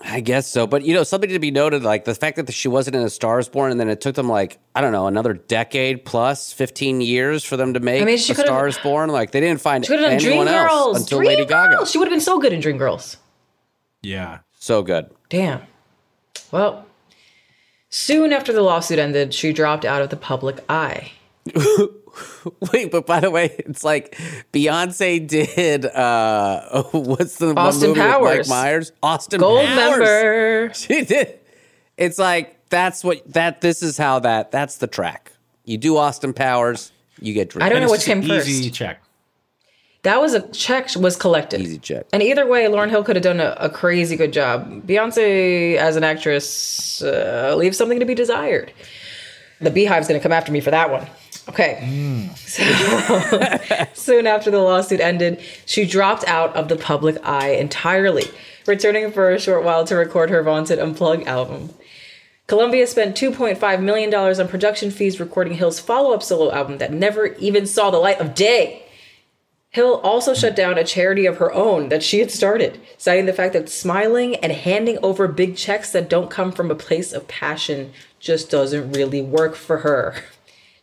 I 0.00 0.20
guess 0.20 0.46
so, 0.46 0.64
but 0.68 0.84
you 0.84 0.94
know, 0.94 1.02
something 1.02 1.30
to 1.30 1.40
be 1.40 1.50
noted, 1.50 1.82
like 1.82 2.04
the 2.04 2.14
fact 2.14 2.36
that 2.36 2.52
she 2.52 2.68
wasn't 2.68 2.94
in 2.94 3.02
A 3.02 3.10
Star 3.10 3.40
Is 3.40 3.48
Born, 3.48 3.72
and 3.72 3.80
then 3.80 3.88
it 3.88 4.00
took 4.00 4.14
them 4.14 4.28
like 4.28 4.58
I 4.74 4.80
don't 4.80 4.92
know 4.92 5.08
another 5.08 5.32
decade 5.34 6.04
plus, 6.04 6.52
fifteen 6.52 7.00
years 7.00 7.42
for 7.44 7.56
them 7.56 7.74
to 7.74 7.80
make 7.80 8.00
I 8.02 8.04
mean, 8.04 8.16
she 8.16 8.32
A 8.32 8.36
could've- 8.36 8.46
Star 8.46 8.68
Is 8.68 8.78
Born. 8.78 9.10
Like 9.10 9.32
they 9.32 9.40
didn't 9.40 9.60
find 9.60 9.84
She 9.84 9.88
could 9.88 9.98
have 9.98 10.20
done 10.20 10.28
anyone 10.28 10.46
else 10.46 10.98
Dreamgirls. 10.98 11.00
until 11.00 11.18
Lady 11.24 11.44
Gaga. 11.46 11.86
She 11.86 11.98
would 11.98 12.06
have 12.06 12.12
been 12.12 12.20
so 12.20 12.38
good 12.38 12.52
in 12.52 12.60
Dreamgirls. 12.60 13.16
Yeah. 14.02 14.38
So 14.60 14.82
good. 14.84 15.10
Damn. 15.30 15.62
Well, 16.52 16.86
soon 17.90 18.32
after 18.32 18.52
the 18.52 18.62
lawsuit 18.62 19.00
ended, 19.00 19.34
she 19.34 19.52
dropped 19.52 19.84
out 19.84 20.00
of 20.00 20.10
the 20.10 20.16
public 20.16 20.64
eye. 20.68 21.10
Wait, 22.72 22.90
but 22.90 23.06
by 23.06 23.20
the 23.20 23.30
way, 23.30 23.54
it's 23.58 23.84
like 23.84 24.16
Beyonce 24.52 25.26
did 25.26 25.86
uh 25.86 26.82
what's 26.92 27.36
the 27.36 27.48
one 27.48 27.58
Austin 27.58 27.88
movie 27.90 28.00
with 28.00 28.10
Powers. 28.10 28.36
Mike 28.36 28.48
Myers? 28.48 28.92
Austin 29.02 29.40
Gold 29.40 29.66
Powers. 29.66 29.98
member. 29.98 30.70
She 30.74 31.04
did. 31.04 31.38
It's 31.96 32.18
like 32.18 32.68
that's 32.68 33.02
what 33.02 33.22
that 33.32 33.60
this 33.60 33.82
is 33.82 33.96
how 33.96 34.18
that 34.20 34.50
that's 34.50 34.76
the 34.76 34.86
track. 34.86 35.32
You 35.64 35.78
do 35.78 35.96
Austin 35.96 36.32
Powers, 36.32 36.92
you 37.20 37.34
get 37.34 37.54
I 37.56 37.68
don't 37.68 37.76
know 37.78 37.82
And 37.82 37.88
what 37.90 37.96
it's 37.96 38.04
came 38.04 38.22
just 38.22 38.46
an 38.46 38.52
Easy 38.52 38.70
check. 38.70 39.02
That 40.02 40.20
was 40.20 40.32
a 40.32 40.48
check 40.52 40.88
was 40.96 41.16
collected. 41.16 41.60
Easy 41.60 41.78
check. 41.78 42.06
And 42.12 42.22
either 42.22 42.46
way, 42.46 42.64
Lauryn 42.66 42.88
Hill 42.88 43.02
could 43.02 43.16
have 43.16 43.22
done 43.22 43.40
a, 43.40 43.56
a 43.58 43.68
crazy 43.68 44.16
good 44.16 44.32
job. 44.32 44.86
Beyonce, 44.86 45.76
as 45.76 45.96
an 45.96 46.04
actress, 46.04 47.02
uh, 47.02 47.54
leaves 47.58 47.76
something 47.76 47.98
to 47.98 48.06
be 48.06 48.14
desired. 48.14 48.72
The 49.60 49.70
BeyHive's 49.70 50.06
going 50.06 50.18
to 50.18 50.22
come 50.22 50.30
after 50.30 50.52
me 50.52 50.60
for 50.60 50.70
that 50.70 50.90
one. 50.90 51.06
Okay. 51.48 51.78
Mm. 51.82 52.36
So, 52.36 53.84
soon 53.94 54.26
after 54.26 54.50
the 54.50 54.58
lawsuit 54.58 55.00
ended, 55.00 55.40
she 55.66 55.86
dropped 55.86 56.24
out 56.24 56.54
of 56.54 56.68
the 56.68 56.76
public 56.76 57.16
eye 57.24 57.50
entirely, 57.50 58.24
returning 58.66 59.10
for 59.12 59.30
a 59.30 59.40
short 59.40 59.64
while 59.64 59.84
to 59.86 59.96
record 59.96 60.30
her 60.30 60.42
vaunted 60.42 60.78
Unplugged 60.78 61.26
album. 61.26 61.70
Columbia 62.46 62.86
spent 62.86 63.16
$2.5 63.16 63.82
million 63.82 64.14
on 64.14 64.48
production 64.48 64.90
fees 64.90 65.20
recording 65.20 65.54
Hill's 65.54 65.80
follow 65.80 66.14
up 66.14 66.22
solo 66.22 66.50
album 66.50 66.78
that 66.78 66.92
never 66.92 67.26
even 67.34 67.66
saw 67.66 67.90
the 67.90 67.98
light 67.98 68.20
of 68.20 68.34
day. 68.34 68.84
Hill 69.70 70.00
also 70.02 70.32
shut 70.32 70.56
down 70.56 70.78
a 70.78 70.84
charity 70.84 71.26
of 71.26 71.36
her 71.36 71.52
own 71.52 71.90
that 71.90 72.02
she 72.02 72.20
had 72.20 72.30
started, 72.30 72.80
citing 72.96 73.26
the 73.26 73.34
fact 73.34 73.52
that 73.52 73.68
smiling 73.68 74.36
and 74.36 74.50
handing 74.50 74.98
over 75.02 75.28
big 75.28 75.56
checks 75.56 75.92
that 75.92 76.08
don't 76.08 76.30
come 76.30 76.50
from 76.50 76.70
a 76.70 76.74
place 76.74 77.12
of 77.12 77.28
passion 77.28 77.92
just 78.18 78.50
doesn't 78.50 78.92
really 78.92 79.20
work 79.20 79.54
for 79.54 79.78
her. 79.78 80.14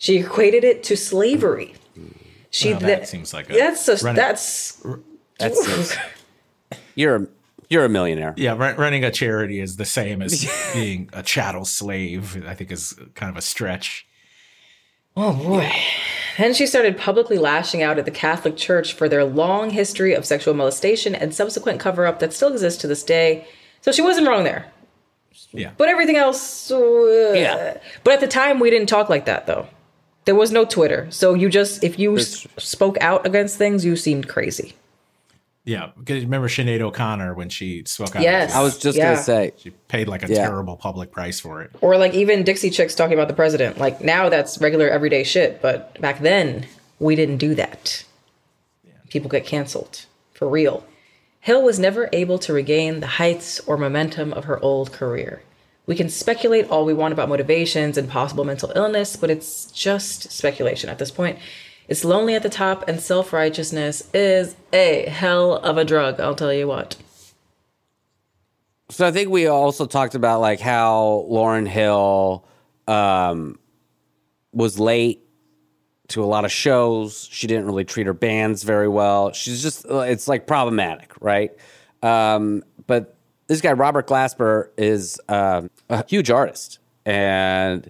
She 0.05 0.17
equated 0.17 0.63
it 0.63 0.83
to 0.83 0.95
slavery. 0.95 1.73
She 2.51 2.69
Well, 2.69 2.79
that 2.81 3.07
seems 3.07 3.33
like 3.33 3.49
a 3.49 3.53
that's 3.53 3.87
a, 3.89 4.05
run- 4.05 4.13
that's 4.15 4.83
That's 5.39 5.97
you're 6.93 7.15
a 7.15 7.27
you're 7.69 7.85
a 7.85 7.89
millionaire. 7.89 8.35
Yeah, 8.37 8.55
run, 8.55 8.75
running 8.75 9.03
a 9.03 9.09
charity 9.09 9.59
is 9.59 9.77
the 9.77 9.85
same 9.85 10.21
as 10.21 10.45
being 10.75 11.09
a 11.11 11.23
chattel 11.23 11.65
slave. 11.65 12.45
I 12.47 12.53
think 12.53 12.71
is 12.71 12.93
kind 13.15 13.31
of 13.31 13.35
a 13.35 13.41
stretch. 13.41 14.05
Oh 15.17 15.33
boy. 15.33 15.71
Then 16.37 16.53
she 16.53 16.67
started 16.67 16.97
publicly 16.97 17.37
lashing 17.37 17.81
out 17.81 17.97
at 17.97 18.03
the 18.03 18.11
Catholic 18.11 18.57
Church 18.57 18.91
for 18.93 19.07
their 19.07 19.23
long 19.23 19.69
history 19.69 20.13
of 20.13 20.25
sexual 20.25 20.53
molestation 20.53 21.15
and 21.15 21.33
subsequent 21.33 21.79
cover 21.79 22.05
up 22.05 22.19
that 22.19 22.33
still 22.33 22.51
exists 22.51 22.81
to 22.81 22.87
this 22.87 23.03
day. 23.03 23.47
So 23.79 23.93
she 23.93 24.01
wasn't 24.01 24.27
wrong 24.27 24.43
there. 24.43 24.69
Yeah. 25.53 25.71
But 25.77 25.87
everything 25.87 26.17
else. 26.17 26.69
uh, 26.69 27.31
Yeah. 27.33 27.77
But 28.03 28.15
at 28.15 28.19
the 28.19 28.27
time, 28.27 28.59
we 28.59 28.69
didn't 28.69 28.89
talk 28.89 29.07
like 29.07 29.23
that, 29.27 29.47
though. 29.47 29.65
There 30.25 30.35
was 30.35 30.51
no 30.51 30.65
Twitter. 30.65 31.07
So 31.11 31.33
you 31.33 31.49
just, 31.49 31.83
if 31.83 31.97
you 31.99 32.17
s- 32.17 32.47
spoke 32.57 32.97
out 32.99 33.25
against 33.25 33.57
things, 33.57 33.85
you 33.85 33.95
seemed 33.95 34.27
crazy. 34.27 34.73
Yeah, 35.63 35.89
because 35.97 36.23
remember 36.23 36.47
Sinead 36.47 36.81
O'Connor 36.81 37.33
when 37.33 37.49
she 37.49 37.83
spoke 37.85 38.15
out? 38.15 38.21
Yes, 38.21 38.53
I 38.53 38.61
was 38.61 38.77
just 38.77 38.97
yeah. 38.97 39.13
gonna 39.13 39.23
say 39.23 39.53
she 39.57 39.71
paid 39.71 40.07
like 40.07 40.21
a 40.23 40.27
Yeah. 40.27 40.45
terrible 40.47 40.77
public 40.77 41.11
price 41.11 41.39
for 41.39 41.63
it. 41.63 41.71
Or 41.81 41.97
like 41.97 42.13
even 42.13 42.43
Dixie 42.43 42.69
Chicks 42.69 42.93
talking 42.93 43.15
about 43.15 43.27
the 43.29 43.33
president. 43.33 43.79
Like 43.79 44.01
now 44.01 44.29
that's 44.29 44.59
regular 44.59 44.87
everyday 44.87 45.23
shit. 45.23 45.63
But 45.63 45.99
back 45.99 46.19
then, 46.19 46.67
we 46.99 47.15
didn't 47.15 47.37
do 47.37 47.55
that. 47.55 48.03
People 49.09 49.29
get 49.29 49.45
canceled. 49.45 50.05
For 50.33 50.47
real. 50.47 50.85
Hill 51.39 51.63
was 51.63 51.79
never 51.79 52.09
able 52.13 52.37
to 52.39 52.53
regain 52.53 52.99
the 52.99 53.07
heights 53.07 53.59
or 53.61 53.77
momentum 53.77 54.33
of 54.33 54.45
her 54.45 54.59
old 54.59 54.91
career. 54.91 55.41
We 55.87 55.95
can 55.95 56.09
speculate 56.09 56.69
all 56.69 56.85
we 56.85 56.93
want 56.93 57.13
about 57.13 57.29
motivations 57.29 57.97
and 57.97 58.09
possible 58.09 58.43
mental 58.43 58.71
illness, 58.75 59.15
but 59.15 59.29
it's 59.29 59.65
just 59.71 60.31
speculation 60.31 60.89
at 60.89 60.97
this 60.97 61.11
point. 61.11 61.37
It's 61.87 62.03
lonely 62.03 62.33
at 62.33 62.41
the 62.41 62.49
top, 62.49 62.87
and 62.87 62.99
self 62.99 63.31
righteousness 63.31 64.09
is 64.13 64.55
a 64.73 65.07
hell 65.07 65.53
of 65.53 65.77
a 65.77 65.85
drug, 65.85 66.19
I'll 66.19 66.35
tell 66.35 66.53
you 66.53 66.67
what. 66.67 66.95
So 68.89 69.07
I 69.07 69.11
think 69.11 69.29
we 69.29 69.47
also 69.47 69.85
talked 69.85 70.15
about 70.15 70.41
like 70.41 70.59
how 70.59 71.25
Lauryn 71.29 71.67
Hill 71.67 72.45
um, 72.87 73.59
was 74.51 74.79
late 74.79 75.21
to 76.09 76.23
a 76.23 76.25
lot 76.25 76.45
of 76.45 76.51
shows. 76.51 77.27
She 77.31 77.47
didn't 77.47 77.65
really 77.65 77.85
treat 77.85 78.07
her 78.07 78.13
bands 78.13 78.63
very 78.63 78.87
well. 78.87 79.31
She's 79.33 79.61
just 79.61 79.85
it's 79.85 80.27
like 80.27 80.47
problematic, 80.47 81.13
right? 81.19 81.51
Um, 82.03 82.63
but 82.87 83.14
this 83.47 83.61
guy 83.61 83.73
Robert 83.73 84.07
Glasper 84.07 84.69
is 84.77 85.19
um, 85.29 85.69
a 85.89 86.05
huge 86.07 86.29
artist, 86.31 86.79
and 87.05 87.89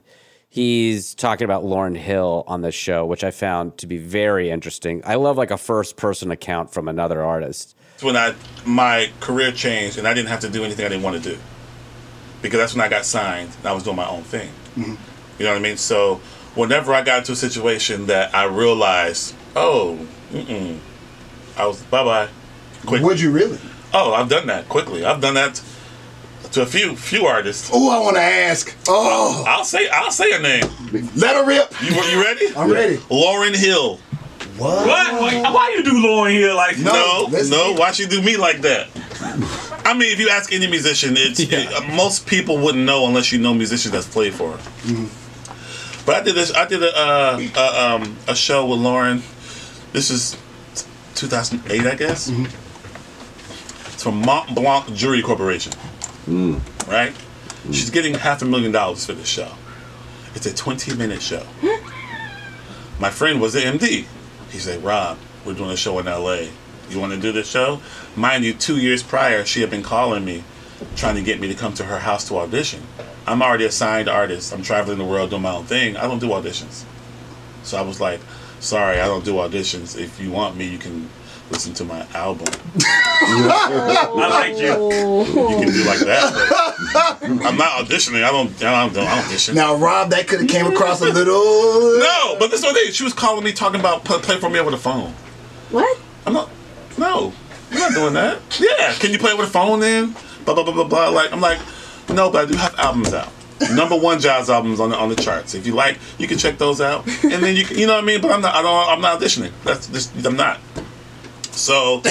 he's 0.49 1.16
talking 1.16 1.45
about 1.45 1.64
Lauryn 1.64 1.97
Hill 1.97 2.43
on 2.47 2.62
this 2.62 2.76
show, 2.76 3.06
which 3.06 3.24
I 3.24 3.32
found 3.32 3.78
to 3.80 3.88
be 3.88 3.97
very 3.97 4.49
interesting. 4.49 5.01
I 5.06 5.16
love 5.16 5.38
like 5.38 5.51
a 5.51 5.58
first 5.58 5.97
person 5.97 6.32
account 6.32 6.74
from 6.74 6.88
another 6.88 7.22
artist. 7.24 7.76
It's 7.95 8.03
when 8.03 8.18
I 8.18 8.36
my 8.66 9.12
career 9.22 9.51
changed 9.51 9.97
and 9.97 10.08
I 10.08 10.14
didn't 10.14 10.30
have 10.30 10.41
to 10.41 10.49
do 10.49 10.64
anything 10.64 10.86
I 10.86 10.89
didn't 10.89 11.03
want 11.03 11.22
to 11.22 11.30
do 11.30 11.38
because 12.41 12.60
that's 12.60 12.76
when 12.76 12.86
I 12.86 12.89
got 12.89 13.06
signed 13.06 13.51
and 13.58 13.68
I 13.68 13.72
was 13.72 13.84
doing 13.84 13.95
my 13.95 14.08
own 14.08 14.24
thing. 14.24 14.49
You 14.76 15.45
know 15.45 15.51
what 15.51 15.58
I 15.58 15.60
mean? 15.60 15.78
So 15.78 16.16
whenever 16.56 16.93
I 16.93 17.01
got 17.01 17.20
into 17.20 17.32
a 17.32 17.36
situation 17.38 18.08
that 18.08 18.36
I 18.36 18.45
realized, 18.45 19.34
oh, 19.56 20.06
mm-mm, 20.32 20.80
I 21.58 21.66
was 21.68 21.82
bye 21.84 22.03
bye. 22.03 22.30
Would 22.86 23.20
you 23.20 23.32
really? 23.32 23.60
Oh, 23.98 24.14
I've 24.14 24.28
done 24.28 24.48
that 24.48 24.68
quickly. 24.68 25.06
I've 25.06 25.22
done 25.22 25.36
that 25.36 25.62
to 26.52 26.62
a 26.62 26.66
few 26.66 26.98
few 26.98 27.26
artists. 27.26 27.70
Oh, 27.74 27.89
I 27.89 28.04
want 28.04 28.18
to 28.18 28.22
ask. 28.22 28.76
Oh, 28.89 29.46
I'll 29.48 29.64
say 29.64 29.88
I'll 29.88 30.12
say 30.12 30.34
a 30.34 30.39
name. 30.39 30.66
let 31.16 31.36
her 31.38 31.46
rip. 31.46 31.72
You 31.82 31.96
you 31.96 32.22
ready? 32.22 32.48
I'm 32.58 32.72
ready. 32.72 32.98
Lauryn 32.98 33.56
Hill. 33.56 33.98
What? 34.58 34.86
What? 34.88 35.22
Why, 35.22 35.52
why 35.52 35.74
you 35.78 35.84
do 35.84 35.93
Lauryn 35.93 36.32
Hill 36.34 36.56
like 36.58 36.78
No, 36.78 36.91
no? 36.91 37.28
let's 37.32 37.50
No, 37.50 37.74
why 37.74 37.91
she 37.91 38.06
do 38.06 38.22
me 38.22 38.36
like 38.36 38.62
that? 38.62 38.89
I 39.86 39.93
mean, 39.93 40.12
if 40.12 40.20
you 40.20 40.30
ask 40.30 40.52
any 40.52 40.68
musician, 40.68 41.14
it's 41.16 41.39
uh, 41.39 41.82
most 41.96 42.28
people 42.28 42.58
wouldn't 42.58 42.84
know 42.84 43.08
unless 43.08 43.32
you 43.32 43.39
know 43.39 43.54
musicians 43.54 43.93
that's 43.93 44.08
played 44.08 44.34
for 44.34 44.52
her. 44.52 44.58
Mm-hmm. 44.58 46.06
But 46.06 46.16
I 46.16 46.22
did 46.24 46.36
this. 46.36 46.54
I 46.54 46.66
did 46.66 46.84
a 46.84 46.98
uh, 46.98 47.41
a, 47.56 47.96
um, 47.96 48.18
a 48.28 48.36
show 48.36 48.66
with 48.66 48.80
Lauryn. 48.80 49.22
This 49.93 50.10
is 50.10 50.38
2008, 51.16 51.86
I 51.86 51.96
guess. 51.96 52.30
Mm-hmm. 52.30 52.64
From 54.06 54.22
Mont 54.22 54.53
Blanc 54.53 54.93
Jewelry 54.93 55.24
Corporation. 55.24 55.74
Hmm. 56.26 56.58
Right? 56.88 57.12
Hmm. 57.12 57.72
She's 57.72 57.89
getting 57.89 58.14
half 58.14 58.43
a 58.43 58.45
million 58.45 58.72
dollars 58.72 59.03
for 59.03 59.14
this 59.14 59.28
show. 59.28 59.51
It's 60.36 60.45
a 60.45 60.53
20 60.53 60.95
minute 60.95 61.24
show. 61.24 61.39
Hmm. 61.62 61.89
My 63.01 63.10
friend 63.10 63.41
was 63.41 63.53
the 63.53 63.62
MD. 63.62 64.06
He 64.51 64.60
said, 64.60 64.84
Rob, 64.84 65.18
we're 65.43 65.56
doing 65.56 65.72
a 65.72 65.76
show 65.76 65.97
in 65.97 66.06
LA. 66.06 66.49
You 66.88 66.99
want 66.99 67.14
to 67.14 67.20
do 67.20 67.32
this 67.32 67.49
show? 67.49 67.82
Mind 68.16 68.43
you, 68.43 68.53
two 68.53 68.78
years 68.78 69.01
prior, 69.01 69.43
she 69.43 69.62
had 69.62 69.72
been 69.72 69.82
calling 69.82 70.24
me, 70.24 70.43
trying 70.95 71.16
to 71.16 71.24
get 71.24 71.39
me 71.39 71.47
to 71.47 71.56
come 71.56 71.74
to 71.74 71.86
her 71.86 71.97
house 71.97 72.28
to 72.28 72.38
audition. 72.38 72.84
I'm 73.26 73.41
already 73.41 73.66
a 73.66 73.72
signed 73.72 74.08
artist. 74.08 74.53
I'm 74.53 74.62
traveling 74.62 74.99
the 74.99 75.03
world 75.03 75.32
doing 75.32 75.41
my 75.41 75.56
own 75.56 75.66
thing. 75.66 75.97
I 75.97 76.03
don't 76.03 76.20
do 76.20 76.28
auditions. 76.28 76.84
So 77.64 77.76
I 77.76 77.82
was 77.82 77.99
like, 77.99 78.20
sorry, 78.60 78.99
I 78.99 79.08
don't 79.08 79.26
do 79.26 79.34
auditions. 79.34 79.99
If 79.99 80.22
you 80.22 80.30
want 80.30 80.58
me, 80.58 80.68
you 80.68 80.78
can 80.78 81.10
listen 81.52 81.74
to 81.76 81.86
my 81.86 82.06
album. 82.14 82.48
I 82.82 84.28
like 84.30 84.58
you. 84.58 84.66
You 84.66 85.66
can 85.66 85.72
do 85.72 85.84
like 85.86 86.00
that. 86.00 86.34
but 86.93 87.24
I'm 87.46 87.58
not 87.58 87.86
auditioning. 87.86 88.24
I 88.24 88.32
don't. 88.32 88.50
I 88.64 88.86
don't, 88.86 88.91
I 88.91 88.93
don't 88.93 89.26
audition. 89.26 89.56
Now, 89.56 89.76
Rob, 89.76 90.10
that 90.12 90.28
could 90.28 90.41
have 90.41 90.50
came 90.50 90.68
across 90.68 91.02
a 91.02 91.06
little. 91.06 91.36
No, 92.06 92.36
but 92.39 92.52
this 92.52 92.64
one 92.64 92.74
day 92.74 92.91
she 92.91 93.04
was 93.04 93.14
calling 93.14 93.43
me 93.43 93.52
talking 93.52 93.80
about 93.80 94.04
play, 94.04 94.20
play 94.20 94.38
for 94.39 94.50
me 94.50 94.60
over 94.60 94.70
the 94.70 94.78
phone. 94.78 95.12
What? 95.72 95.98
I'm 96.26 96.34
not. 96.34 96.50
No, 96.98 97.34
I'm 97.72 97.80
not 97.80 97.93
doing 97.93 98.14
that. 98.14 98.39
Yeah, 98.60 98.93
can 98.96 99.12
you 99.12 99.18
play 99.20 99.34
with 99.34 99.48
a 99.48 99.52
phone 99.52 99.80
then? 99.80 100.16
Blah 100.46 100.54
blah 100.56 100.64
blah 100.64 100.74
blah 100.74 100.84
blah. 100.84 101.10
Like 101.10 101.32
I'm 101.32 101.41
like, 101.41 101.60
no, 102.10 102.30
but 102.30 102.48
I 102.48 102.52
do 102.52 102.58
have 102.58 102.76
albums 102.78 103.14
out. 103.14 103.30
Number 103.74 103.96
one 103.96 104.20
jazz 104.20 104.50
albums 104.50 104.80
on 104.80 104.89
the 104.89 104.98
on 104.98 105.10
the 105.10 105.16
charts. 105.16 105.56
If 105.56 105.66
you 105.66 105.74
like, 105.74 105.98
you 106.18 106.28
can 106.28 106.38
check 106.38 106.58
those 106.58 106.82
out, 106.82 107.06
and 107.24 107.41
then 107.43 107.56
you 107.56 107.64
can, 107.66 107.78
you 107.78 107.88
know 107.88 107.96
what 107.96 108.04
I 108.04 108.08
mean. 108.08 108.22
But 108.22 108.32
I'm 108.32 108.41
not. 108.41 108.54
I 108.54 108.62
don't. 108.62 108.89
I'm 108.89 109.02
not 109.02 109.20
auditioning. 109.20 109.52
That's 109.64 109.88
just. 109.88 110.14
I'm 110.26 110.36
not. 110.36 110.60
So. 111.56 112.01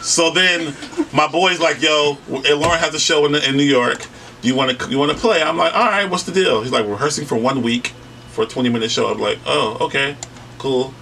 So 0.00 0.30
then, 0.30 0.74
my 1.12 1.26
boy's 1.26 1.58
like, 1.58 1.82
"Yo, 1.82 2.14
Lauryn 2.28 2.78
has 2.78 2.94
a 2.94 3.00
show 3.00 3.26
in, 3.26 3.34
in 3.34 3.56
New 3.56 3.64
York. 3.64 4.06
Do 4.40 4.48
you 4.48 4.54
want 4.54 4.78
to 4.78 4.88
you 4.88 4.96
want 4.96 5.10
to 5.10 5.18
play?" 5.18 5.42
I'm 5.42 5.56
like, 5.56 5.74
"All 5.74 5.86
right, 5.86 6.08
what's 6.08 6.22
the 6.22 6.32
deal?" 6.32 6.62
He's 6.62 6.70
like, 6.70 6.86
"Rehearsing 6.86 7.26
for 7.26 7.36
one 7.36 7.62
week 7.62 7.88
for 8.30 8.44
a 8.44 8.46
20 8.46 8.68
minute 8.68 8.92
show." 8.92 9.08
I'm 9.08 9.18
like, 9.18 9.38
"Oh, 9.44 9.76
okay, 9.80 10.16
cool." 10.58 10.94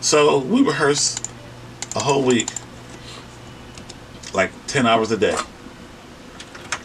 So 0.00 0.38
we 0.38 0.62
rehearse 0.62 1.16
a 1.96 2.00
whole 2.00 2.22
week, 2.22 2.48
like 4.34 4.50
10 4.66 4.86
hours 4.86 5.10
a 5.10 5.16
day. 5.16 5.36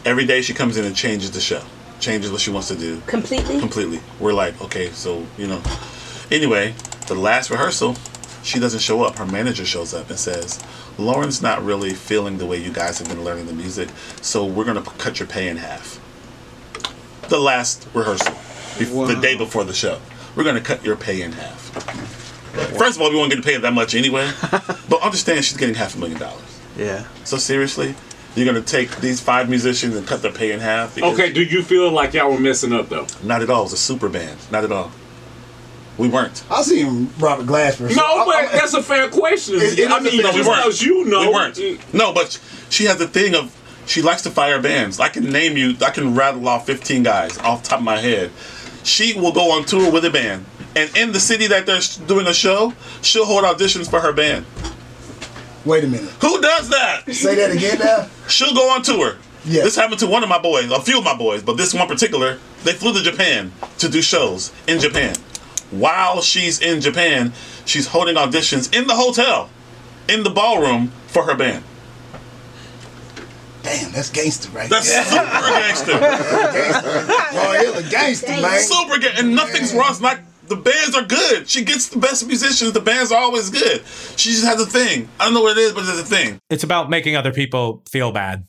Every 0.04 0.26
day 0.26 0.42
she 0.42 0.54
comes 0.54 0.76
in 0.76 0.84
and 0.84 0.94
changes 0.94 1.30
the 1.30 1.40
show, 1.40 1.62
changes 2.00 2.30
what 2.30 2.40
she 2.40 2.50
wants 2.50 2.68
to 2.68 2.76
do. 2.76 3.00
Completely? 3.06 3.58
Completely. 3.60 4.00
We're 4.20 4.32
like, 4.32 4.60
okay, 4.62 4.90
so, 4.90 5.26
you 5.38 5.46
know. 5.46 5.62
Anyway, 6.30 6.74
the 7.06 7.14
last 7.14 7.50
rehearsal, 7.50 7.96
she 8.44 8.60
doesn't 8.60 8.80
show 8.80 9.02
up. 9.02 9.16
Her 9.16 9.26
manager 9.26 9.64
shows 9.64 9.94
up 9.94 10.10
and 10.10 10.18
says, 10.18 10.58
Lauryn's 10.96 11.42
not 11.42 11.64
really 11.64 11.94
feeling 11.94 12.38
the 12.38 12.46
way 12.46 12.58
you 12.58 12.72
guys 12.72 12.98
have 12.98 13.08
been 13.08 13.24
learning 13.24 13.46
the 13.46 13.52
music, 13.52 13.88
so 14.20 14.44
we're 14.44 14.64
going 14.64 14.82
to 14.82 14.90
cut 14.92 15.18
your 15.18 15.26
pay 15.26 15.48
in 15.48 15.56
half. 15.56 16.00
The 17.28 17.38
last 17.38 17.88
rehearsal, 17.94 18.34
bef- 18.34 19.06
the 19.08 19.20
day 19.20 19.36
before 19.36 19.64
the 19.64 19.72
show. 19.72 20.00
We're 20.36 20.44
going 20.44 20.56
to 20.56 20.62
cut 20.62 20.84
your 20.84 20.96
pay 20.96 21.22
in 21.22 21.32
half. 21.32 21.60
First 22.76 22.96
of 22.96 23.02
all, 23.02 23.10
we 23.10 23.16
won't 23.16 23.32
get 23.32 23.44
paid 23.44 23.62
that 23.62 23.72
much 23.72 23.94
anyway, 23.94 24.30
but 24.88 25.02
understand 25.02 25.44
she's 25.44 25.56
getting 25.56 25.74
half 25.74 25.96
a 25.96 25.98
million 25.98 26.18
dollars. 26.18 26.60
Yeah. 26.76 27.06
So 27.24 27.36
seriously, 27.36 27.94
you're 28.34 28.50
going 28.50 28.62
to 28.62 28.68
take 28.68 28.96
these 28.96 29.20
five 29.20 29.48
musicians 29.48 29.96
and 29.96 30.06
cut 30.06 30.22
their 30.22 30.32
pay 30.32 30.52
in 30.52 30.60
half? 30.60 31.00
Okay, 31.00 31.32
do 31.32 31.42
you 31.42 31.62
feel 31.62 31.90
like 31.90 32.14
y'all 32.14 32.30
were 32.32 32.40
messing 32.40 32.72
up 32.72 32.88
though? 32.88 33.06
Not 33.22 33.42
at 33.42 33.50
all. 33.50 33.60
It 33.60 33.64
was 33.64 33.72
a 33.74 33.76
super 33.78 34.08
band. 34.08 34.38
Not 34.50 34.64
at 34.64 34.72
all. 34.72 34.90
We 35.96 36.08
weren't. 36.08 36.44
I 36.50 36.62
seen 36.62 37.08
Robert 37.18 37.46
Glasper. 37.46 37.94
No, 37.94 38.24
but 38.26 38.50
that's 38.52 38.74
a 38.74 38.82
fair 38.82 39.08
question. 39.08 39.56
I 39.60 40.00
mean, 40.00 40.22
No, 40.22 40.32
we 40.32 40.42
weren't. 40.42 40.66
as 40.66 40.82
you 40.82 41.04
know, 41.04 41.20
we 41.20 41.28
weren't. 41.32 41.94
No, 41.94 42.12
but 42.12 42.38
she 42.68 42.84
has 42.86 42.96
the 42.98 43.06
thing 43.06 43.34
of 43.34 43.54
she 43.86 44.02
likes 44.02 44.22
to 44.22 44.30
fire 44.30 44.60
bands. 44.60 44.98
I 44.98 45.08
can 45.08 45.30
name 45.30 45.56
you. 45.56 45.76
I 45.84 45.90
can 45.90 46.14
rattle 46.14 46.48
off 46.48 46.66
15 46.66 47.02
guys 47.04 47.38
off 47.38 47.62
the 47.62 47.68
top 47.68 47.78
of 47.78 47.84
my 47.84 47.98
head. 47.98 48.30
She 48.82 49.18
will 49.18 49.32
go 49.32 49.52
on 49.52 49.64
tour 49.64 49.90
with 49.90 50.04
a 50.04 50.10
band, 50.10 50.44
and 50.76 50.94
in 50.96 51.12
the 51.12 51.20
city 51.20 51.46
that 51.46 51.64
they're 51.64 51.80
doing 52.06 52.26
a 52.26 52.34
show, 52.34 52.74
she'll 53.02 53.24
hold 53.24 53.44
auditions 53.44 53.88
for 53.88 54.00
her 54.00 54.12
band. 54.12 54.44
Wait 55.64 55.84
a 55.84 55.86
minute. 55.86 56.10
Who 56.20 56.40
does 56.42 56.68
that? 56.70 57.04
Say 57.14 57.36
that 57.36 57.52
again 57.52 57.78
now. 57.78 58.08
She'll 58.28 58.52
go 58.54 58.68
on 58.70 58.82
tour. 58.82 59.16
Yeah. 59.46 59.62
This 59.62 59.76
happened 59.76 60.00
to 60.00 60.06
one 60.06 60.22
of 60.22 60.28
my 60.28 60.38
boys, 60.38 60.70
a 60.70 60.80
few 60.80 60.98
of 60.98 61.04
my 61.04 61.16
boys, 61.16 61.42
but 61.42 61.56
this 61.56 61.72
one 61.72 61.86
particular, 61.88 62.38
they 62.64 62.72
flew 62.72 62.92
to 62.94 63.02
Japan 63.02 63.52
to 63.78 63.88
do 63.88 64.02
shows 64.02 64.52
in 64.66 64.80
Japan. 64.80 65.14
While 65.70 66.22
she's 66.22 66.60
in 66.60 66.80
Japan, 66.80 67.32
she's 67.64 67.88
holding 67.88 68.16
auditions 68.16 68.74
in 68.76 68.86
the 68.86 68.94
hotel, 68.94 69.50
in 70.08 70.22
the 70.22 70.30
ballroom 70.30 70.92
for 71.06 71.24
her 71.24 71.34
band. 71.34 71.64
Damn, 73.62 73.92
that's 73.92 74.10
gangster, 74.10 74.50
right? 74.50 74.68
That's 74.68 74.90
there. 74.90 75.04
super 75.04 75.24
gangster. 75.24 75.92
Boy, 77.32 77.58
he's 77.58 77.86
a 77.86 77.90
gangster, 77.90 78.28
man. 78.28 78.60
Super 78.60 78.98
gangster. 78.98 79.24
And 79.24 79.34
nothing's 79.34 79.72
wrong. 79.72 79.90
It's 79.90 80.02
Like, 80.02 80.20
the 80.48 80.56
bands 80.56 80.94
are 80.94 81.04
good. 81.04 81.48
She 81.48 81.64
gets 81.64 81.88
the 81.88 81.98
best 81.98 82.26
musicians. 82.26 82.72
The 82.72 82.80
bands 82.80 83.10
are 83.10 83.20
always 83.22 83.48
good. 83.48 83.82
She 84.16 84.30
just 84.30 84.44
has 84.44 84.60
a 84.60 84.66
thing. 84.66 85.08
I 85.18 85.24
don't 85.24 85.34
know 85.34 85.42
what 85.42 85.56
it 85.56 85.60
is, 85.60 85.72
but 85.72 85.80
it's 85.80 86.00
a 86.00 86.04
thing. 86.04 86.38
It's 86.50 86.62
about 86.62 86.90
making 86.90 87.16
other 87.16 87.32
people 87.32 87.82
feel 87.88 88.12
bad. 88.12 88.46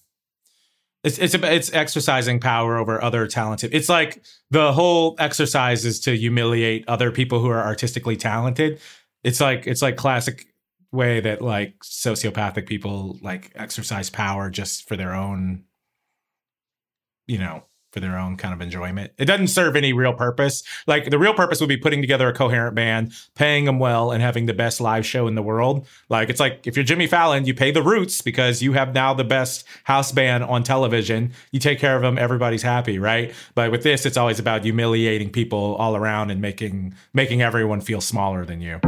It's 1.06 1.20
it's 1.20 1.36
it's 1.36 1.72
exercising 1.72 2.40
power 2.40 2.78
over 2.78 3.02
other 3.02 3.28
talented. 3.28 3.76
It's 3.76 3.90
like 3.90 4.24
the 4.50 4.74
whole 4.74 5.16
exercise 5.20 5.86
is 5.86 6.00
to 6.02 6.18
humiliate 6.18 6.84
other 6.88 7.12
people 7.12 7.40
who 7.40 7.50
are 7.50 7.64
artistically 7.64 8.18
talented. 8.18 8.80
It's 9.24 9.40
like 9.40 9.68
it's 9.68 9.84
like 9.84 9.98
classic 9.98 10.48
way 10.92 11.20
that 11.20 11.44
like 11.44 11.76
sociopathic 11.84 12.66
people 12.66 13.20
like 13.22 13.52
exercise 13.54 14.10
power 14.10 14.50
just 14.50 14.88
for 14.88 14.96
their 14.96 15.14
own 15.14 15.66
you 17.28 17.38
know 17.38 17.64
for 17.96 18.02
their 18.02 18.20
own 18.20 18.36
kind 18.36 18.54
of 18.54 18.60
enjoyment. 18.60 19.14
It 19.18 19.24
doesn't 19.24 19.48
serve 19.48 19.78
any 19.78 19.94
real 19.94 20.12
purpose. 20.12 20.64
Like 20.86 21.10
the 21.10 21.18
real 21.18 21.34
purpose 21.34 21.62
would 21.62 21.70
be 21.70 21.78
putting 21.78 22.02
together 22.02 22.28
a 22.28 22.34
coherent 22.34 22.76
band 22.76 23.14
paying 23.36 23.64
them 23.64 23.80
well 23.80 24.12
and 24.12 24.22
having 24.22 24.48
the 24.48 24.54
best 24.54 24.82
live 24.82 25.06
show 25.06 25.28
in 25.28 25.36
the 25.36 25.42
world. 25.42 25.88
Like 26.10 26.30
it's 26.30 26.42
like 26.42 26.68
if 26.68 26.76
you're 26.76 26.84
jimmy 26.84 27.08
fallon 27.08 27.46
you 27.46 27.54
pay 27.54 27.72
the 27.72 27.82
roots 27.82 28.22
because 28.22 28.62
you 28.62 28.74
have 28.74 28.94
now 28.94 29.14
the 29.14 29.24
best 29.24 29.64
house 29.86 30.12
band 30.12 30.44
on 30.44 30.62
television. 30.64 31.32
You 31.52 31.62
take 31.62 31.80
care 31.80 31.96
of 31.96 32.02
them 32.02 32.18
everybody's 32.18 32.64
happy 32.64 33.00
right? 33.00 33.34
But 33.56 33.72
with 33.72 33.84
this 33.84 34.06
it's 34.06 34.18
always 34.18 34.40
about 34.40 34.64
humiliating 34.64 35.30
people 35.30 35.76
all 35.76 35.96
around 35.96 36.32
and 36.32 36.42
making 36.42 36.96
making 37.14 37.42
everyone 37.42 37.80
feel 37.80 38.02
smaller 38.02 38.44
than 38.44 38.60
you. 38.60 38.82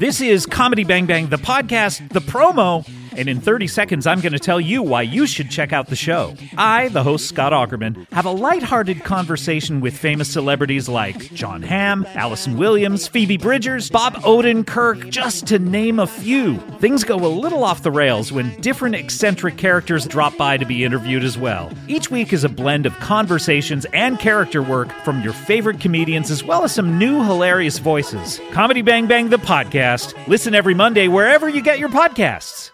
This 0.00 0.20
is 0.20 0.44
Comedy 0.44 0.82
Bang 0.82 1.06
Bang, 1.06 1.28
the 1.28 1.36
podcast, 1.36 2.12
the 2.12 2.20
promo, 2.20 2.84
and 3.16 3.28
in 3.28 3.40
30 3.40 3.66
seconds, 3.66 4.06
I'm 4.06 4.20
going 4.20 4.32
to 4.32 4.38
tell 4.38 4.60
you 4.60 4.82
why 4.82 5.02
you 5.02 5.26
should 5.26 5.50
check 5.50 5.72
out 5.72 5.88
the 5.88 5.96
show. 5.96 6.34
I, 6.56 6.88
the 6.88 7.02
host 7.02 7.28
Scott 7.28 7.52
Aukerman, 7.52 8.10
have 8.12 8.26
a 8.26 8.30
lighthearted 8.30 9.04
conversation 9.04 9.80
with 9.80 9.96
famous 9.96 10.30
celebrities 10.30 10.88
like 10.88 11.32
Jon 11.32 11.62
Hamm, 11.62 12.06
Allison 12.14 12.56
Williams, 12.56 13.08
Phoebe 13.08 13.36
Bridgers, 13.36 13.90
Bob 13.90 14.14
Odenkirk, 14.16 15.10
just 15.10 15.46
to 15.48 15.58
name 15.58 15.98
a 15.98 16.06
few. 16.06 16.58
Things 16.78 17.04
go 17.04 17.16
a 17.16 17.28
little 17.28 17.64
off 17.64 17.82
the 17.82 17.90
rails 17.90 18.32
when 18.32 18.58
different 18.60 18.94
eccentric 18.94 19.56
characters 19.56 20.06
drop 20.06 20.36
by 20.36 20.56
to 20.56 20.64
be 20.64 20.84
interviewed 20.84 21.24
as 21.24 21.38
well. 21.38 21.72
Each 21.88 22.10
week 22.10 22.32
is 22.32 22.44
a 22.44 22.48
blend 22.48 22.86
of 22.86 22.94
conversations 23.00 23.86
and 23.92 24.18
character 24.18 24.62
work 24.62 24.90
from 25.04 25.22
your 25.22 25.32
favorite 25.32 25.80
comedians 25.80 26.30
as 26.30 26.44
well 26.44 26.64
as 26.64 26.74
some 26.74 26.98
new 26.98 27.22
hilarious 27.22 27.78
voices. 27.78 28.40
Comedy 28.52 28.82
Bang 28.82 29.06
Bang, 29.06 29.28
the 29.28 29.36
podcast. 29.36 30.14
Listen 30.26 30.54
every 30.54 30.74
Monday 30.74 31.08
wherever 31.08 31.48
you 31.48 31.62
get 31.62 31.78
your 31.78 31.88
podcasts. 31.88 32.73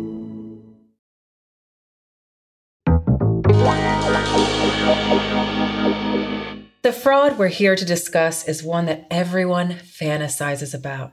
The 6.83 6.91
fraud 6.91 7.37
we're 7.37 7.47
here 7.47 7.75
to 7.75 7.85
discuss 7.85 8.47
is 8.47 8.63
one 8.63 8.85
that 8.87 9.05
everyone 9.11 9.73
fantasizes 9.73 10.73
about 10.73 11.11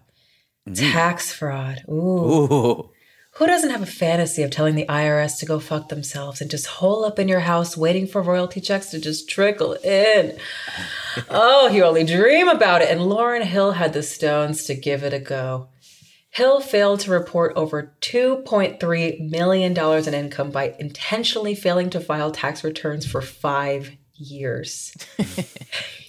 mm-hmm. 0.66 0.92
tax 0.92 1.30
fraud. 1.30 1.82
Ooh. 1.88 1.92
Ooh. 1.92 2.90
Who 3.32 3.46
doesn't 3.46 3.70
have 3.70 3.82
a 3.82 3.86
fantasy 3.86 4.42
of 4.42 4.50
telling 4.50 4.74
the 4.74 4.86
IRS 4.86 5.38
to 5.38 5.46
go 5.46 5.60
fuck 5.60 5.90
themselves 5.90 6.40
and 6.40 6.50
just 6.50 6.66
hole 6.66 7.04
up 7.04 7.18
in 7.18 7.28
your 7.28 7.40
house 7.40 7.76
waiting 7.76 8.06
for 8.06 8.22
royalty 8.22 8.60
checks 8.60 8.90
to 8.90 8.98
just 8.98 9.28
trickle 9.28 9.74
in? 9.74 10.38
oh, 11.30 11.68
you 11.68 11.84
only 11.84 12.02
dream 12.02 12.48
about 12.48 12.80
it. 12.80 12.88
And 12.88 13.02
Lauryn 13.02 13.44
Hill 13.44 13.72
had 13.72 13.92
the 13.92 14.02
stones 14.02 14.64
to 14.64 14.74
give 14.74 15.04
it 15.04 15.12
a 15.12 15.20
go. 15.20 15.68
Hill 16.30 16.60
failed 16.60 17.00
to 17.00 17.10
report 17.10 17.52
over 17.56 17.94
$2.3 18.00 19.30
million 19.30 19.78
in 19.78 20.14
income 20.14 20.50
by 20.50 20.74
intentionally 20.78 21.54
failing 21.54 21.90
to 21.90 22.00
file 22.00 22.30
tax 22.30 22.64
returns 22.64 23.06
for 23.06 23.20
five 23.20 23.96
years. 24.18 24.92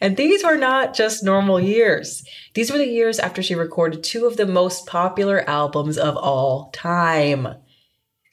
and 0.00 0.16
these 0.16 0.42
were 0.42 0.56
not 0.56 0.94
just 0.94 1.22
normal 1.22 1.60
years. 1.60 2.24
These 2.54 2.70
were 2.70 2.78
the 2.78 2.86
years 2.86 3.18
after 3.18 3.42
she 3.42 3.54
recorded 3.54 4.02
two 4.02 4.26
of 4.26 4.36
the 4.36 4.46
most 4.46 4.86
popular 4.86 5.48
albums 5.48 5.98
of 5.98 6.16
all 6.16 6.70
time. 6.72 7.48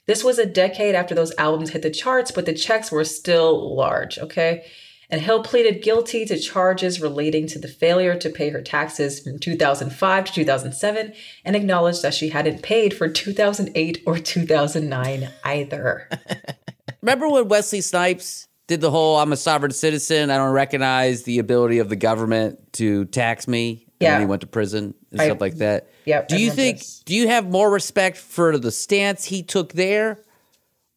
This 0.08 0.24
was 0.24 0.40
a 0.40 0.46
decade 0.46 0.96
after 0.96 1.14
those 1.14 1.34
albums 1.38 1.70
hit 1.70 1.84
the 1.84 1.92
charts, 1.92 2.32
but 2.32 2.46
the 2.46 2.54
checks 2.54 2.92
were 2.92 3.06
still 3.06 3.76
large, 3.76 4.18
okay? 4.20 4.66
And 5.10 5.22
Hill 5.22 5.44
pleaded 5.44 5.84
guilty 5.84 6.26
to 6.26 6.40
charges 6.40 7.02
relating 7.02 7.46
to 7.48 7.60
the 7.60 7.68
failure 7.68 8.16
to 8.16 8.30
pay 8.30 8.50
her 8.50 8.62
taxes 8.62 9.20
from 9.20 9.40
2005 9.40 10.26
to 10.26 10.34
2007 10.34 11.14
and 11.44 11.56
acknowledged 11.56 12.02
that 12.02 12.14
she 12.14 12.30
hadn't 12.30 12.64
paid 12.64 12.94
for 12.94 13.10
2008 13.10 14.04
or 14.06 14.18
2009 14.18 15.30
either. 15.44 16.10
Remember 17.02 17.28
when 17.30 17.50
Wesley 17.50 17.82
Snipes 17.82 18.48
did 18.72 18.80
the 18.80 18.90
whole 18.90 19.18
I'm 19.18 19.34
a 19.34 19.38
sovereign 19.38 19.74
citizen, 19.74 20.30
I 20.32 20.38
don't 20.38 20.54
recognize 20.54 21.24
the 21.24 21.40
ability 21.40 21.80
of 21.80 21.90
the 21.90 21.98
government 21.98 22.72
to 22.74 23.04
tax 23.04 23.46
me? 23.46 23.84
And 24.00 24.06
Yeah. 24.06 24.12
then 24.12 24.22
he 24.22 24.26
went 24.28 24.40
to 24.42 24.48
prison 24.48 24.94
and 25.12 25.20
I- 25.20 25.26
stuff 25.26 25.42
like 25.42 25.56
that. 25.56 25.90
Yep, 26.06 26.30
Do 26.30 26.36
I 26.36 26.38
you 26.38 26.52
remember 26.52 26.62
think 26.80 26.82
do 27.04 27.14
you 27.14 27.28
have 27.28 27.50
more 27.50 27.70
respect 27.70 28.16
for 28.16 28.58
the 28.58 28.72
stance 28.72 29.26
he 29.26 29.44
took 29.44 29.74
there 29.74 30.20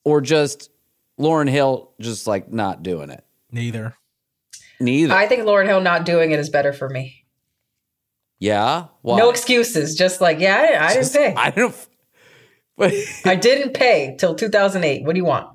or 0.05 0.21
just 0.21 0.71
Lauryn 1.19 1.51
Hill 1.51 1.91
just 2.01 2.29
like 2.29 2.53
not 2.53 2.85
doing 2.85 3.11
it? 3.11 3.25
Neither. 3.51 3.97
Neither. 4.79 5.13
I 5.13 5.27
think 5.27 5.43
Lauryn 5.43 5.67
Hill 5.67 5.81
not 5.81 6.05
doing 6.07 6.31
it 6.31 6.39
is 6.39 6.49
better 6.51 6.73
for 6.73 6.89
me. 6.89 7.25
yeah. 8.39 8.85
Why? 9.03 9.19
No 9.19 9.31
excuses. 9.31 9.97
Just 9.97 10.21
like, 10.21 10.39
yeah, 10.39 10.79
I, 10.81 10.87
I 10.91 10.95
didn't 10.95 11.13
pay. 11.13 11.35
I 11.37 11.51
don't. 11.51 11.89
I 13.25 13.35
didn't 13.35 13.75
pay 13.75 14.15
till 14.19 14.37
2008. 14.37 15.05
What 15.05 15.15
do 15.15 15.19
you 15.19 15.25
want? 15.25 15.54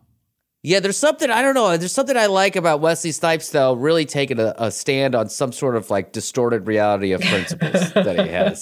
Yeah, 0.62 0.82
there's 0.82 0.98
something 0.98 1.30
I 1.30 1.42
don't 1.42 1.54
know. 1.56 1.78
There's 1.78 1.94
something 1.94 2.18
I 2.18 2.26
like 2.26 2.58
about 2.58 2.82
Wesley 2.82 3.12
Snipes, 3.14 3.50
though. 3.50 3.74
Really 3.74 4.06
taking 4.06 4.40
a, 4.40 4.54
a 4.58 4.72
stand 4.72 5.16
on 5.16 5.30
some 5.30 5.54
sort 5.54 5.78
of 5.78 5.90
like 5.90 6.12
distorted 6.12 6.68
reality 6.68 7.14
of 7.14 7.22
principles 7.22 7.94
that 7.94 8.20
he 8.20 8.28
has, 8.30 8.60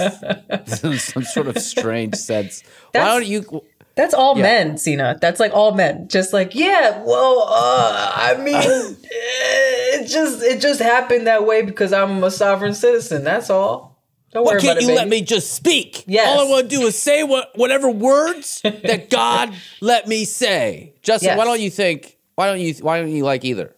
some 1.11 1.23
sort 1.23 1.47
of 1.47 1.57
strange 1.57 2.15
sense. 2.15 2.61
Why 2.91 3.05
don't 3.05 3.25
you? 3.25 3.63
That's 3.95 4.13
all 4.13 4.37
Yeah. 4.37 4.43
men, 4.43 4.77
Sina. 4.77 5.17
That's 5.19 5.39
like 5.39 5.53
all 5.53 5.73
men. 5.73 6.07
Just 6.07 6.33
like, 6.33 6.53
yeah, 6.53 7.01
well, 7.03 7.45
uh, 7.49 8.11
I 8.15 8.37
mean, 8.37 8.55
it 9.03 10.07
just 10.07 10.43
it 10.43 10.61
just 10.61 10.79
happened 10.79 11.25
that 11.25 11.47
way 11.47 11.63
because 11.63 11.91
I'm 11.93 12.23
a 12.23 12.29
sovereign 12.29 12.75
citizen. 12.75 13.23
That's 13.23 13.49
all. 13.49 13.96
Don't 14.37 14.45
Why 14.45 14.51
worry 14.51 14.61
can't 14.61 14.77
about 14.77 14.83
you 14.83 14.91
it, 14.91 14.95
let 14.95 15.07
me 15.07 15.21
just 15.23 15.53
speak? 15.53 16.03
Yes. 16.05 16.27
All 16.27 16.45
I 16.45 16.47
want 16.47 16.69
to 16.69 16.75
do 16.77 16.83
is 16.83 17.01
say 17.01 17.23
what 17.23 17.57
whatever 17.57 17.89
words 17.89 18.61
that 18.61 19.09
God 19.09 19.51
let 19.81 20.07
me 20.07 20.25
say. 20.25 20.93
Justin, 21.01 21.35
why 21.39 21.43
don't 21.43 21.59
you 21.59 21.71
think? 21.71 22.19
Why 22.35 22.45
don't 22.45 22.59
you? 22.59 22.71
Why 22.75 22.99
don't 22.99 23.09
you 23.09 23.23
like 23.23 23.43
either? 23.43 23.75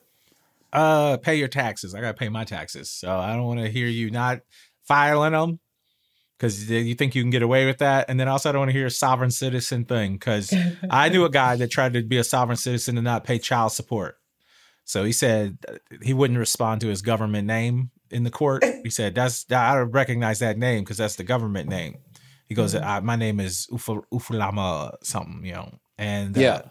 Uh, 0.73 1.15
pay 1.15 1.35
your 1.35 1.47
taxes. 1.47 1.95
I 1.95 2.01
gotta 2.01 2.13
pay 2.13 2.27
my 2.27 2.43
taxes, 2.43 2.89
so 2.89 3.17
I 3.17 3.37
don't 3.37 3.45
want 3.45 3.61
to 3.61 3.69
hear 3.69 3.87
you 3.87 4.11
not 4.11 4.41
filing 4.83 5.31
them 5.31 5.61
because 6.37 6.69
you 6.69 6.93
think 6.93 7.15
you 7.15 7.23
can 7.23 7.29
get 7.29 7.41
away 7.41 7.65
with 7.65 7.77
that. 7.77 8.09
And 8.09 8.19
then 8.19 8.27
also, 8.27 8.49
I 8.49 8.51
don't 8.51 8.59
want 8.59 8.71
to 8.71 8.77
hear 8.77 8.87
a 8.87 8.91
sovereign 8.91 9.31
citizen 9.31 9.85
thing 9.85 10.15
because 10.15 10.53
I 10.89 11.07
knew 11.07 11.23
a 11.23 11.29
guy 11.29 11.55
that 11.55 11.71
tried 11.71 11.93
to 11.93 12.03
be 12.03 12.17
a 12.17 12.23
sovereign 12.25 12.57
citizen 12.57 12.97
and 12.97 13.05
not 13.05 13.23
pay 13.23 13.39
child 13.39 13.71
support. 13.71 14.17
So 14.83 15.05
he 15.05 15.13
said 15.13 15.59
uh, 15.69 15.75
he 16.01 16.13
wouldn't 16.13 16.37
respond 16.37 16.81
to 16.81 16.87
his 16.87 17.01
government 17.01 17.47
name 17.47 17.91
in 18.11 18.23
the 18.23 18.31
court. 18.31 18.63
He 18.83 18.89
said 18.89 19.15
that's 19.15 19.45
I 19.51 19.77
recognize 19.79 20.39
that 20.39 20.57
name 20.57 20.83
because 20.83 20.97
that's 20.97 21.15
the 21.15 21.23
government 21.23 21.69
name. 21.69 21.97
He 22.47 22.55
goes, 22.55 22.73
Mhm. 22.73 22.83
uh, 22.83 23.01
my 23.01 23.15
name 23.15 23.39
is 23.39 23.67
Ufa, 23.71 24.01
Ufulama 24.11 24.95
something, 25.03 25.45
you 25.45 25.53
know, 25.53 25.71
and 25.97 26.35
uh, 26.37 26.41
Yeah. 26.41 26.61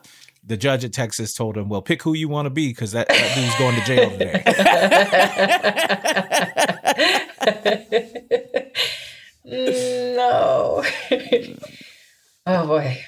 The 0.44 0.56
judge 0.56 0.84
at 0.84 0.92
Texas 0.94 1.34
told 1.34 1.56
him, 1.58 1.68
"Well, 1.68 1.82
pick 1.82 2.02
who 2.02 2.14
you 2.14 2.28
want 2.28 2.46
to 2.46 2.50
be 2.50 2.68
because 2.68 2.92
that, 2.92 3.08
that 3.08 3.34
dude's 3.34 3.54
going 3.58 3.74
to 3.74 3.84
jail 3.84 4.10
today." 4.10 4.42
no. 9.44 10.82
oh 12.46 12.66
boy. 12.66 12.98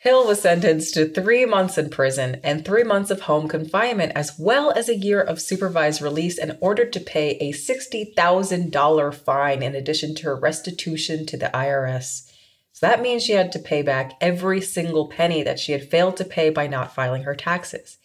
Hill 0.00 0.26
was 0.26 0.40
sentenced 0.40 0.94
to 0.94 1.10
three 1.10 1.44
months 1.44 1.76
in 1.76 1.90
prison 1.90 2.40
and 2.42 2.64
three 2.64 2.84
months 2.84 3.10
of 3.10 3.20
home 3.20 3.48
confinement, 3.48 4.12
as 4.14 4.32
well 4.38 4.70
as 4.70 4.88
a 4.88 4.96
year 4.96 5.20
of 5.20 5.42
supervised 5.42 6.00
release, 6.00 6.38
and 6.38 6.56
ordered 6.62 6.90
to 6.94 7.00
pay 7.00 7.32
a 7.32 7.52
$60,000 7.52 9.14
fine 9.14 9.62
in 9.62 9.74
addition 9.74 10.14
to 10.14 10.22
her 10.22 10.36
restitution 10.36 11.26
to 11.26 11.36
the 11.36 11.50
IRS. 11.52 12.32
So 12.72 12.86
that 12.86 13.02
means 13.02 13.22
she 13.22 13.32
had 13.32 13.52
to 13.52 13.58
pay 13.58 13.82
back 13.82 14.14
every 14.22 14.62
single 14.62 15.06
penny 15.08 15.42
that 15.42 15.58
she 15.58 15.72
had 15.72 15.90
failed 15.90 16.16
to 16.16 16.24
pay 16.24 16.48
by 16.48 16.66
not 16.66 16.94
filing 16.94 17.24
her 17.24 17.34
taxes. 17.34 17.98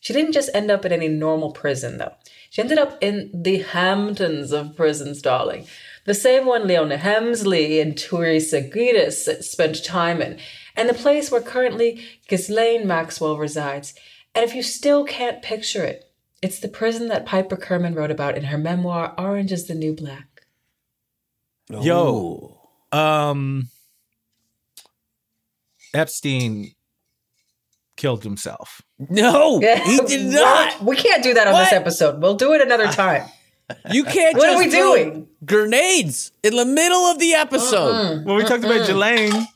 She 0.00 0.12
didn't 0.12 0.32
just 0.32 0.50
end 0.52 0.70
up 0.70 0.84
in 0.84 0.92
any 0.92 1.08
normal 1.08 1.52
prison, 1.52 1.96
though. 1.96 2.12
She 2.50 2.60
ended 2.60 2.76
up 2.78 2.98
in 3.00 3.30
the 3.32 3.58
Hamptons 3.62 4.52
of 4.52 4.76
prisons, 4.76 5.22
darling. 5.22 5.66
The 6.04 6.14
same 6.14 6.46
one 6.46 6.66
Leona 6.66 6.96
Helmsley 6.96 7.80
and 7.80 7.96
Teresa 7.96 8.62
Giudice 8.62 9.42
spent 9.42 9.84
time 9.84 10.22
in, 10.22 10.38
and 10.78 10.88
the 10.88 10.94
place 10.94 11.30
where 11.30 11.40
currently 11.40 12.02
Ghislaine 12.28 12.86
Maxwell 12.86 13.36
resides. 13.36 13.94
And 14.34 14.44
if 14.44 14.54
you 14.54 14.62
still 14.62 15.04
can't 15.04 15.42
picture 15.42 15.84
it, 15.84 16.04
it's 16.40 16.60
the 16.60 16.68
prison 16.68 17.08
that 17.08 17.26
Piper 17.26 17.56
Kerman 17.56 17.94
wrote 17.94 18.10
about 18.12 18.36
in 18.36 18.44
her 18.44 18.58
memoir, 18.58 19.14
Orange 19.18 19.50
is 19.52 19.66
the 19.66 19.74
New 19.74 19.94
Black. 19.94 20.46
Yo, 21.68 22.70
um, 22.92 23.68
Epstein 25.92 26.72
killed 27.96 28.22
himself. 28.22 28.80
No, 28.98 29.58
he 29.60 30.00
did 30.06 30.32
not. 30.32 30.82
We 30.82 30.96
can't 30.96 31.22
do 31.22 31.34
that 31.34 31.48
on 31.48 31.54
this 31.54 31.72
episode. 31.72 32.22
We'll 32.22 32.36
do 32.36 32.52
it 32.54 32.62
another 32.62 32.86
time. 32.92 33.24
You 33.90 34.04
can't. 34.04 34.36
What 34.36 34.46
just 34.46 34.56
are 34.56 34.64
we 34.64 34.70
doing? 34.70 35.28
Grenades 35.44 36.32
in 36.42 36.56
the 36.56 36.64
middle 36.64 37.04
of 37.06 37.18
the 37.18 37.34
episode. 37.34 38.24
when 38.24 38.36
we 38.36 38.44
talked 38.44 38.64
about. 38.64 38.86
Ghislaine, 38.86 39.46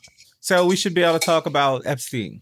so 0.43 0.65
we 0.65 0.75
should 0.75 0.93
be 0.93 1.01
able 1.01 1.17
to 1.17 1.25
talk 1.25 1.45
about 1.45 1.83
Epstein. 1.85 2.41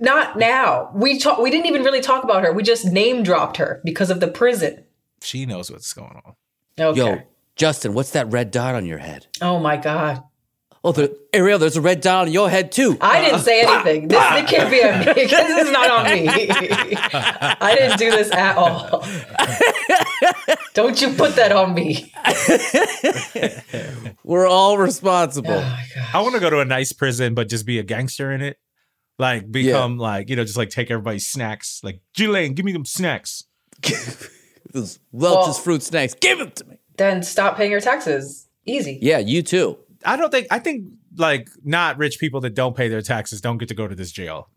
Not 0.00 0.36
now. 0.36 0.90
We 0.92 1.20
talk, 1.20 1.38
we 1.38 1.48
didn't 1.48 1.66
even 1.66 1.84
really 1.84 2.00
talk 2.00 2.24
about 2.24 2.42
her. 2.42 2.52
We 2.52 2.64
just 2.64 2.84
name 2.84 3.22
dropped 3.22 3.58
her 3.58 3.80
because 3.84 4.10
of 4.10 4.18
the 4.18 4.26
prison. 4.26 4.82
She 5.22 5.46
knows 5.46 5.70
what's 5.70 5.92
going 5.92 6.20
on. 6.26 6.34
Okay. 6.76 6.98
Yo, 6.98 7.22
Justin, 7.54 7.94
what's 7.94 8.10
that 8.10 8.28
red 8.32 8.50
dot 8.50 8.74
on 8.74 8.86
your 8.86 8.98
head? 8.98 9.28
Oh 9.40 9.60
my 9.60 9.76
god. 9.76 10.24
Oh, 10.82 10.90
the, 10.90 11.16
Ariel, 11.32 11.60
there's 11.60 11.76
a 11.76 11.80
red 11.80 12.00
dot 12.00 12.26
on 12.26 12.32
your 12.32 12.50
head 12.50 12.72
too. 12.72 12.98
I 13.00 13.20
didn't 13.20 13.40
say 13.40 13.62
uh, 13.62 13.72
anything. 13.72 14.08
This 14.08 14.18
it 14.18 14.46
can't 14.48 14.70
be 14.70 14.82
on 14.82 14.98
me. 14.98 15.04
This 15.28 15.66
is 15.66 15.70
not 15.70 15.90
on 15.90 16.04
me. 16.12 16.26
I 16.28 17.76
didn't 17.78 17.98
do 17.98 18.10
this 18.10 18.32
at 18.32 18.56
all. 18.56 19.04
Don't 20.74 21.00
you 21.00 21.12
put 21.14 21.36
that 21.36 21.52
on 21.52 21.74
me. 21.74 22.12
We're 24.24 24.46
all 24.46 24.78
responsible. 24.78 25.50
Oh 25.52 25.78
I 26.12 26.20
want 26.20 26.34
to 26.34 26.40
go 26.40 26.50
to 26.50 26.60
a 26.60 26.64
nice 26.64 26.92
prison, 26.92 27.34
but 27.34 27.48
just 27.48 27.66
be 27.66 27.78
a 27.78 27.82
gangster 27.82 28.32
in 28.32 28.40
it. 28.40 28.58
Like 29.18 29.50
become 29.50 29.98
like 29.98 30.28
you 30.28 30.36
know, 30.36 30.44
just 30.44 30.56
like 30.56 30.70
take 30.70 30.90
everybody's 30.90 31.26
snacks. 31.26 31.80
Like 31.84 32.00
Ghislaine, 32.14 32.54
give 32.54 32.64
me 32.64 32.72
them 32.72 32.84
snacks. 32.84 33.44
Those 34.72 34.98
Welch's 35.12 35.46
Welch's 35.46 35.58
fruit 35.60 35.82
snacks. 35.82 36.14
Give 36.14 36.38
them 36.38 36.50
to 36.50 36.64
me. 36.64 36.78
Then 36.96 37.22
stop 37.22 37.56
paying 37.56 37.70
your 37.70 37.80
taxes. 37.80 38.48
Easy. 38.66 38.98
Yeah, 39.00 39.18
you 39.18 39.42
too. 39.42 39.78
I 40.04 40.16
don't 40.16 40.30
think 40.30 40.48
I 40.50 40.58
think 40.58 40.86
like 41.16 41.48
not 41.62 41.98
rich 41.98 42.18
people 42.18 42.40
that 42.40 42.54
don't 42.54 42.76
pay 42.76 42.88
their 42.88 43.02
taxes 43.02 43.40
don't 43.40 43.58
get 43.58 43.68
to 43.68 43.74
go 43.74 43.86
to 43.86 43.94
this 43.94 44.10
jail. 44.10 44.50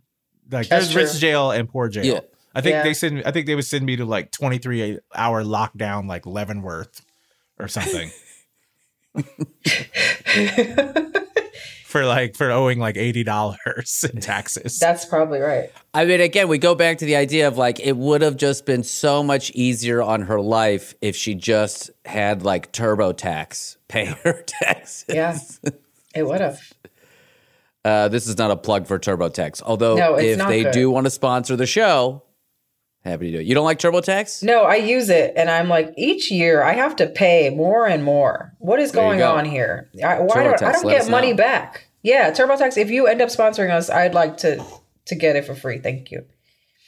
Like 0.50 0.70
That's 0.70 0.94
there's 0.94 1.14
rich 1.14 1.22
jail 1.22 1.52
and 1.52 1.70
poor 1.70 1.90
jail. 1.90 2.06
Yeah. 2.06 2.20
I 2.58 2.62
think 2.62 2.74
Yeah. 2.74 2.84
they 2.84 2.94
send 2.94 3.24
I 3.26 3.32
think 3.32 3.46
they 3.46 3.56
would 3.56 3.66
send 3.66 3.86
me 3.86 3.96
to 3.98 4.06
like 4.06 4.32
23 4.32 5.00
hour 5.16 5.44
lockdown 5.44 6.08
like 6.08 6.26
Leavenworth 6.26 7.02
or 7.60 7.68
something. 7.68 8.10
for 11.86 12.06
like 12.06 12.36
for 12.36 12.52
owing 12.52 12.80
like 12.80 12.98
eighty 12.98 13.24
dollars 13.24 14.06
in 14.14 14.20
taxes. 14.22 14.78
That's 14.80 15.06
probably 15.06 15.40
right. 15.40 15.72
I 15.94 16.06
mean, 16.06 16.22
again, 16.22 16.48
we 16.48 16.58
go 16.58 16.76
back 16.76 16.98
to 17.00 17.06
the 17.06 17.16
idea 17.16 17.48
of 17.48 17.58
like 17.58 17.80
it 17.80 17.96
would 17.98 18.22
have 18.22 18.38
just 18.38 18.66
been 18.66 18.84
so 18.84 19.24
much 19.24 19.52
easier 19.52 20.02
on 20.02 20.24
her 20.24 20.40
life 20.42 20.94
if 21.02 21.16
she 21.16 21.34
just 21.36 21.90
had 22.06 22.44
like 22.44 22.72
TurboTax 22.74 23.78
pay 23.88 24.06
her 24.06 24.42
taxes. 24.46 25.06
Yeah. 25.08 25.38
It 26.14 26.24
would 26.28 26.42
have. 26.42 26.60
Uh, 27.86 28.10
this 28.10 28.28
is 28.28 28.38
not 28.38 28.52
a 28.52 28.58
plug 28.58 28.86
for 28.86 29.00
TurboTax, 29.00 29.62
although 29.64 29.96
No, 29.96 30.16
if 30.16 30.38
they 30.48 30.64
good. 30.64 30.74
do 30.74 30.92
want 30.92 31.06
to 31.06 31.10
sponsor 31.10 31.56
the 31.56 31.66
show, 31.66 32.22
happy 33.08 33.32
to 33.32 33.38
do 33.38 33.42
it. 33.42 33.48
You 33.48 33.56
don't 33.56 33.66
like 33.66 33.80
TurboTax? 33.80 34.44
No, 34.44 34.64
I 34.64 34.76
use 34.76 35.10
it 35.10 35.34
and 35.36 35.50
I'm 35.50 35.68
like, 35.70 35.94
each 35.98 36.30
year 36.32 36.62
I 36.64 36.74
have 36.74 36.96
to 36.98 37.08
pay 37.08 37.50
more 37.50 37.88
and 37.88 38.04
more. 38.04 38.54
What 38.60 38.80
is 38.80 38.92
There 38.92 39.02
going 39.04 39.20
go. 39.20 39.32
on 39.32 39.46
here? 39.46 39.90
I, 40.04 40.20
why 40.20 40.44
don't 40.44 40.62
I 40.62 40.72
don't 40.74 40.88
get 40.88 41.10
money 41.10 41.32
know. 41.32 41.38
back? 41.38 41.88
Yeah, 42.04 42.32
TurboTax, 42.32 42.78
if 42.78 42.90
you 42.90 43.08
end 43.08 43.22
up 43.22 43.30
sponsoring 43.30 43.72
us, 43.72 43.90
I'd 43.90 44.14
like 44.14 44.38
to 44.38 44.64
to 45.06 45.16
get 45.16 45.36
it 45.36 45.46
for 45.46 45.56
free. 45.56 45.80
Thank 45.80 46.12
you. 46.12 46.26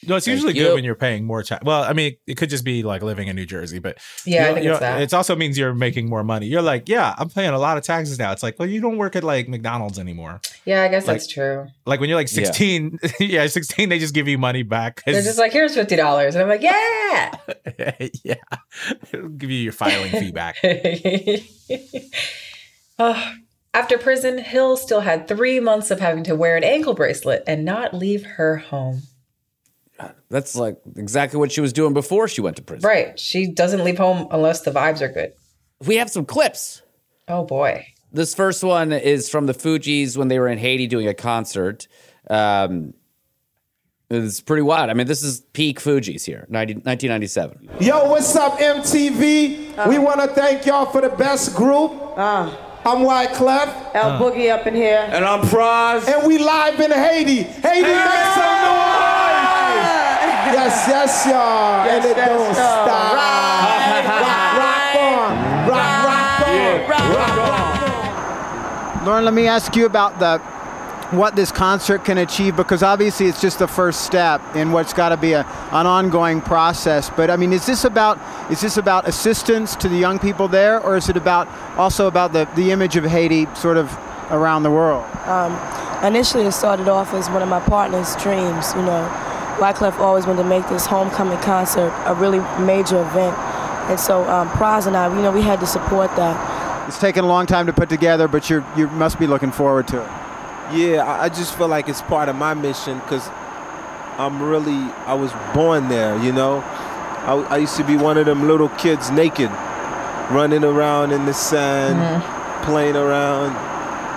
No, 0.07 0.15
it's 0.15 0.25
Thank 0.25 0.35
usually 0.35 0.53
you. 0.57 0.63
good 0.63 0.75
when 0.75 0.83
you're 0.85 0.95
paying 0.95 1.25
more 1.25 1.43
tax. 1.43 1.63
Well, 1.65 1.83
I 1.83 1.91
mean, 1.93 2.15
it 2.25 2.37
could 2.37 2.49
just 2.49 2.63
be 2.63 2.83
like 2.83 3.01
living 3.03 3.27
in 3.27 3.35
New 3.35 3.45
Jersey, 3.45 3.79
but 3.79 3.97
Yeah, 4.25 4.49
I 4.49 4.53
think 4.53 4.63
you 4.65 4.71
it's 4.71 4.79
that. 4.79 5.01
It 5.01 5.13
also 5.13 5.35
means 5.35 5.57
you're 5.57 5.73
making 5.73 6.07
more 6.07 6.23
money. 6.23 6.47
You're 6.47 6.61
like, 6.61 6.87
yeah, 6.87 7.13
I'm 7.17 7.29
paying 7.29 7.49
a 7.49 7.59
lot 7.59 7.77
of 7.77 7.83
taxes 7.83 8.17
now. 8.17 8.31
It's 8.31 8.41
like, 8.41 8.57
well, 8.57 8.69
you 8.69 8.79
don't 8.79 8.97
work 8.97 9.15
at 9.17 9.23
like 9.25 9.49
McDonald's 9.49 9.99
anymore. 9.99 10.39
Yeah, 10.65 10.83
I 10.83 10.87
guess 10.87 11.05
Like- 11.05 11.15
that's 11.17 11.27
true. 11.27 11.67
Like 11.85 11.99
when 11.99 12.07
you're 12.09 12.17
like 12.17 12.29
16, 12.29 12.99
yeah, 13.19 13.45
16, 13.47 13.89
they 13.89 13.99
just 13.99 14.13
give 14.13 14.27
you 14.27 14.37
money 14.37 14.63
back. 14.63 15.03
They're 15.05 15.21
just 15.21 15.37
like, 15.39 15.51
here's 15.51 15.75
fifty 15.75 15.95
dollars, 15.97 16.35
and 16.35 16.43
I'm 16.43 16.49
like, 16.49 16.61
yeah. 16.61 17.35
yeah, 18.23 18.35
it'll 19.13 19.29
give 19.29 19.49
you 19.51 19.57
your 19.59 19.73
filing 19.73 20.11
fee 20.11 20.31
back. 20.31 20.55
Oh, 22.97 23.33
after 23.73 23.97
prison, 23.97 24.37
Hill 24.39 24.75
still 24.77 25.01
had 25.01 25.27
three 25.27 25.59
months 25.59 25.91
of 25.91 25.99
having 25.99 26.23
to 26.25 26.35
wear 26.35 26.57
an 26.57 26.63
ankle 26.63 26.93
bracelet 26.93 27.43
and 27.47 27.63
not 27.63 27.93
leave 27.93 28.25
her 28.25 28.57
home. 28.57 29.03
That's 30.29 30.55
like 30.55 30.77
exactly 30.95 31.39
what 31.39 31.51
she 31.51 31.61
was 31.61 31.73
doing 31.73 31.93
before 31.93 32.27
she 32.27 32.41
went 32.41 32.55
to 32.57 32.61
prison. 32.61 32.87
Right. 32.87 33.19
She 33.19 33.47
doesn't 33.47 33.83
leave 33.83 33.97
home 33.97 34.27
unless 34.31 34.61
the 34.61 34.71
vibes 34.71 35.01
are 35.01 35.09
good. 35.09 35.33
We 35.85 35.95
have 35.95 36.09
some 36.09 36.25
clips. 36.25 36.81
Oh 37.27 37.45
boy. 37.45 37.85
This 38.11 38.33
first 38.33 38.63
one 38.63 38.91
is 38.91 39.29
from 39.29 39.45
the 39.45 39.53
Fugees 39.53 40.17
when 40.17 40.27
they 40.29 40.39
were 40.39 40.47
in 40.47 40.57
Haiti 40.57 40.87
doing 40.87 41.07
a 41.07 41.13
concert. 41.13 41.87
Um, 42.29 42.93
it's 44.09 44.41
pretty 44.41 44.63
wild. 44.63 44.89
I 44.89 44.93
mean, 44.95 45.05
this 45.05 45.21
is 45.21 45.41
peak 45.53 45.79
Fugees 45.79 46.25
here, 46.25 46.47
90, 46.49 46.73
1997. 46.75 47.69
Yo, 47.79 48.09
what's 48.09 48.35
up, 48.35 48.57
MTV? 48.57 49.87
we 49.87 49.99
want 49.99 50.19
to 50.21 50.27
thank 50.27 50.65
y'all 50.65 50.87
for 50.87 51.01
the 51.01 51.09
best 51.09 51.55
group. 51.55 51.91
I'm 52.17 53.03
White 53.03 53.33
Clef. 53.33 53.67
L 53.93 54.19
Boogie 54.19 54.49
up 54.49 54.65
in 54.65 54.73
here. 54.73 55.07
And 55.11 55.23
I'm 55.23 55.41
Pras. 55.41 56.07
And 56.07 56.25
we 56.27 56.39
live 56.39 56.79
in 56.79 56.91
Haiti. 56.91 57.43
Haiti, 57.43 57.81
make 57.81 58.33
some 58.33 58.55
noise! 58.55 58.58
Yes, 60.51 60.85
yes, 60.87 61.25
y'all. 61.25 61.87
and 61.89 62.05
it 62.05 62.15
don't 62.15 62.53
stop. 62.53 62.87
Rock, 63.13 64.05
rock 64.59 64.95
on. 64.95 65.69
Rock, 65.69 66.05
rock 66.05 66.47
on. 66.47 66.89
Rock, 66.89 67.37
rock 67.37 67.81
on. 69.01 69.05
Lauryn, 69.05 69.23
let 69.23 69.33
me 69.33 69.47
ask 69.47 69.75
you 69.75 69.85
about 69.85 70.19
the 70.19 70.39
what 71.11 71.35
this 71.35 71.51
concert 71.51 72.05
can 72.05 72.19
achieve 72.19 72.55
because 72.55 72.83
obviously 72.83 73.25
it's 73.25 73.41
just 73.41 73.57
the 73.57 73.67
first 73.67 74.05
step 74.05 74.41
in 74.55 74.71
what's 74.71 74.93
got 74.93 75.09
to 75.09 75.17
be 75.17 75.33
a, 75.33 75.43
an 75.71 75.87
ongoing 75.87 76.39
process. 76.39 77.09
But 77.09 77.31
I 77.31 77.35
mean, 77.35 77.51
is 77.51 77.65
this 77.65 77.83
about 77.83 78.19
is 78.51 78.61
this 78.61 78.77
about 78.77 79.07
assistance 79.07 79.75
to 79.77 79.89
the 79.89 79.97
young 79.97 80.19
people 80.19 80.47
there, 80.47 80.79
or 80.79 80.97
is 80.97 81.09
it 81.09 81.17
about 81.17 81.47
also 81.77 82.07
about 82.07 82.33
the, 82.33 82.47
the 82.55 82.71
image 82.71 82.95
of 82.95 83.05
Haiti 83.05 83.47
sort 83.55 83.77
of 83.77 83.91
around 84.29 84.63
the 84.63 84.71
world? 84.71 85.03
Um, 85.25 85.57
initially, 86.05 86.45
it 86.45 86.51
started 86.51 86.87
off 86.87 87.13
as 87.13 87.29
one 87.29 87.41
of 87.41 87.49
my 87.49 87.59
partner's 87.61 88.15
dreams. 88.17 88.73
You 88.75 88.83
know, 88.83 89.28
Wyclef 89.59 89.99
always 89.99 90.25
wanted 90.25 90.43
to 90.43 90.49
make 90.49 90.67
this 90.69 90.85
homecoming 90.85 91.37
concert 91.39 91.93
a 92.05 92.15
really 92.15 92.39
major 92.65 93.01
event, 93.01 93.37
and 93.89 93.99
so 93.99 94.27
um, 94.29 94.49
Pras 94.49 94.87
and 94.87 94.95
I, 94.95 95.13
you 95.15 95.21
know, 95.21 95.31
we 95.31 95.41
had 95.41 95.59
to 95.59 95.67
support 95.67 96.15
that. 96.15 96.87
It's 96.87 96.99
taken 96.99 97.23
a 97.23 97.27
long 97.27 97.45
time 97.45 97.65
to 97.67 97.73
put 97.73 97.89
together, 97.89 98.27
but 98.27 98.49
you're 98.49 98.65
you 98.75 98.87
must 98.89 99.19
be 99.19 99.27
looking 99.27 99.51
forward 99.51 99.87
to 99.89 100.01
it. 100.01 100.09
Yeah, 100.71 101.03
I, 101.05 101.25
I 101.25 101.29
just 101.29 101.57
feel 101.57 101.67
like 101.67 101.89
it's 101.89 102.01
part 102.01 102.29
of 102.29 102.35
my 102.35 102.53
mission 102.53 102.99
because 102.99 103.27
I'm 104.19 104.43
really, 104.43 104.91
I 105.07 105.13
was 105.13 105.31
born 105.53 105.87
there, 105.87 106.17
you 106.21 106.31
know? 106.33 106.59
I, 106.59 107.35
I 107.49 107.57
used 107.57 107.77
to 107.77 107.83
be 107.83 107.95
one 107.95 108.17
of 108.17 108.25
them 108.25 108.47
little 108.47 108.69
kids 108.69 109.09
naked, 109.11 109.49
running 110.29 110.63
around 110.63 111.11
in 111.11 111.25
the 111.25 111.33
sand, 111.33 112.23
playing 112.63 112.95
around. 112.95 113.55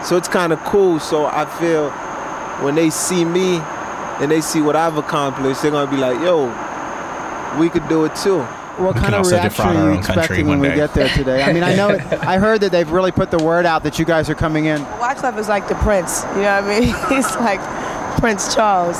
So 0.05 0.17
it's 0.17 0.29
kind 0.29 0.53
of 0.53 0.59
cool. 0.65 0.99
So 0.99 1.27
I 1.27 1.47
feel 1.59 1.91
when 2.65 2.75
they 2.75 2.91
see 2.91 3.25
me 3.25 3.59
and 4.23 4.31
they 4.31 4.41
see 4.41 4.63
what 4.63 4.77
I've 4.77 4.97
accomplished, 4.97 5.61
they're 5.63 5.71
going 5.73 5.87
to 5.89 5.93
be 5.95 6.01
like, 6.01 6.19
yo, 6.21 6.47
we 7.59 7.69
could 7.69 7.87
do 7.89 8.05
it 8.07 8.15
too. 8.17 8.41
What 8.79 8.95
We 8.95 9.01
kind 9.03 9.15
of 9.15 9.27
reaction 9.27 9.67
are 9.67 9.93
you 9.93 9.99
expecting 9.99 10.47
one 10.47 10.59
when 10.61 10.71
we 10.71 10.75
get 10.77 10.95
there 10.95 11.09
today? 11.11 11.43
I 11.43 11.53
mean, 11.53 11.63
I 11.63 11.75
know 11.75 11.91
it, 11.91 12.01
I 12.25 12.39
heard 12.39 12.63
that 12.63 12.73
they've 12.73 12.91
really 12.91 13.13
put 13.13 13.31
the 13.31 13.37
word 13.45 13.67
out 13.67 13.83
that 13.83 13.99
you 13.99 14.07
guys 14.07 14.31
are 14.31 14.35
coming 14.35 14.65
in. 14.65 14.81
Wyclef 15.01 15.37
is 15.39 15.49
like 15.49 15.69
the 15.69 15.75
prince. 15.75 16.23
You 16.37 16.43
know 16.43 16.63
what 16.63 16.65
I 16.65 16.81
mean? 16.81 16.83
He's 17.11 17.37
like 17.37 17.61
Prince 18.19 18.55
Charles. 18.55 18.97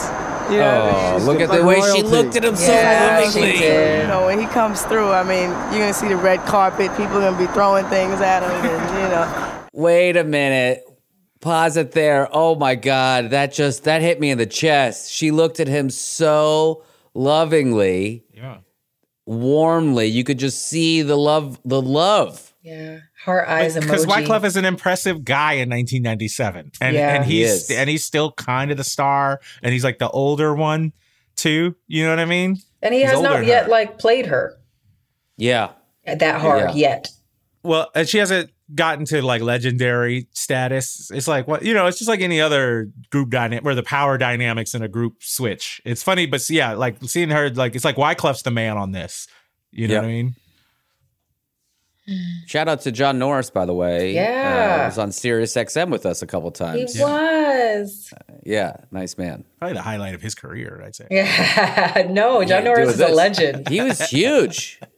You 0.51 0.59
know 0.59 0.85
what 0.85 0.95
I 0.95 1.13
Oh, 1.13 1.17
mean? 1.19 1.27
look 1.27 1.41
at 1.41 1.51
the 1.51 1.65
way 1.65 1.81
she 1.95 2.03
looked 2.03 2.37
at 2.37 2.45
him 2.45 2.55
so 2.57 2.71
Yeah, 2.73 3.21
she 3.21 3.27
lovingly. 3.41 3.59
did. 3.59 4.03
You 4.03 4.09
know, 4.09 4.27
when 4.27 4.39
he 4.41 4.47
comes 4.47 4.83
through, 4.83 5.11
I 5.13 5.23
mean, 5.23 5.49
you're 5.71 5.81
gonna 5.81 5.95
see 5.95 6.09
the 6.09 6.17
red 6.17 6.41
carpet. 6.41 6.91
People 6.97 7.17
are 7.19 7.31
gonna 7.31 7.39
be 7.39 7.47
throwing 7.55 7.87
things 7.87 8.21
at 8.21 8.43
him, 8.43 8.51
and 8.51 9.03
you 9.03 9.09
know. 9.09 9.59
Wait 9.73 10.17
a 10.19 10.25
minute. 10.25 10.85
Pause 11.43 11.77
it 11.77 11.93
there. 11.93 12.29
Oh 12.33 12.55
my 12.55 12.75
God. 12.75 13.31
That 13.31 13.53
just, 13.53 13.85
that 13.85 14.01
hit 14.01 14.19
me 14.21 14.31
in 14.31 14.39
the 14.39 14.47
chest. 14.47 15.11
She 15.13 15.31
looked 15.31 15.61
at 15.61 15.69
him 15.69 15.91
so 15.91 16.85
lovingly, 17.15 18.25
Yeah. 18.33 18.59
warmly. 19.27 20.07
You 20.07 20.25
could 20.25 20.39
just 20.39 20.67
see 20.69 21.03
the 21.03 21.17
love, 21.17 21.59
the 21.65 21.83
love. 21.83 22.55
Yeah. 22.63 23.01
Heart 23.25 23.49
eyes 23.49 23.75
Because 23.77 24.07
emoji. 24.07 24.25
Wyclef 24.27 24.45
is 24.45 24.57
an 24.57 24.65
impressive 24.65 25.25
guy 25.25 25.55
in 25.55 25.69
1997, 25.69 26.73
and 26.81 26.95
Yeah. 26.95 27.15
and 27.17 27.25
he's 27.25 27.51
is. 27.51 27.71
and 27.71 27.91
he's 27.91 28.05
still 28.05 28.33
kind 28.33 28.71
of 28.71 28.77
the 28.77 28.85
star, 28.85 29.41
and 29.63 29.73
he's 29.73 29.83
like 29.85 29.99
the 29.99 30.09
older 30.11 30.55
one 30.55 30.93
too. 31.37 31.75
You 31.89 32.05
know 32.05 32.11
what 32.11 32.19
I 32.21 32.25
mean? 32.25 32.59
and 32.85 32.93
he 32.95 33.01
He's 33.03 33.11
has 33.11 33.21
not 33.21 33.45
yet 33.47 33.65
her. 33.65 33.71
like 33.71 33.99
played 33.99 34.27
her 34.27 34.59
Yeah. 35.37 35.71
that 36.05 36.41
hard 36.41 36.71
Yeah. 36.71 36.75
yet. 36.75 37.09
Well, 37.65 37.91
and 37.95 38.09
she 38.09 38.19
hasn't 38.19 38.51
gotten 38.75 39.05
to 39.07 39.23
like 39.23 39.43
legendary 39.43 40.29
status. 40.33 41.11
It's 41.13 41.29
like 41.29 41.47
what 41.49 41.63
you 41.65 41.75
know. 41.75 41.87
It's 41.87 41.99
just 41.99 42.09
like 42.09 42.21
any 42.21 42.41
other 42.41 42.89
group 43.11 43.31
dynamic 43.31 43.65
where 43.65 43.75
the 43.75 43.83
power 43.83 44.19
dynamics 44.19 44.75
in 44.75 44.83
a 44.83 44.89
group 44.89 45.23
switch. 45.23 45.81
It's 45.85 46.03
funny, 46.03 46.27
but 46.27 46.49
yeah, 46.51 46.73
like 46.75 46.97
seeing 47.03 47.31
her 47.31 47.51
like 47.51 47.75
it's 47.75 47.85
like 47.85 47.97
Wyclef's 47.97 48.43
the 48.43 48.51
man 48.51 48.77
on 48.77 48.93
this. 48.93 49.27
You 49.71 49.89
know 49.89 49.95
Yep. 49.95 50.03
what 50.03 50.09
I 50.09 50.13
mean? 50.13 50.35
Shout 52.47 52.69
out 52.69 52.81
to 52.81 52.91
John 52.91 53.19
Norris, 53.21 53.49
by 53.49 53.65
the 53.65 53.73
way. 53.73 54.13
Yeah. 54.15 54.81
Uh, 54.83 54.87
was 54.89 54.99
on 54.99 55.13
Sirius 55.13 55.55
XM 55.55 55.89
with 55.91 56.05
us 56.05 56.21
a 56.21 56.27
couple 56.27 56.51
times. 56.51 56.95
He 56.95 57.01
was. 57.03 58.13
Yeah. 58.45 58.73
Nice 58.91 59.17
man. 59.17 59.45
Probably 59.61 59.75
the 59.75 59.83
highlight 59.83 60.15
of 60.17 60.21
his 60.21 60.35
career, 60.35 60.83
I'd 60.85 60.97
say. 60.97 61.07
Yeah. 61.13 62.07
no, 62.11 62.41
John 62.41 62.49
Yeah, 62.49 62.61
Norris 62.65 62.97
doing 62.97 63.09
is 63.09 63.13
a 63.13 63.15
legend. 63.15 63.69
He 63.71 63.81
was 63.81 64.01
huge. 64.11 64.81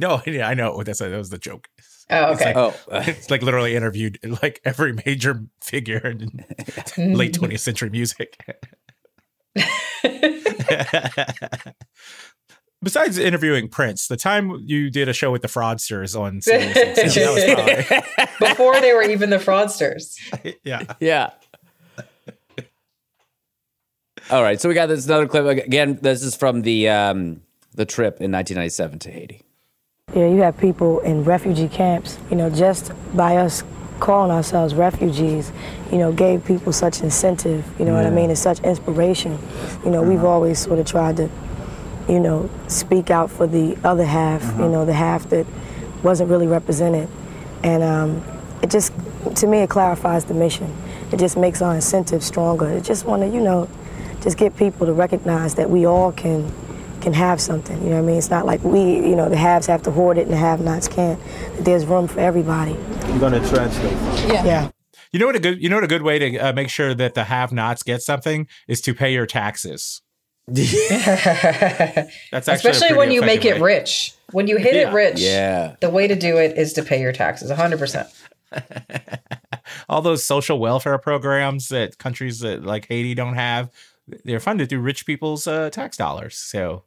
No, 0.00 0.22
yeah, 0.24 0.48
I 0.48 0.54
know. 0.54 0.82
That's 0.82 1.00
that 1.00 1.10
was 1.10 1.28
the 1.28 1.36
joke. 1.36 1.68
Oh, 2.10 2.32
It's 2.32 2.42
okay. 2.42 2.54
like, 2.54 2.56
Oh. 2.56 2.74
it's 3.10 3.30
like 3.30 3.42
literally 3.42 3.74
interviewed 3.76 4.18
like 4.42 4.60
every 4.64 4.92
major 5.06 5.42
figure 5.62 5.98
in 6.06 6.44
late 7.16 7.34
20th 7.34 7.60
century 7.60 7.90
music. 7.90 8.36
Besides 12.82 13.16
interviewing 13.16 13.68
Prince, 13.68 14.08
the 14.08 14.16
time 14.18 14.60
you 14.66 14.90
did 14.90 15.08
a 15.08 15.14
show 15.14 15.32
with 15.32 15.40
the 15.40 15.48
fraudsters 15.48 16.18
on 16.18 16.42
Sirius 16.42 16.76
XM, 16.76 17.14
that 17.14 17.32
was 17.32 17.96
probably- 18.34 18.48
Before 18.48 18.78
they 18.80 18.92
were 18.92 19.02
even 19.02 19.30
the 19.30 19.38
fraudsters. 19.38 20.14
yeah. 20.64 20.82
Yeah. 21.00 21.30
All 24.30 24.42
right. 24.42 24.60
So 24.60 24.68
we 24.68 24.74
got 24.74 24.86
this 24.86 25.06
another 25.06 25.26
clip 25.26 25.46
again. 25.64 25.98
This 26.02 26.22
is 26.22 26.36
from 26.36 26.60
the 26.62 26.90
um, 26.90 27.40
the 27.74 27.86
trip 27.86 28.20
in 28.20 28.30
1997 28.32 28.98
to 29.00 29.10
Haiti. 29.10 29.43
Yeah, 30.14 30.28
you 30.28 30.42
have 30.42 30.56
people 30.58 31.00
in 31.00 31.24
refugee 31.24 31.66
camps. 31.66 32.18
You 32.30 32.36
know, 32.36 32.48
just 32.48 32.92
by 33.16 33.36
us 33.36 33.64
calling 33.98 34.30
ourselves 34.30 34.72
refugees, 34.74 35.50
you 35.90 35.98
know, 35.98 36.12
gave 36.12 36.44
people 36.44 36.72
such 36.72 37.00
incentive. 37.00 37.68
You 37.80 37.84
know 37.84 37.94
what 37.94 38.06
I 38.06 38.10
mean? 38.10 38.30
And 38.30 38.38
such 38.38 38.60
inspiration. 38.60 39.36
You 39.84 39.90
know, 39.90 40.02
we've 40.02 40.22
always 40.22 40.60
sort 40.60 40.78
of 40.78 40.86
tried 40.86 41.16
to, 41.16 41.28
you 42.08 42.20
know, 42.20 42.48
speak 42.68 43.10
out 43.10 43.28
for 43.28 43.48
the 43.48 43.76
other 43.82 44.04
half. 44.04 44.42
You 44.56 44.68
know, 44.68 44.84
the 44.84 44.92
half 44.92 45.28
that 45.30 45.46
wasn't 46.04 46.30
really 46.30 46.46
represented, 46.46 47.08
and 47.64 47.82
um, 47.82 48.22
it 48.62 48.70
just, 48.70 48.92
to 49.36 49.46
me, 49.48 49.58
it 49.58 49.70
clarifies 49.70 50.26
the 50.26 50.34
mission. 50.34 50.72
It 51.10 51.18
just 51.18 51.36
makes 51.36 51.60
our 51.60 51.74
incentive 51.74 52.22
stronger. 52.22 52.68
It 52.68 52.84
just 52.84 53.04
want 53.04 53.22
to, 53.22 53.28
you 53.28 53.40
know, 53.40 53.68
just 54.20 54.36
get 54.36 54.56
people 54.56 54.86
to 54.86 54.92
recognize 54.92 55.56
that 55.56 55.70
we 55.70 55.86
all 55.86 56.12
can 56.12 56.52
can 57.04 57.12
have 57.12 57.40
something. 57.40 57.80
You 57.82 57.90
know 57.90 57.96
what 57.96 58.02
I 58.02 58.06
mean? 58.06 58.16
It's 58.18 58.30
not 58.30 58.46
like 58.46 58.64
we, 58.64 58.80
you 58.80 59.14
know, 59.14 59.28
the 59.28 59.36
haves 59.36 59.66
have 59.68 59.82
to 59.84 59.92
hoard 59.92 60.18
it 60.18 60.22
and 60.22 60.32
the 60.32 60.36
have-nots 60.36 60.88
can't. 60.88 61.20
There's 61.60 61.86
room 61.86 62.08
for 62.08 62.18
everybody. 62.18 62.72
You're 63.08 63.20
gonna 63.20 63.46
translate. 63.48 63.92
Yeah. 64.28 64.70
You 65.12 65.20
know 65.20 65.26
what 65.26 65.36
a 65.36 65.38
good 65.40 65.62
you 65.62 65.68
know 65.68 65.76
what 65.76 65.84
a 65.84 65.88
good 65.88 66.02
way 66.02 66.18
to 66.18 66.38
uh, 66.38 66.52
make 66.52 66.68
sure 66.70 66.92
that 66.94 67.14
the 67.14 67.24
have-nots 67.24 67.84
get 67.84 68.02
something 68.02 68.48
is 68.66 68.80
to 68.80 68.94
pay 68.94 69.12
your 69.12 69.26
taxes. 69.26 70.02
That's 70.48 70.68
actually 72.32 72.54
Especially 72.54 72.96
when 72.96 73.10
you 73.12 73.20
make 73.22 73.44
it 73.44 73.54
way. 73.60 73.76
rich. 73.78 74.14
When 74.32 74.46
you 74.48 74.56
hit 74.56 74.74
Yeah. 74.74 74.90
it 74.90 74.92
rich, 74.92 75.20
Yeah. 75.20 75.76
the 75.80 75.90
way 75.90 76.06
to 76.08 76.16
do 76.16 76.36
it 76.36 76.58
is 76.58 76.72
to 76.74 76.82
pay 76.82 77.00
your 77.00 77.12
taxes 77.12 77.50
100%. 77.50 78.06
All 79.88 80.02
those 80.02 80.24
social 80.24 80.58
welfare 80.58 80.98
programs 80.98 81.68
that 81.68 81.98
countries 81.98 82.40
that 82.40 82.62
like 82.64 82.86
Haiti 82.88 83.14
don't 83.14 83.34
have, 83.34 83.70
they're 84.24 84.40
funded 84.40 84.68
through 84.68 84.80
rich 84.80 85.06
people's 85.06 85.46
uh, 85.46 85.70
tax 85.70 85.96
dollars. 85.96 86.36
So 86.36 86.82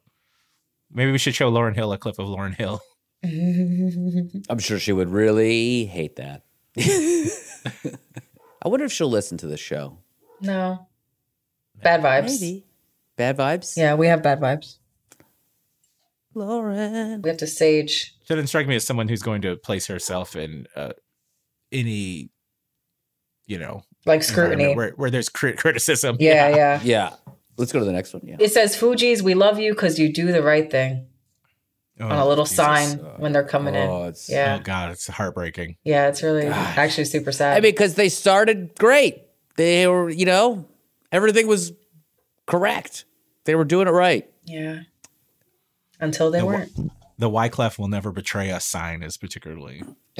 maybe 0.97 1.11
we 1.11 1.17
should 1.17 1.35
show 1.35 1.49
Lauryn 1.51 1.75
Hill 1.75 1.93
a 1.93 1.97
clip 1.97 2.19
of 2.19 2.27
Lauryn 2.27 2.53
Hill. 2.55 2.81
I'm 4.49 4.59
sure 4.59 4.79
she 4.79 4.91
would 4.91 5.09
really 5.09 5.85
hate 5.85 6.17
that. 6.17 6.43
I 8.61 8.67
wonder 8.67 8.85
if 8.85 8.91
she'll 8.91 9.09
listen 9.09 9.37
to 9.39 9.47
the 9.47 9.57
show. 9.57 9.97
No. 10.41 10.87
Bad 11.81 12.01
vibes. 12.01 12.41
Maybe. 12.41 12.65
Bad 13.15 13.37
vibes? 13.37 13.77
Yeah, 13.77 13.95
we 13.95 14.07
have 14.07 14.21
bad 14.21 14.39
vibes. 14.39 14.77
Lauryn. 16.35 17.23
We 17.23 17.29
have 17.29 17.37
to 17.39 17.47
sage. 17.47 18.15
She 18.23 18.33
doesn't 18.33 18.47
strike 18.47 18.67
me 18.67 18.75
as 18.75 18.85
someone 18.85 19.07
who's 19.07 19.23
going 19.23 19.41
to 19.43 19.55
place 19.55 19.87
herself 19.87 20.35
in 20.35 20.67
uh, 20.75 20.93
any, 21.71 22.29
you 23.47 23.57
know, 23.57 23.83
Like 24.05 24.23
scrutiny. 24.23 24.75
where, 24.75 24.91
where 24.91 25.09
there's 25.09 25.29
crit- 25.29 25.57
criticism. 25.57 26.17
Yeah, 26.19 26.49
yeah. 26.55 26.79
Yeah. 26.83 27.13
Let's 27.57 27.71
go 27.71 27.79
to 27.79 27.85
the 27.85 27.91
next 27.91 28.13
one. 28.13 28.21
Yeah. 28.25 28.37
It 28.39 28.51
says 28.53 28.75
Fugees, 28.75 29.21
we 29.21 29.33
love 29.33 29.59
you 29.59 29.73
because 29.73 29.97
you 29.99 30.13
do 30.13 30.31
the 30.31 30.43
right 30.43 30.69
thing. 30.69 31.07
Oh, 31.99 32.05
on 32.05 32.11
a 32.11 32.25
Oh, 32.25 32.27
little 32.27 32.45
Jesus. 32.45 32.57
sign 32.57 32.97
when 33.17 33.31
they're 33.31 33.43
coming 33.47 33.75
Oh, 33.75 34.03
in. 34.03 34.09
it's, 34.09 34.29
yeah. 34.29 34.57
oh 34.59 34.63
God, 34.63 34.91
it's 34.91 35.07
heartbreaking. 35.07 35.77
Yeah, 35.83 36.07
it's 36.09 36.21
really 36.21 36.45
actually 36.45 37.05
super 37.05 37.31
sad. 37.31 37.53
I 37.57 37.61
mean, 37.61 37.71
because 37.71 37.95
they 37.95 38.09
started 38.09 38.75
great. 38.77 39.23
They 39.55 39.87
were, 39.87 40.07
you 40.09 40.25
know, 40.27 40.67
everything 41.11 41.47
was 41.47 41.71
correct. 42.45 43.05
They 43.45 43.55
were 43.55 43.65
doing 43.65 43.87
it 43.87 43.91
right. 43.91 44.29
yeah. 44.45 44.81
Until 45.99 46.29
they 46.29 46.41
The, 46.41 46.45
weren't. 46.45 46.71
the 47.17 47.27
Wyclef 47.29 47.79
will 47.79 47.87
never 47.87 48.11
betray 48.11 48.51
us 48.51 48.65
sign 48.65 49.01
is 49.01 49.17
particularly. 49.17 49.81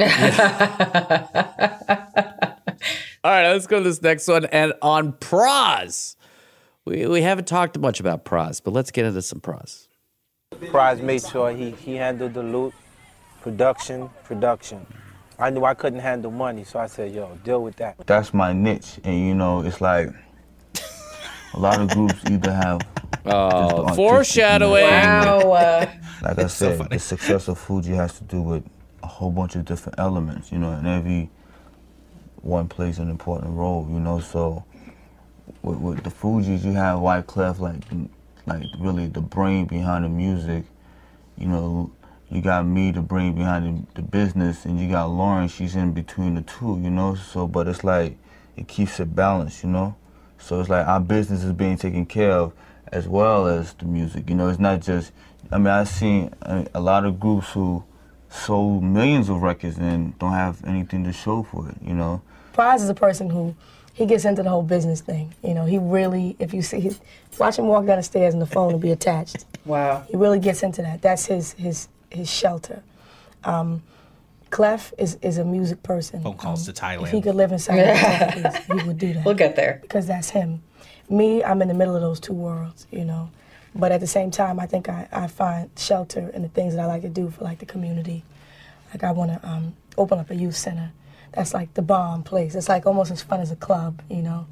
All 3.23 3.33
right, 3.33 3.51
let's 3.51 3.67
go 3.67 3.77
to 3.77 3.83
this 3.83 4.01
next 4.01 4.27
one. 4.27 4.45
And 4.45 4.73
on 4.81 5.13
Pras, 5.13 6.15
we, 6.87 7.05
we 7.05 7.21
haven't 7.21 7.47
talked 7.47 7.77
much 7.77 7.99
about 7.99 8.23
Pras, 8.25 8.61
but 8.63 8.73
let's 8.73 8.91
get 8.91 9.05
into 9.05 9.21
some 9.21 9.39
Pras. 9.39 9.87
Pras 10.55 11.01
made 11.01 11.21
sure 11.25 11.51
he, 11.51 11.71
he 11.71 11.95
handled 11.95 12.33
the 12.33 12.43
loot, 12.43 12.73
production, 13.41 14.09
production. 14.23 14.85
I 15.39 15.49
knew 15.49 15.65
I 15.65 15.73
couldn't 15.73 15.99
handle 15.99 16.31
money, 16.31 16.63
so 16.63 16.79
I 16.79 16.87
said, 16.87 17.13
yo, 17.13 17.37
deal 17.43 17.61
with 17.61 17.75
that. 17.75 17.95
That's 18.07 18.33
my 18.33 18.53
niche, 18.53 18.99
and 19.03 19.19
you 19.19 19.35
know, 19.35 19.61
it's 19.61 19.81
like 19.81 20.09
a 21.53 21.59
lot 21.59 21.79
of 21.79 21.89
groups 21.89 22.15
either 22.29 22.53
have. 22.53 22.81
Oh, 23.29 23.93
foreshadowing. 23.93 24.85
Wow. 24.85 25.51
uh, 25.51 25.91
Like 26.21 26.39
I 26.39 26.47
said, 26.47 26.89
the 26.89 26.97
success 26.97 27.49
of 27.49 27.59
Fugee 27.59 27.93
has 27.93 28.17
to 28.19 28.23
do 28.23 28.41
with 28.41 28.63
a 29.03 29.07
whole 29.07 29.31
bunch 29.31 29.55
of 29.57 29.65
different 29.65 29.99
elements, 29.99 30.49
you 30.49 30.59
know, 30.59 30.71
and 30.71 30.87
every 30.87 31.29
one 32.41 32.69
plays 32.69 32.99
an 32.99 33.09
important 33.09 33.51
role, 33.53 33.85
you 33.89 33.99
know. 33.99 34.21
So 34.21 34.63
with, 35.61 35.77
with 35.79 36.03
the 36.03 36.09
Fugees, 36.09 36.63
you 36.63 36.73
have 36.73 36.99
Wyclef, 36.99 37.59
like, 37.59 37.83
like 38.45 38.65
really 38.79 39.07
the 39.07 39.21
brain 39.21 39.65
behind 39.65 40.05
the 40.05 40.09
music. 40.09 40.65
You 41.37 41.47
know, 41.47 41.91
you 42.29 42.41
got 42.41 42.65
me, 42.65 42.91
the 42.91 43.01
brain 43.01 43.35
behind 43.35 43.87
the, 43.95 44.01
the 44.01 44.01
business, 44.01 44.65
and 44.65 44.79
you 44.79 44.89
got 44.89 45.09
Lauryn. 45.09 45.49
She's 45.49 45.75
in 45.75 45.93
between 45.93 46.35
the 46.35 46.41
two, 46.41 46.79
you 46.81 46.89
know. 46.89 47.15
So, 47.15 47.47
but 47.47 47.67
it's 47.67 47.83
like 47.83 48.17
it 48.55 48.67
keeps 48.67 48.99
it 48.99 49.15
balanced, 49.15 49.63
you 49.63 49.69
know. 49.69 49.95
So 50.39 50.59
it's 50.59 50.69
like 50.69 50.85
our 50.87 50.99
business 50.99 51.43
is 51.43 51.53
being 51.53 51.77
taken 51.77 52.05
care 52.05 52.31
of 52.31 52.53
as 52.91 53.07
well 53.07 53.47
as 53.47 53.73
the 53.73 53.85
music. 53.85 54.29
You 54.29 54.35
know, 54.35 54.49
it's 54.49 54.59
not 54.59 54.81
just. 54.81 55.11
I 55.51 55.57
mean, 55.57 55.67
I've 55.67 55.87
seen 55.87 56.33
a, 56.41 56.67
a 56.75 56.81
lot 56.81 57.05
of 57.05 57.19
groups 57.19 57.51
who 57.51 57.83
sold 58.29 58.83
millions 58.83 59.29
of 59.29 59.41
records 59.41 59.77
and 59.77 60.17
don't 60.19 60.33
have 60.33 60.63
anything 60.65 61.03
to 61.05 61.13
show 61.13 61.43
for 61.43 61.69
it. 61.69 61.77
You 61.81 61.93
know. 61.93 62.21
Pras 62.53 62.77
is 62.77 62.89
a 62.89 62.93
person 62.93 63.29
who 63.29 63.55
he 63.97 64.05
gets 64.05 64.25
into 64.25 64.43
the 64.43 64.49
whole 64.49 64.61
business 64.61 65.01
thing. 65.01 65.33
You 65.43 65.55
know, 65.55 65.65
he 65.65 65.79
really, 65.79 66.35
if 66.37 66.53
you 66.53 66.61
see, 66.61 66.79
he, 66.79 66.91
watch 67.39 67.57
him 67.57 67.65
walk 67.65 67.87
down 67.87 67.97
the 67.97 68.03
stairs 68.03 68.31
and 68.31 68.41
the 68.41 68.45
phone 68.45 68.71
will 68.71 68.79
be 68.79 68.91
attached. 68.91 69.45
Wow. 69.65 70.05
He 70.07 70.15
really 70.15 70.39
gets 70.39 70.61
into 70.61 70.83
that. 70.83 71.01
That's 71.01 71.25
his 71.25 71.53
his 71.53 71.87
his 72.11 72.31
shelter. 72.31 72.83
Um, 73.43 73.81
Clef 74.51 74.93
is, 74.99 75.17
is 75.23 75.39
a 75.39 75.43
music 75.43 75.81
person. 75.81 76.21
Phone 76.21 76.37
calls 76.37 76.65
to 76.67 76.73
Thailand. 76.73 77.05
If 77.05 77.09
he 77.09 77.21
could 77.21 77.33
live 77.33 77.51
inside 77.51 77.79
of 77.79 78.33
his 78.33 78.55
he 78.81 78.87
would 78.87 78.99
do 78.99 79.13
that. 79.13 79.25
We'll 79.25 79.33
get 79.33 79.55
there. 79.55 79.79
Because 79.81 80.05
that's 80.05 80.29
him. 80.29 80.61
Me, 81.09 81.43
I'm 81.43 81.61
in 81.63 81.67
the 81.67 81.73
middle 81.73 81.95
of 81.95 82.01
those 82.01 82.19
two 82.19 82.33
worlds, 82.33 82.85
you 82.91 83.03
know. 83.03 83.31
But 83.73 83.91
at 83.91 83.99
the 83.99 84.07
same 84.07 84.29
time, 84.29 84.59
I 84.59 84.67
think 84.67 84.89
I, 84.89 85.07
I 85.11 85.27
find 85.27 85.71
shelter 85.75 86.29
in 86.35 86.43
the 86.43 86.49
things 86.49 86.75
that 86.75 86.81
I 86.81 86.85
like 86.85 87.01
to 87.01 87.09
do 87.09 87.31
for 87.31 87.43
like 87.43 87.57
the 87.59 87.65
community. 87.65 88.23
Like 88.91 89.03
I 89.03 89.11
want 89.11 89.31
to 89.31 89.47
um, 89.47 89.75
open 89.97 90.19
up 90.19 90.29
a 90.29 90.35
youth 90.35 90.55
center. 90.55 90.91
That's 91.33 91.53
like 91.53 91.73
the 91.75 91.81
bomb 91.81 92.23
place. 92.23 92.55
It's 92.55 92.69
like 92.69 92.85
almost 92.85 93.11
as 93.11 93.21
fun 93.21 93.41
as 93.41 93.51
a 93.51 93.55
club, 93.55 94.01
you 94.09 94.21
know, 94.21 94.47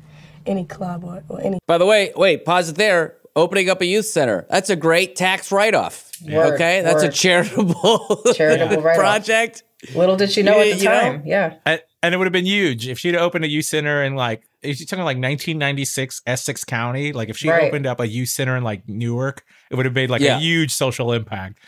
any 0.45 0.65
club 0.65 1.03
or, 1.03 1.23
or 1.30 1.41
any. 1.41 1.59
By 1.67 1.78
the 1.78 1.86
way, 1.86 2.11
wait, 2.15 2.45
pause 2.45 2.69
it 2.69 2.76
there. 2.76 3.15
Opening 3.38 3.69
up 3.69 3.82
a 3.82 3.86
youth 3.86 4.05
center. 4.05 4.45
That's 4.49 4.69
a 4.69 4.76
great 4.78 5.15
tax 5.17 5.51
write 5.51 5.76
off. 5.76 6.09
Word, 6.26 6.53
okay? 6.53 6.82
That's 6.82 7.03
a 7.03 7.09
charitable, 7.11 8.21
Charitable 8.34 8.82
project. 8.82 9.63
Little 9.93 10.15
did 10.15 10.32
she 10.32 10.41
know 10.41 10.57
at 10.59 10.63
the 10.71 10.78
You 10.78 10.86
know? 10.86 10.99
time. 11.01 11.23
Yeah. 11.26 11.55
And, 11.65 11.82
and 12.01 12.15
it 12.15 12.17
would 12.17 12.26
have 12.26 12.32
been 12.34 12.45
huge 12.45 12.88
if 12.88 12.97
she'd 12.97 13.15
opened 13.15 13.43
a 13.43 13.49
youth 13.49 13.65
center 13.65 14.03
in 14.03 14.15
like, 14.15 14.47
if 14.61 14.80
you're 14.80 14.88
talking 14.88 15.03
like 15.03 15.17
1996 15.17 16.21
Essex 16.26 16.63
County, 16.63 17.11
like 17.13 17.30
if 17.30 17.38
she 17.38 17.49
Right. 17.49 17.63
opened 17.63 17.86
up 17.86 17.99
a 17.99 18.07
youth 18.07 18.30
center 18.30 18.55
in 18.55 18.63
like 18.63 18.88
Newark, 18.88 19.43
it 19.69 19.76
would 19.76 19.86
have 19.86 19.93
made 19.95 20.09
like 20.09 20.21
Yeah. 20.21 20.38
a 20.38 20.39
huge 20.39 20.71
social 20.73 21.11
impact. 21.11 21.59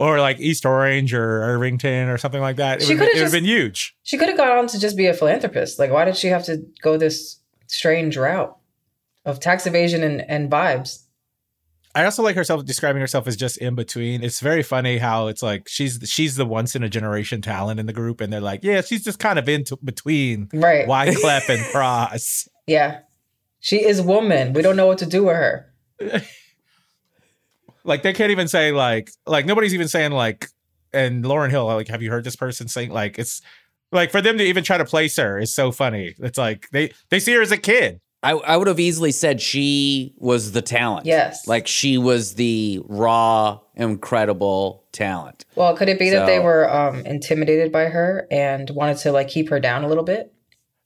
Or 0.00 0.18
like 0.18 0.40
East 0.40 0.64
Orange 0.64 1.12
or 1.14 1.42
Irvington 1.42 2.08
or 2.08 2.16
something 2.18 2.40
like 2.40 2.56
that. 2.56 2.80
It 2.82 2.86
She 2.86 2.94
would 2.94 3.02
have 3.08 3.14
just- 3.16 3.32
been 3.34 3.44
huge. 3.44 3.94
She 4.02 4.16
could 4.18 4.28
have 4.28 4.36
gone 4.38 4.56
on 4.58 4.66
to 4.68 4.80
just 4.80 4.96
be 4.96 5.06
a 5.06 5.14
philanthropist. 5.14 5.78
Like, 5.78 5.90
why 5.92 6.04
did 6.06 6.16
she 6.16 6.28
have 6.28 6.42
to 6.46 6.64
go 6.82 6.96
this 6.96 7.36
strange 7.66 8.16
route 8.16 8.56
of 9.26 9.38
tax 9.40 9.66
evasion 9.66 10.02
and, 10.02 10.22
and 10.28 10.50
vibes? 10.50 11.02
I 11.94 12.04
also 12.04 12.22
like 12.22 12.34
herself 12.36 12.64
describing 12.64 13.00
herself 13.00 13.26
as 13.26 13.36
just 13.36 13.58
in 13.58 13.74
between. 13.74 14.22
It's 14.24 14.40
very 14.40 14.62
funny 14.62 14.98
how 14.98 15.26
it's 15.26 15.42
like 15.42 15.68
she's 15.68 15.98
she's 16.04 16.36
the 16.36 16.46
once 16.46 16.74
in 16.76 16.82
a 16.84 16.88
generation 16.88 17.42
talent 17.42 17.78
in 17.80 17.86
the 17.86 17.92
group, 17.92 18.20
and 18.20 18.32
they're 18.32 18.40
like, 18.40 18.60
yeah, 18.62 18.80
she's 18.80 19.02
just 19.04 19.18
kind 19.18 19.38
of 19.40 19.48
in 19.48 19.64
t- 19.64 19.76
between 19.84 20.48
Right. 20.54 20.86
Wyclef 20.86 21.48
and 21.48 21.60
Cross. 21.72 22.48
Yeah. 22.66 23.00
She 23.58 23.84
is 23.84 24.00
woman. 24.00 24.52
We 24.52 24.62
don't 24.62 24.76
know 24.76 24.86
what 24.86 24.98
to 24.98 25.06
do 25.06 25.24
with 25.24 25.34
her. 25.36 25.66
Like 27.84 28.02
they 28.02 28.12
can't 28.12 28.30
even 28.30 28.48
say 28.48 28.72
like 28.72 29.10
like 29.26 29.46
nobody's 29.46 29.74
even 29.74 29.88
saying 29.88 30.12
like 30.12 30.48
and 30.92 31.24
Lauryn 31.24 31.50
Hill 31.50 31.66
like 31.66 31.88
have 31.88 32.02
you 32.02 32.10
heard 32.10 32.24
this 32.24 32.36
person 32.36 32.68
saying 32.68 32.90
like 32.90 33.18
it's 33.18 33.42
like 33.92 34.10
for 34.10 34.20
them 34.20 34.38
to 34.38 34.44
even 34.44 34.64
try 34.64 34.78
to 34.78 34.84
place 34.84 35.16
her 35.16 35.38
is 35.38 35.54
so 35.54 35.72
funny. 35.72 36.14
It's 36.18 36.38
like 36.38 36.68
they 36.70 36.92
they 37.10 37.20
see 37.20 37.34
her 37.34 37.42
as 37.42 37.52
a 37.52 37.58
kid. 37.58 38.00
I, 38.22 38.32
I 38.32 38.56
would 38.58 38.66
have 38.66 38.78
easily 38.78 39.12
said 39.12 39.40
she 39.40 40.12
was 40.18 40.52
the 40.52 40.60
talent. 40.60 41.06
Yes. 41.06 41.46
Like 41.48 41.66
she 41.66 41.96
was 41.96 42.34
the 42.34 42.80
raw, 42.84 43.60
incredible 43.76 44.84
talent. 44.92 45.46
Well, 45.54 45.74
could 45.74 45.88
it 45.88 45.98
be 45.98 46.10
that 46.10 46.26
they 46.26 46.38
were 46.38 46.70
um, 46.70 47.06
intimidated 47.06 47.72
by 47.72 47.84
her 47.84 48.26
and 48.30 48.68
wanted 48.70 48.98
to 48.98 49.12
like 49.12 49.28
keep 49.28 49.48
her 49.48 49.58
down 49.58 49.84
a 49.84 49.88
little 49.88 50.04
bit? 50.04 50.34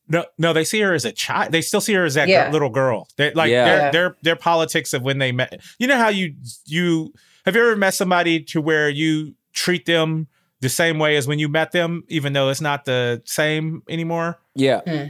No, 0.09 0.25
no, 0.39 0.53
they 0.53 0.65
see 0.65 0.81
her 0.81 0.93
as 0.93 1.05
a 1.05 1.13
child. 1.13 1.51
They 1.53 1.63
still 1.63 1.81
see 1.81 1.95
her 1.95 2.05
as 2.05 2.15
that 2.15 2.29
Yeah. 2.29 2.47
gir- 2.47 2.53
little 2.53 2.71
girl. 2.71 3.09
They, 3.17 3.33
like 3.33 3.51
Yeah. 3.51 3.65
their 3.65 3.93
their 3.93 4.17
their 4.23 4.37
politics 4.37 4.93
of 4.93 5.03
when 5.03 5.19
they 5.19 5.33
met. 5.33 5.61
You 5.79 5.87
know 5.87 5.97
how 5.97 6.09
you 6.09 6.35
you 6.67 7.13
have 7.47 7.55
you 7.57 7.63
ever 7.63 7.77
met 7.77 7.95
somebody 7.95 8.41
to 8.45 8.61
where 8.61 8.89
you 8.89 9.35
treat 9.55 9.87
them 9.87 10.27
the 10.61 10.69
same 10.69 10.99
way 10.99 11.17
as 11.17 11.27
when 11.27 11.39
you 11.39 11.49
met 11.49 11.73
them, 11.73 12.05
even 12.09 12.33
though 12.33 12.49
it's 12.51 12.61
not 12.61 12.85
the 12.85 13.23
same 13.25 13.83
anymore. 13.89 14.39
Yeah. 14.55 14.81
Hmm. 14.87 15.07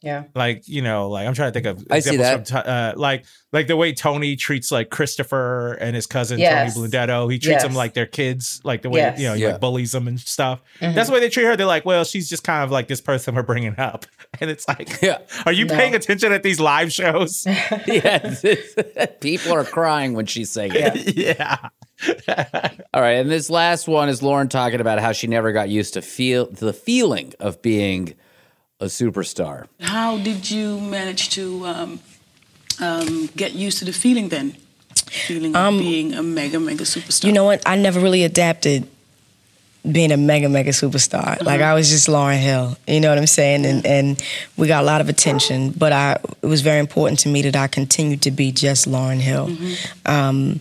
Yeah. 0.00 0.24
Like 0.34 0.68
you 0.68 0.80
know, 0.80 1.08
like 1.08 1.26
I'm 1.26 1.34
trying 1.34 1.52
to 1.52 1.60
think 1.60 1.66
of 1.66 1.84
I 1.90 1.98
see 1.98 2.14
examples 2.14 2.50
from 2.50 2.62
T- 2.62 2.68
uh, 2.68 2.92
like 2.96 3.24
like 3.52 3.66
the 3.66 3.76
way 3.76 3.92
Tony 3.92 4.36
treats 4.36 4.70
like 4.70 4.90
Christopher 4.90 5.72
and 5.74 5.96
his 5.96 6.06
cousin 6.06 6.38
Yes. 6.38 6.74
Tony 6.76 6.86
Blundetto. 6.88 7.32
He 7.32 7.40
treats 7.40 7.64
them 7.64 7.74
like 7.74 7.94
their 7.94 8.06
kids, 8.06 8.60
like 8.62 8.82
the 8.82 8.90
way 8.90 9.00
Yes. 9.00 9.18
you 9.18 9.26
know 9.26 9.34
he 9.34 9.42
Yeah. 9.42 9.52
like 9.52 9.60
bullies 9.60 9.90
them 9.90 10.06
and 10.06 10.20
stuff. 10.20 10.62
Mhm. 10.80 10.94
That's 10.94 11.08
the 11.08 11.14
way 11.14 11.20
they 11.20 11.28
treat 11.28 11.46
her. 11.46 11.56
They're 11.56 11.66
like, 11.66 11.84
well, 11.84 12.04
she's 12.04 12.28
just 12.28 12.44
kind 12.44 12.62
of 12.62 12.70
like 12.70 12.86
this 12.86 13.00
person 13.00 13.34
we're 13.34 13.42
bringing 13.42 13.74
up, 13.78 14.06
and 14.40 14.50
it's 14.50 14.68
like, 14.68 15.02
Yeah. 15.02 15.18
are 15.46 15.52
you 15.52 15.64
No. 15.64 15.74
paying 15.74 15.96
attention 15.96 16.32
at 16.32 16.44
these 16.44 16.60
live 16.60 16.92
shows? 16.92 17.44
yes. 17.88 18.44
People 19.20 19.52
are 19.52 19.64
crying 19.64 20.12
when 20.12 20.26
she's 20.26 20.50
saying 20.50 20.72
it. 20.74 21.16
yeah. 21.16 21.56
All 22.94 23.00
right, 23.02 23.14
and 23.14 23.28
this 23.30 23.50
last 23.50 23.88
one 23.88 24.08
is 24.08 24.20
Lauryn 24.20 24.48
talking 24.48 24.80
about 24.80 25.00
how 25.00 25.10
she 25.10 25.26
never 25.26 25.50
got 25.52 25.68
used 25.68 25.94
to 25.94 26.02
feel 26.02 26.46
the 26.50 26.72
feeling 26.72 27.32
of 27.40 27.60
being 27.62 28.14
a 28.80 28.86
superstar. 28.86 29.66
How 29.80 30.18
did 30.18 30.50
you 30.50 30.80
manage 30.80 31.30
to 31.30 31.66
um, 31.66 32.00
um, 32.80 33.28
get 33.36 33.52
used 33.54 33.78
to 33.78 33.84
the 33.84 33.92
feeling 33.92 34.28
then? 34.28 34.56
Feeling 35.10 35.56
of 35.56 35.62
Um, 35.62 35.78
being 35.78 36.14
a 36.14 36.22
mega, 36.22 36.60
mega 36.60 36.84
superstar. 36.84 37.24
You 37.24 37.32
know 37.32 37.44
what? 37.44 37.62
I 37.66 37.76
never 37.76 37.98
really 38.00 38.24
adapted 38.24 38.86
being 39.90 40.12
a 40.12 40.16
mega 40.16 40.48
mega 40.48 40.70
superstar. 40.70 41.42
Like 41.42 41.60
I 41.62 41.72
was 41.72 41.88
just 41.88 42.08
Lauryn 42.08 42.38
Hill. 42.38 42.76
You 42.86 43.00
know 43.00 43.08
what 43.08 43.18
I'm 43.18 43.26
saying? 43.26 43.64
And 43.64 43.86
and 43.86 44.22
we 44.56 44.66
got 44.66 44.82
a 44.82 44.86
lot 44.86 45.00
of 45.00 45.08
attention, 45.08 45.70
but 45.70 45.92
I 45.92 46.18
it 46.42 46.46
was 46.46 46.60
very 46.60 46.78
important 46.80 47.20
to 47.20 47.28
me 47.28 47.42
that 47.42 47.56
I 47.56 47.68
continued 47.68 48.22
to 48.22 48.30
be 48.30 48.52
just 48.52 48.86
Lauryn 48.86 49.20
Hill. 49.20 49.50
Um, 50.04 50.60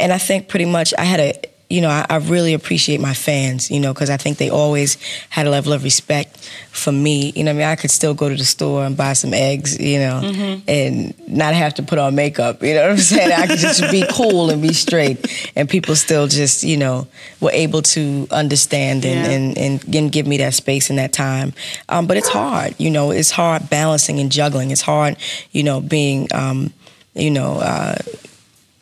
and 0.00 0.12
I 0.12 0.18
think 0.18 0.48
pretty 0.48 0.64
much 0.64 0.94
I 0.98 1.04
had 1.04 1.20
a 1.20 1.32
you 1.70 1.80
know, 1.80 1.88
I, 1.88 2.04
I 2.10 2.16
really 2.16 2.52
appreciate 2.54 3.00
my 3.00 3.14
fans, 3.14 3.70
you 3.70 3.80
know, 3.80 3.92
because 3.94 4.10
I 4.10 4.16
think 4.18 4.36
they 4.38 4.50
always 4.50 4.96
had 5.30 5.46
a 5.46 5.50
level 5.50 5.72
of 5.72 5.82
respect 5.82 6.36
for 6.70 6.92
me. 6.92 7.32
You 7.34 7.42
know, 7.44 7.50
I 7.52 7.54
mean, 7.54 7.62
I 7.66 7.74
could 7.74 7.90
still 7.90 8.12
go 8.14 8.28
to 8.28 8.34
the 8.36 8.44
store 8.44 8.84
and 8.84 8.96
buy 8.96 9.14
some 9.14 9.32
eggs, 9.32 9.78
you 9.80 9.98
know, 9.98 10.20
Mhm. 10.22 10.62
and 10.68 11.14
not 11.28 11.54
have 11.54 11.74
to 11.74 11.82
put 11.82 11.98
on 11.98 12.14
makeup. 12.14 12.62
You 12.62 12.74
know 12.74 12.82
what 12.82 12.90
I'm 12.92 12.98
saying? 13.14 13.32
I 13.32 13.46
could 13.46 13.58
just 13.58 13.80
be 13.90 14.04
cool 14.10 14.50
and 14.50 14.60
be 14.60 14.72
straight, 14.74 15.50
and 15.56 15.68
people 15.68 15.96
still 15.96 16.26
just, 16.28 16.62
you 16.64 16.76
know, 16.76 17.06
were 17.40 17.52
able 17.52 17.82
to 17.96 18.28
understand 18.30 19.04
and 19.04 19.20
Yeah. 19.24 19.30
and, 19.32 19.58
and, 19.58 19.94
and 19.94 20.12
give 20.12 20.26
me 20.26 20.36
that 20.38 20.54
space 20.54 20.90
and 20.90 20.98
that 20.98 21.12
time. 21.12 21.54
Um, 21.88 22.06
but 22.06 22.16
it's 22.18 22.28
hard, 22.28 22.74
you 22.78 22.90
know, 22.90 23.10
it's 23.10 23.30
hard 23.30 23.70
balancing 23.70 24.20
and 24.20 24.30
juggling. 24.30 24.70
It's 24.70 24.82
hard, 24.82 25.16
you 25.52 25.62
know, 25.62 25.80
being. 25.80 26.28
Um, 26.34 26.72
you 27.14 27.30
know. 27.30 27.58
Uh, 27.60 27.94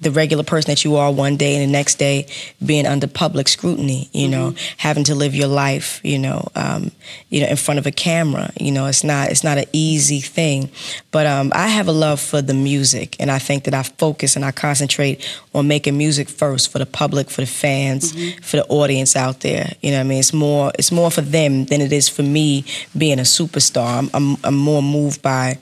the 0.02 0.10
regular 0.10 0.42
person 0.44 0.70
that 0.70 0.84
you 0.84 0.96
are 0.96 1.10
one 1.12 1.36
day 1.36 1.54
and 1.56 1.62
the 1.68 1.72
next 1.72 1.94
day 1.98 2.26
being 2.64 2.86
under 2.86 3.06
public 3.06 3.48
scrutiny, 3.48 4.08
you 4.12 4.28
know, 4.28 4.50
Mm-hmm. 4.50 4.74
having 4.78 5.04
to 5.04 5.14
live 5.14 5.34
your 5.34 5.48
life, 5.48 6.00
you 6.02 6.18
know, 6.18 6.48
um, 6.56 6.90
you 7.30 7.40
know, 7.40 7.46
in 7.46 7.56
front 7.56 7.78
of 7.78 7.86
a 7.86 7.92
camera, 7.92 8.50
you 8.60 8.72
know, 8.72 8.86
it's 8.86 9.04
not 9.04 9.30
it's 9.30 9.44
not 9.44 9.58
an 9.58 9.64
easy 9.72 10.20
thing. 10.20 10.70
But 11.12 11.26
um, 11.26 11.52
I 11.54 11.68
have 11.68 11.88
a 11.88 11.92
love 11.92 12.20
for 12.20 12.42
the 12.42 12.54
music, 12.54 13.16
and 13.20 13.30
I 13.30 13.38
think 13.38 13.64
that 13.64 13.74
I 13.74 13.82
focus 13.84 14.36
and 14.36 14.44
I 14.44 14.50
concentrate 14.52 15.18
on 15.54 15.68
making 15.68 15.96
music 15.96 16.28
first 16.28 16.70
for 16.72 16.78
the 16.78 16.86
public, 16.86 17.30
for 17.30 17.40
the 17.42 17.46
fans, 17.46 18.12
Mm-hmm. 18.12 18.40
for 18.42 18.56
the 18.58 18.66
audience 18.68 19.14
out 19.16 19.40
there. 19.40 19.72
You 19.82 19.92
know, 19.92 19.98
what 19.98 20.06
I 20.06 20.08
mean, 20.08 20.18
it's 20.18 20.32
more 20.32 20.72
it's 20.78 20.90
more 20.92 21.10
for 21.10 21.22
them 21.22 21.66
than 21.66 21.80
it 21.80 21.92
is 21.92 22.08
for 22.08 22.22
me 22.24 22.64
being 22.96 23.18
a 23.20 23.22
superstar. 23.38 23.98
I'm 23.98 24.10
I'm, 24.14 24.36
I'm 24.44 24.56
more 24.56 24.82
moved 24.82 25.22
by 25.22 25.58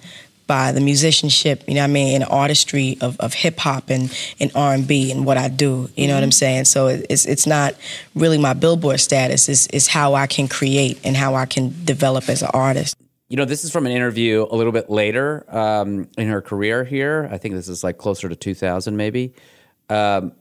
by 0.51 0.73
the 0.73 0.81
musicianship, 0.81 1.63
you 1.69 1.75
know 1.75 1.83
what 1.83 1.91
I 1.91 1.93
mean, 1.93 2.15
and 2.17 2.25
the 2.25 2.29
artistry 2.29 2.99
of, 3.01 3.15
of 3.21 3.35
hip 3.35 3.57
hop 3.61 3.89
and, 3.89 4.13
and 4.41 4.51
R 4.57 4.75
and 4.75 4.85
B 4.85 5.13
and 5.13 5.25
what 5.25 5.37
I 5.39 5.47
do. 5.47 5.89
You 5.97 6.09
know 6.09 6.15
what 6.15 6.25
I'm 6.25 6.31
Mhm. 6.31 6.35
saying? 6.45 6.65
So 6.65 6.89
it's 6.89 7.25
it's 7.25 7.47
not 7.47 7.77
really 8.17 8.37
my 8.37 8.53
billboard 8.53 8.99
status. 8.99 9.49
It's 9.49 9.69
it's 9.73 9.87
how 9.87 10.15
I 10.15 10.27
can 10.27 10.49
create 10.49 10.99
and 11.05 11.17
how 11.17 11.37
I 11.37 11.47
can 11.47 11.73
develop 11.85 12.29
as 12.29 12.43
an 12.43 12.51
artist. 12.53 12.97
You 13.29 13.37
know, 13.37 13.45
this 13.45 13.63
is 13.63 13.71
from 13.71 13.87
an 13.87 13.93
interview 13.93 14.45
a 14.51 14.57
little 14.57 14.73
bit 14.73 14.91
later 14.91 15.45
um, 15.55 16.09
in 16.19 16.27
her 16.27 16.43
career 16.43 16.83
here. 16.83 17.29
I 17.31 17.39
think 17.39 17.55
this 17.55 17.69
is 17.69 17.85
like 17.85 17.97
closer 17.97 18.29
to 18.29 18.35
2000, 18.35 18.97
maybe. 18.97 19.33
Um, 19.89 20.33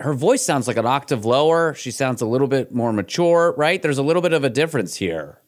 her 0.00 0.12
voice 0.12 0.44
sounds 0.44 0.68
like 0.68 0.76
an 0.76 0.84
octave 0.84 1.24
lower. 1.24 1.72
She 1.72 1.90
sounds 1.90 2.20
a 2.20 2.26
little 2.26 2.46
bit 2.48 2.74
more 2.74 2.92
mature, 2.92 3.54
right? 3.56 3.80
There's 3.80 3.96
a 3.96 4.02
little 4.02 4.20
bit 4.20 4.34
of 4.34 4.44
a 4.44 4.50
difference 4.50 4.96
here. 4.96 5.40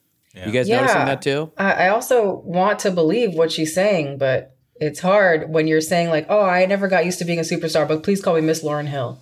You 0.47 0.53
guys 0.53 0.69
noticing 0.69 1.05
that 1.07 1.23
too? 1.23 1.53
I, 1.59 1.73
I 1.73 1.89
also 1.89 2.43
want 2.45 2.79
to 2.81 2.91
believe 2.91 3.35
what 3.35 3.51
she's 3.53 3.75
saying, 3.75 4.19
but 4.19 4.55
it's 4.81 5.01
hard 5.01 5.51
when 5.51 5.67
you're 5.67 5.81
saying 5.81 6.09
like, 6.09 6.27
"Oh, 6.29 6.43
I 6.45 6.67
never 6.67 6.87
got 6.89 7.05
used 7.05 7.19
to 7.21 7.25
being 7.25 7.39
a 7.39 7.43
superstar, 7.43 7.87
but 7.89 8.03
please 8.03 8.23
call 8.23 8.35
me 8.35 8.41
Miss 8.43 8.63
Lauryn 8.63 8.87
Hill." 8.87 9.21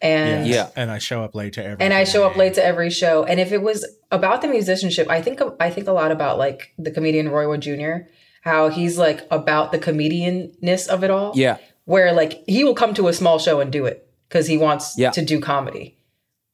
And 0.00 0.48
yeah, 0.48 0.70
And 0.74 0.90
I 0.90 0.98
show 0.98 1.22
up 1.22 1.34
late 1.34 1.52
to 1.54 1.64
every. 1.64 1.84
and 1.84 1.94
I 1.94 2.02
show 2.04 2.26
up 2.26 2.36
late 2.36 2.54
to 2.54 2.64
every 2.64 2.90
show. 2.90 3.22
And 3.24 3.38
if 3.38 3.52
it 3.52 3.62
was 3.62 3.86
about 4.10 4.42
the 4.42 4.48
musicianship, 4.48 5.08
I 5.08 5.22
think 5.22 5.40
I 5.60 5.70
think 5.70 5.86
a 5.86 5.92
lot 5.92 6.10
about 6.10 6.38
like 6.38 6.72
the 6.78 6.90
comedian 6.90 7.28
Roy 7.28 7.48
Wood 7.48 7.60
Jr. 7.62 8.08
How 8.42 8.68
he's 8.68 8.98
like 8.98 9.26
about 9.30 9.70
the 9.70 9.78
comedianness 9.78 10.88
of 10.88 11.04
it 11.04 11.10
all. 11.10 11.32
Yeah. 11.36 11.58
Where 11.84 12.12
like 12.12 12.42
he 12.48 12.64
will 12.64 12.74
come 12.74 12.94
to 12.94 13.08
a 13.08 13.12
small 13.12 13.38
show 13.38 13.60
and 13.60 13.70
do 13.72 13.86
it 13.86 14.08
because 14.28 14.46
he 14.48 14.58
wants 14.58 14.94
Yeah. 14.98 15.10
to 15.10 15.24
do 15.24 15.40
comedy. 15.40 15.96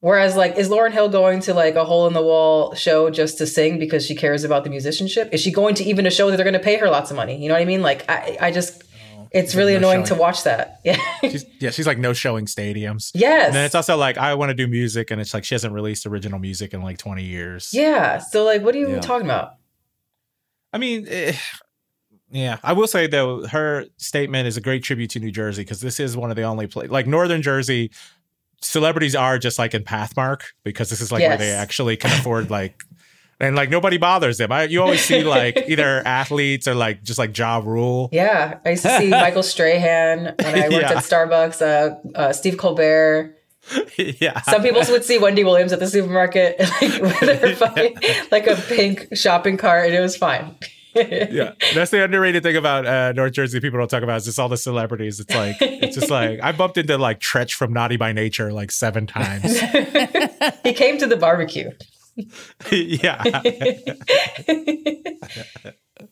Whereas 0.01 0.37
like 0.37 0.57
is 0.57 0.69
Lauryn 0.69 0.93
Hill 0.93 1.09
going 1.09 1.41
to 1.41 1.55
like 1.55 1.75
a 1.75 1.85
hole 1.85 2.07
in 2.07 2.13
the 2.13 2.23
wall 2.23 2.75
show 2.75 3.11
just 3.11 3.39
to 3.39 3.47
sing 3.47 3.79
because 3.81 4.07
she 4.07 4.15
cares 4.15 4.45
about 4.45 4.63
the 4.65 4.71
musicianship? 4.71 5.29
Is 5.33 5.41
she 5.41 5.51
going 5.51 5.75
to 5.77 5.85
even 5.85 6.07
a 6.07 6.11
show 6.11 6.31
that 6.31 6.37
they're 6.37 6.45
going 6.45 6.53
to 6.55 6.61
pay 6.61 6.77
her 6.77 6.89
lots 6.89 7.11
of 7.11 7.17
money? 7.17 7.37
You 7.43 7.49
know 7.49 7.55
what 7.55 7.63
I 7.63 7.67
mean? 7.67 7.83
Like 7.83 8.09
I 8.09 8.37
I 8.41 8.51
just 8.53 8.85
it's 9.33 9.55
really 9.55 9.73
no 9.73 9.79
annoying 9.79 10.05
to 10.05 10.15
watch 10.15 10.45
that. 10.45 10.81
Yeah. 10.85 10.97
She's, 11.21 11.45
yeah, 11.61 11.71
she's 11.71 11.87
like 11.87 11.99
no 11.99 12.13
showing 12.13 12.47
stadiums. 12.47 13.11
Yes. 13.15 13.47
And 13.49 13.57
then 13.57 13.65
it's 13.65 13.75
also 13.75 13.97
like 13.97 14.17
I 14.19 14.35
want 14.35 14.51
to 14.51 14.55
do 14.55 14.69
music, 14.69 15.11
and 15.11 15.21
it's 15.21 15.35
like 15.35 15.45
she 15.45 15.55
hasn't 15.55 15.75
released 15.75 16.07
original 16.07 16.39
music 16.39 16.73
in 16.73 16.81
like 16.83 16.99
20 16.99 17.25
years. 17.25 17.71
Yeah. 17.75 18.19
So 18.19 18.45
like 18.45 18.63
what 18.63 18.75
are 18.75 18.79
you 18.79 18.91
Yeah. 18.91 19.01
talking 19.01 19.27
about? 19.27 19.55
I 20.73 20.79
mean, 20.79 21.07
eh, 21.09 21.33
yeah, 22.31 22.59
I 22.63 22.73
will 22.75 22.87
say 22.87 23.07
though, 23.07 23.47
her 23.49 23.87
statement 23.97 24.47
is 24.47 24.57
a 24.57 24.61
great 24.61 24.83
tribute 24.83 25.11
to 25.11 25.19
New 25.19 25.31
Jersey 25.31 25.63
because 25.63 25.81
this 25.81 25.99
is 25.99 26.17
one 26.17 26.31
of 26.31 26.37
the 26.37 26.43
only 26.45 26.67
place, 26.67 26.91
like 26.91 27.07
Northern 27.07 27.43
Jersey, 27.43 27.91
celebrities 28.61 29.15
are 29.15 29.39
just 29.39 29.59
like 29.59 29.75
in 29.75 29.85
Pathmark 29.85 30.43
because 30.65 30.91
this 30.91 31.01
is 31.01 31.11
like 31.13 31.21
where 31.23 31.37
they 31.37 31.51
actually 31.53 31.97
can 31.97 32.11
afford 32.19 32.51
like. 32.51 32.83
And 33.41 33.55
like 33.55 33.71
nobody 33.71 33.99
bothers 33.99 34.39
them. 34.39 34.51
I, 34.51 34.65
you 34.65 34.83
always 34.83 35.01
see 35.01 35.23
like 35.23 35.57
either 35.69 36.03
athletes 36.05 36.67
or 36.67 36.75
like 36.75 37.05
just 37.05 37.21
like 37.21 37.39
Ja 37.39 37.59
Rule. 37.65 38.09
Yeah, 38.11 38.59
I 38.65 38.71
used 38.71 38.83
to 38.83 38.91
see 38.99 39.11
Michael 39.11 39.45
Strahan 39.45 40.35
when 40.43 40.55
I 40.57 40.63
worked 40.69 40.73
Yeah. 40.73 40.91
at 40.95 41.05
Starbucks. 41.05 41.63
Uh, 41.63 42.19
uh, 42.19 42.33
Steve 42.33 42.59
Colbert. 42.59 43.37
yeah. 43.97 44.41
Some 44.43 44.63
people 44.63 44.83
would 44.89 45.05
see 45.05 45.19
Wendy 45.19 45.45
Williams 45.45 45.73
at 45.73 45.79
the 45.79 45.87
supermarket, 45.87 46.59
like 46.59 47.01
with 47.01 47.41
her 47.41 47.55
fucking, 47.55 47.97
like 48.33 48.49
a 48.49 48.57
pink 48.57 49.07
shopping 49.17 49.57
cart, 49.57 49.87
and 49.87 49.95
it 49.95 50.01
was 50.01 50.17
fine. 50.17 50.57
Yeah, 50.99 51.53
that's 51.75 51.91
the 51.91 52.03
underrated 52.03 52.43
thing 52.43 52.57
about 52.57 52.87
uh, 52.87 53.13
North 53.13 53.33
Jersey. 53.33 53.61
People 53.61 53.79
don't 53.79 53.89
talk 53.89 54.03
about 54.03 54.19
is 54.19 54.25
just 54.25 54.39
all 54.39 54.49
the 54.49 54.57
celebrities. 54.57 55.21
It's 55.21 55.35
like 55.35 55.57
it's 55.61 55.97
just 55.97 56.11
like 56.11 56.41
I 56.43 56.53
bumped 56.53 56.79
into 56.79 56.97
like 56.99 57.21
Treach 57.21 57.53
from 57.53 57.73
Naughty 57.73 57.97
by 57.97 58.13
Nature 58.13 58.53
like 58.53 58.71
seven 58.71 59.07
times. 59.07 59.59
he 60.63 60.73
came 60.73 60.99
to 60.99 61.07
the 61.07 61.17
barbecue. 61.19 61.71
yeah, 62.71 63.23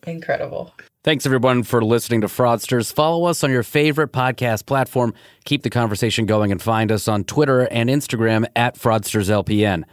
Incredible. 0.06 0.72
Thanks 1.04 1.26
everyone 1.26 1.62
for 1.62 1.84
listening 1.84 2.20
to 2.22 2.26
Fraudsters. 2.26 2.92
Follow 2.92 3.26
us 3.26 3.44
on 3.44 3.50
your 3.50 3.62
favorite 3.62 4.12
podcast 4.12 4.66
platform. 4.66 5.14
Keep 5.44 5.62
the 5.62 5.70
conversation 5.70 6.26
going 6.26 6.50
and 6.50 6.60
find 6.60 6.90
us 6.90 7.06
on 7.06 7.22
Twitter 7.24 7.62
and 7.62 7.88
Instagram 7.88 8.44
at 8.56 8.76
FraudstersLPN. 8.76 9.84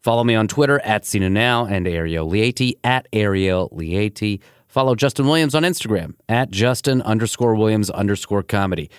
Follow 0.00 0.24
me 0.24 0.34
on 0.34 0.48
Twitter 0.48 0.80
at 0.80 1.04
Cena 1.04 1.28
Now 1.28 1.66
and 1.66 1.86
Ariel 1.86 2.26
Elias 2.26 2.72
at 2.82 3.06
Ariel 3.12 3.68
Elias. 3.70 4.38
Follow 4.66 4.94
Justin 4.94 5.26
Williams 5.26 5.54
on 5.54 5.62
Instagram 5.62 6.14
at 6.28 6.50
Justin 6.50 7.02
underscore 7.02 7.54
Williams 7.54 7.90
underscore 7.90 8.42
comedy. 8.42 8.90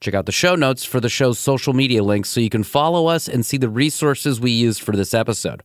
Check 0.00 0.14
out 0.14 0.24
the 0.24 0.32
show 0.32 0.54
notes 0.54 0.84
for 0.84 1.00
the 1.00 1.08
show's 1.08 1.38
social 1.38 1.72
media 1.72 2.02
links 2.02 2.30
so 2.30 2.40
you 2.40 2.48
can 2.48 2.62
follow 2.62 3.06
us 3.06 3.28
and 3.28 3.44
see 3.44 3.56
the 3.56 3.68
resources 3.68 4.40
we 4.40 4.50
used 4.50 4.80
for 4.80 4.92
this 4.92 5.12
episode. 5.12 5.62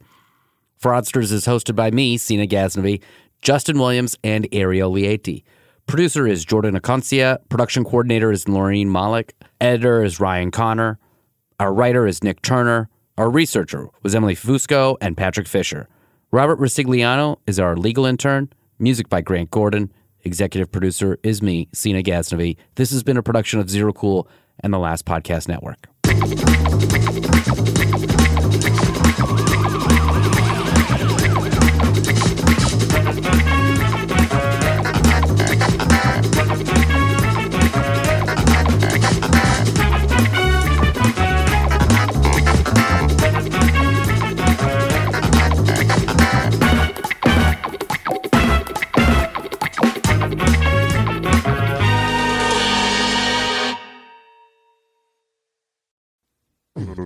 Fraudsters 0.82 1.32
is 1.32 1.46
hosted 1.46 1.76
by 1.76 1.92
me, 1.92 2.18
Sina 2.18 2.48
Ghaznavi, 2.48 3.02
Justin 3.42 3.80
Williams, 3.80 4.18
and 4.24 4.48
Ariel 4.52 4.90
Elias. 4.90 5.42
Producer 5.86 6.28
is 6.28 6.44
Jordan 6.44 6.78
Aconcia. 6.78 7.38
Production 7.50 7.84
coordinator 7.84 8.32
is 8.32 8.46
Laureen 8.46 8.88
Malik. 8.88 9.36
Editor 9.60 10.04
is 10.04 10.20
Ryan 10.20 10.52
Connor. 10.52 11.00
Our 11.60 11.74
writer 11.74 12.08
is 12.08 12.24
Nick 12.24 12.42
Turner. 12.42 12.90
Our 13.18 13.30
researcher 13.30 13.90
was 14.04 14.16
Emily 14.16 14.36
Fusco 14.36 14.96
and 15.02 15.18
Patrick 15.18 15.48
Fisher. 15.48 15.88
Robert 16.32 16.60
Resigliano 16.60 17.40
is 17.46 17.60
our 17.60 17.76
legal 17.76 18.06
intern. 18.06 18.50
Music 18.80 19.10
by 19.10 19.22
Grant 19.22 19.52
Gordon. 19.52 19.92
Executive 20.24 20.72
producer 20.72 21.20
is 21.22 21.42
me, 21.42 21.68
Sina 21.74 22.04
Ghaznavi. 22.04 22.56
This 22.76 22.92
has 22.92 23.04
been 23.04 23.18
a 23.18 23.24
production 23.24 23.60
of 23.60 23.70
Zero 23.70 23.92
Cool 23.92 24.28
and 24.62 24.74
the 24.74 24.80
Last 24.80 25.06
Podcast 25.06 25.48
Network. 25.48 25.88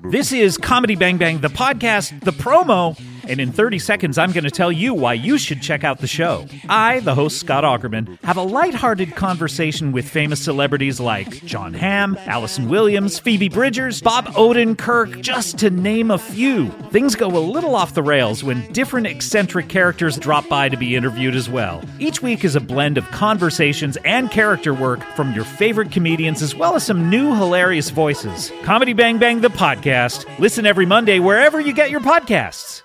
This 0.04 0.32
is 0.32 0.58
Comedy 0.58 0.96
Bang 0.96 1.18
Bang, 1.18 1.40
the 1.40 1.48
podcast, 1.48 2.20
the 2.22 2.32
promo, 2.32 3.00
and 3.28 3.40
in 3.40 3.52
30 3.52 3.80
seconds, 3.80 4.18
I'm 4.18 4.32
going 4.32 4.44
to 4.44 4.52
tell 4.52 4.72
you 4.72 4.94
why 4.94 5.14
you 5.14 5.38
should 5.38 5.62
check 5.62 5.84
out 5.84 6.00
the 6.00 6.08
show. 6.08 6.46
I, 6.70 7.00
the 7.00 7.16
host 7.16 7.40
Scott 7.40 7.64
Aukerman, 7.64 8.22
have 8.24 8.38
a 8.38 8.44
lighthearted 8.44 9.16
conversation 9.16 9.92
with 9.92 10.08
famous 10.08 10.42
celebrities 10.42 11.00
like 11.00 11.44
Jon 11.46 11.74
Hamm, 11.74 12.18
Allison 12.26 12.70
Williams, 12.70 13.20
Phoebe 13.20 13.50
Bridgers, 13.50 14.02
Bob 14.02 14.28
Odenkirk, 14.28 15.22
just 15.22 15.58
to 15.60 15.70
name 15.70 16.12
a 16.12 16.18
few. 16.18 16.70
Things 16.92 17.16
go 17.16 17.28
a 17.28 17.40
little 17.40 17.76
off 17.76 17.94
the 17.94 18.04
rails 18.04 18.44
when 18.44 18.72
different 18.72 19.08
eccentric 19.08 19.68
characters 19.68 20.18
drop 20.18 20.48
by 20.48 20.70
to 20.70 20.78
be 20.78 20.96
interviewed 20.96 21.36
as 21.36 21.50
well. 21.50 21.84
Each 22.00 22.22
week 22.22 22.44
is 22.44 22.56
a 22.56 22.62
blend 22.62 22.98
of 22.98 23.06
conversations 23.12 23.98
and 24.06 24.32
character 24.32 24.74
work 24.74 25.02
from 25.16 25.34
your 25.34 25.46
favorite 25.46 25.92
comedians 25.92 26.42
as 26.42 26.56
well 26.56 26.76
as 26.76 26.86
some 26.86 27.10
new 27.10 27.36
hilarious 27.36 27.90
voices. 27.90 28.52
Comedy 28.64 28.94
Bang 28.94 29.18
Bang, 29.18 29.42
the 29.42 29.50
podcast. 29.50 30.26
Listen 30.40 30.66
every 30.66 30.86
Monday 30.86 31.20
wherever 31.20 31.60
you 31.60 31.74
get 31.74 31.90
your 31.90 32.02
podcasts. 32.02 32.85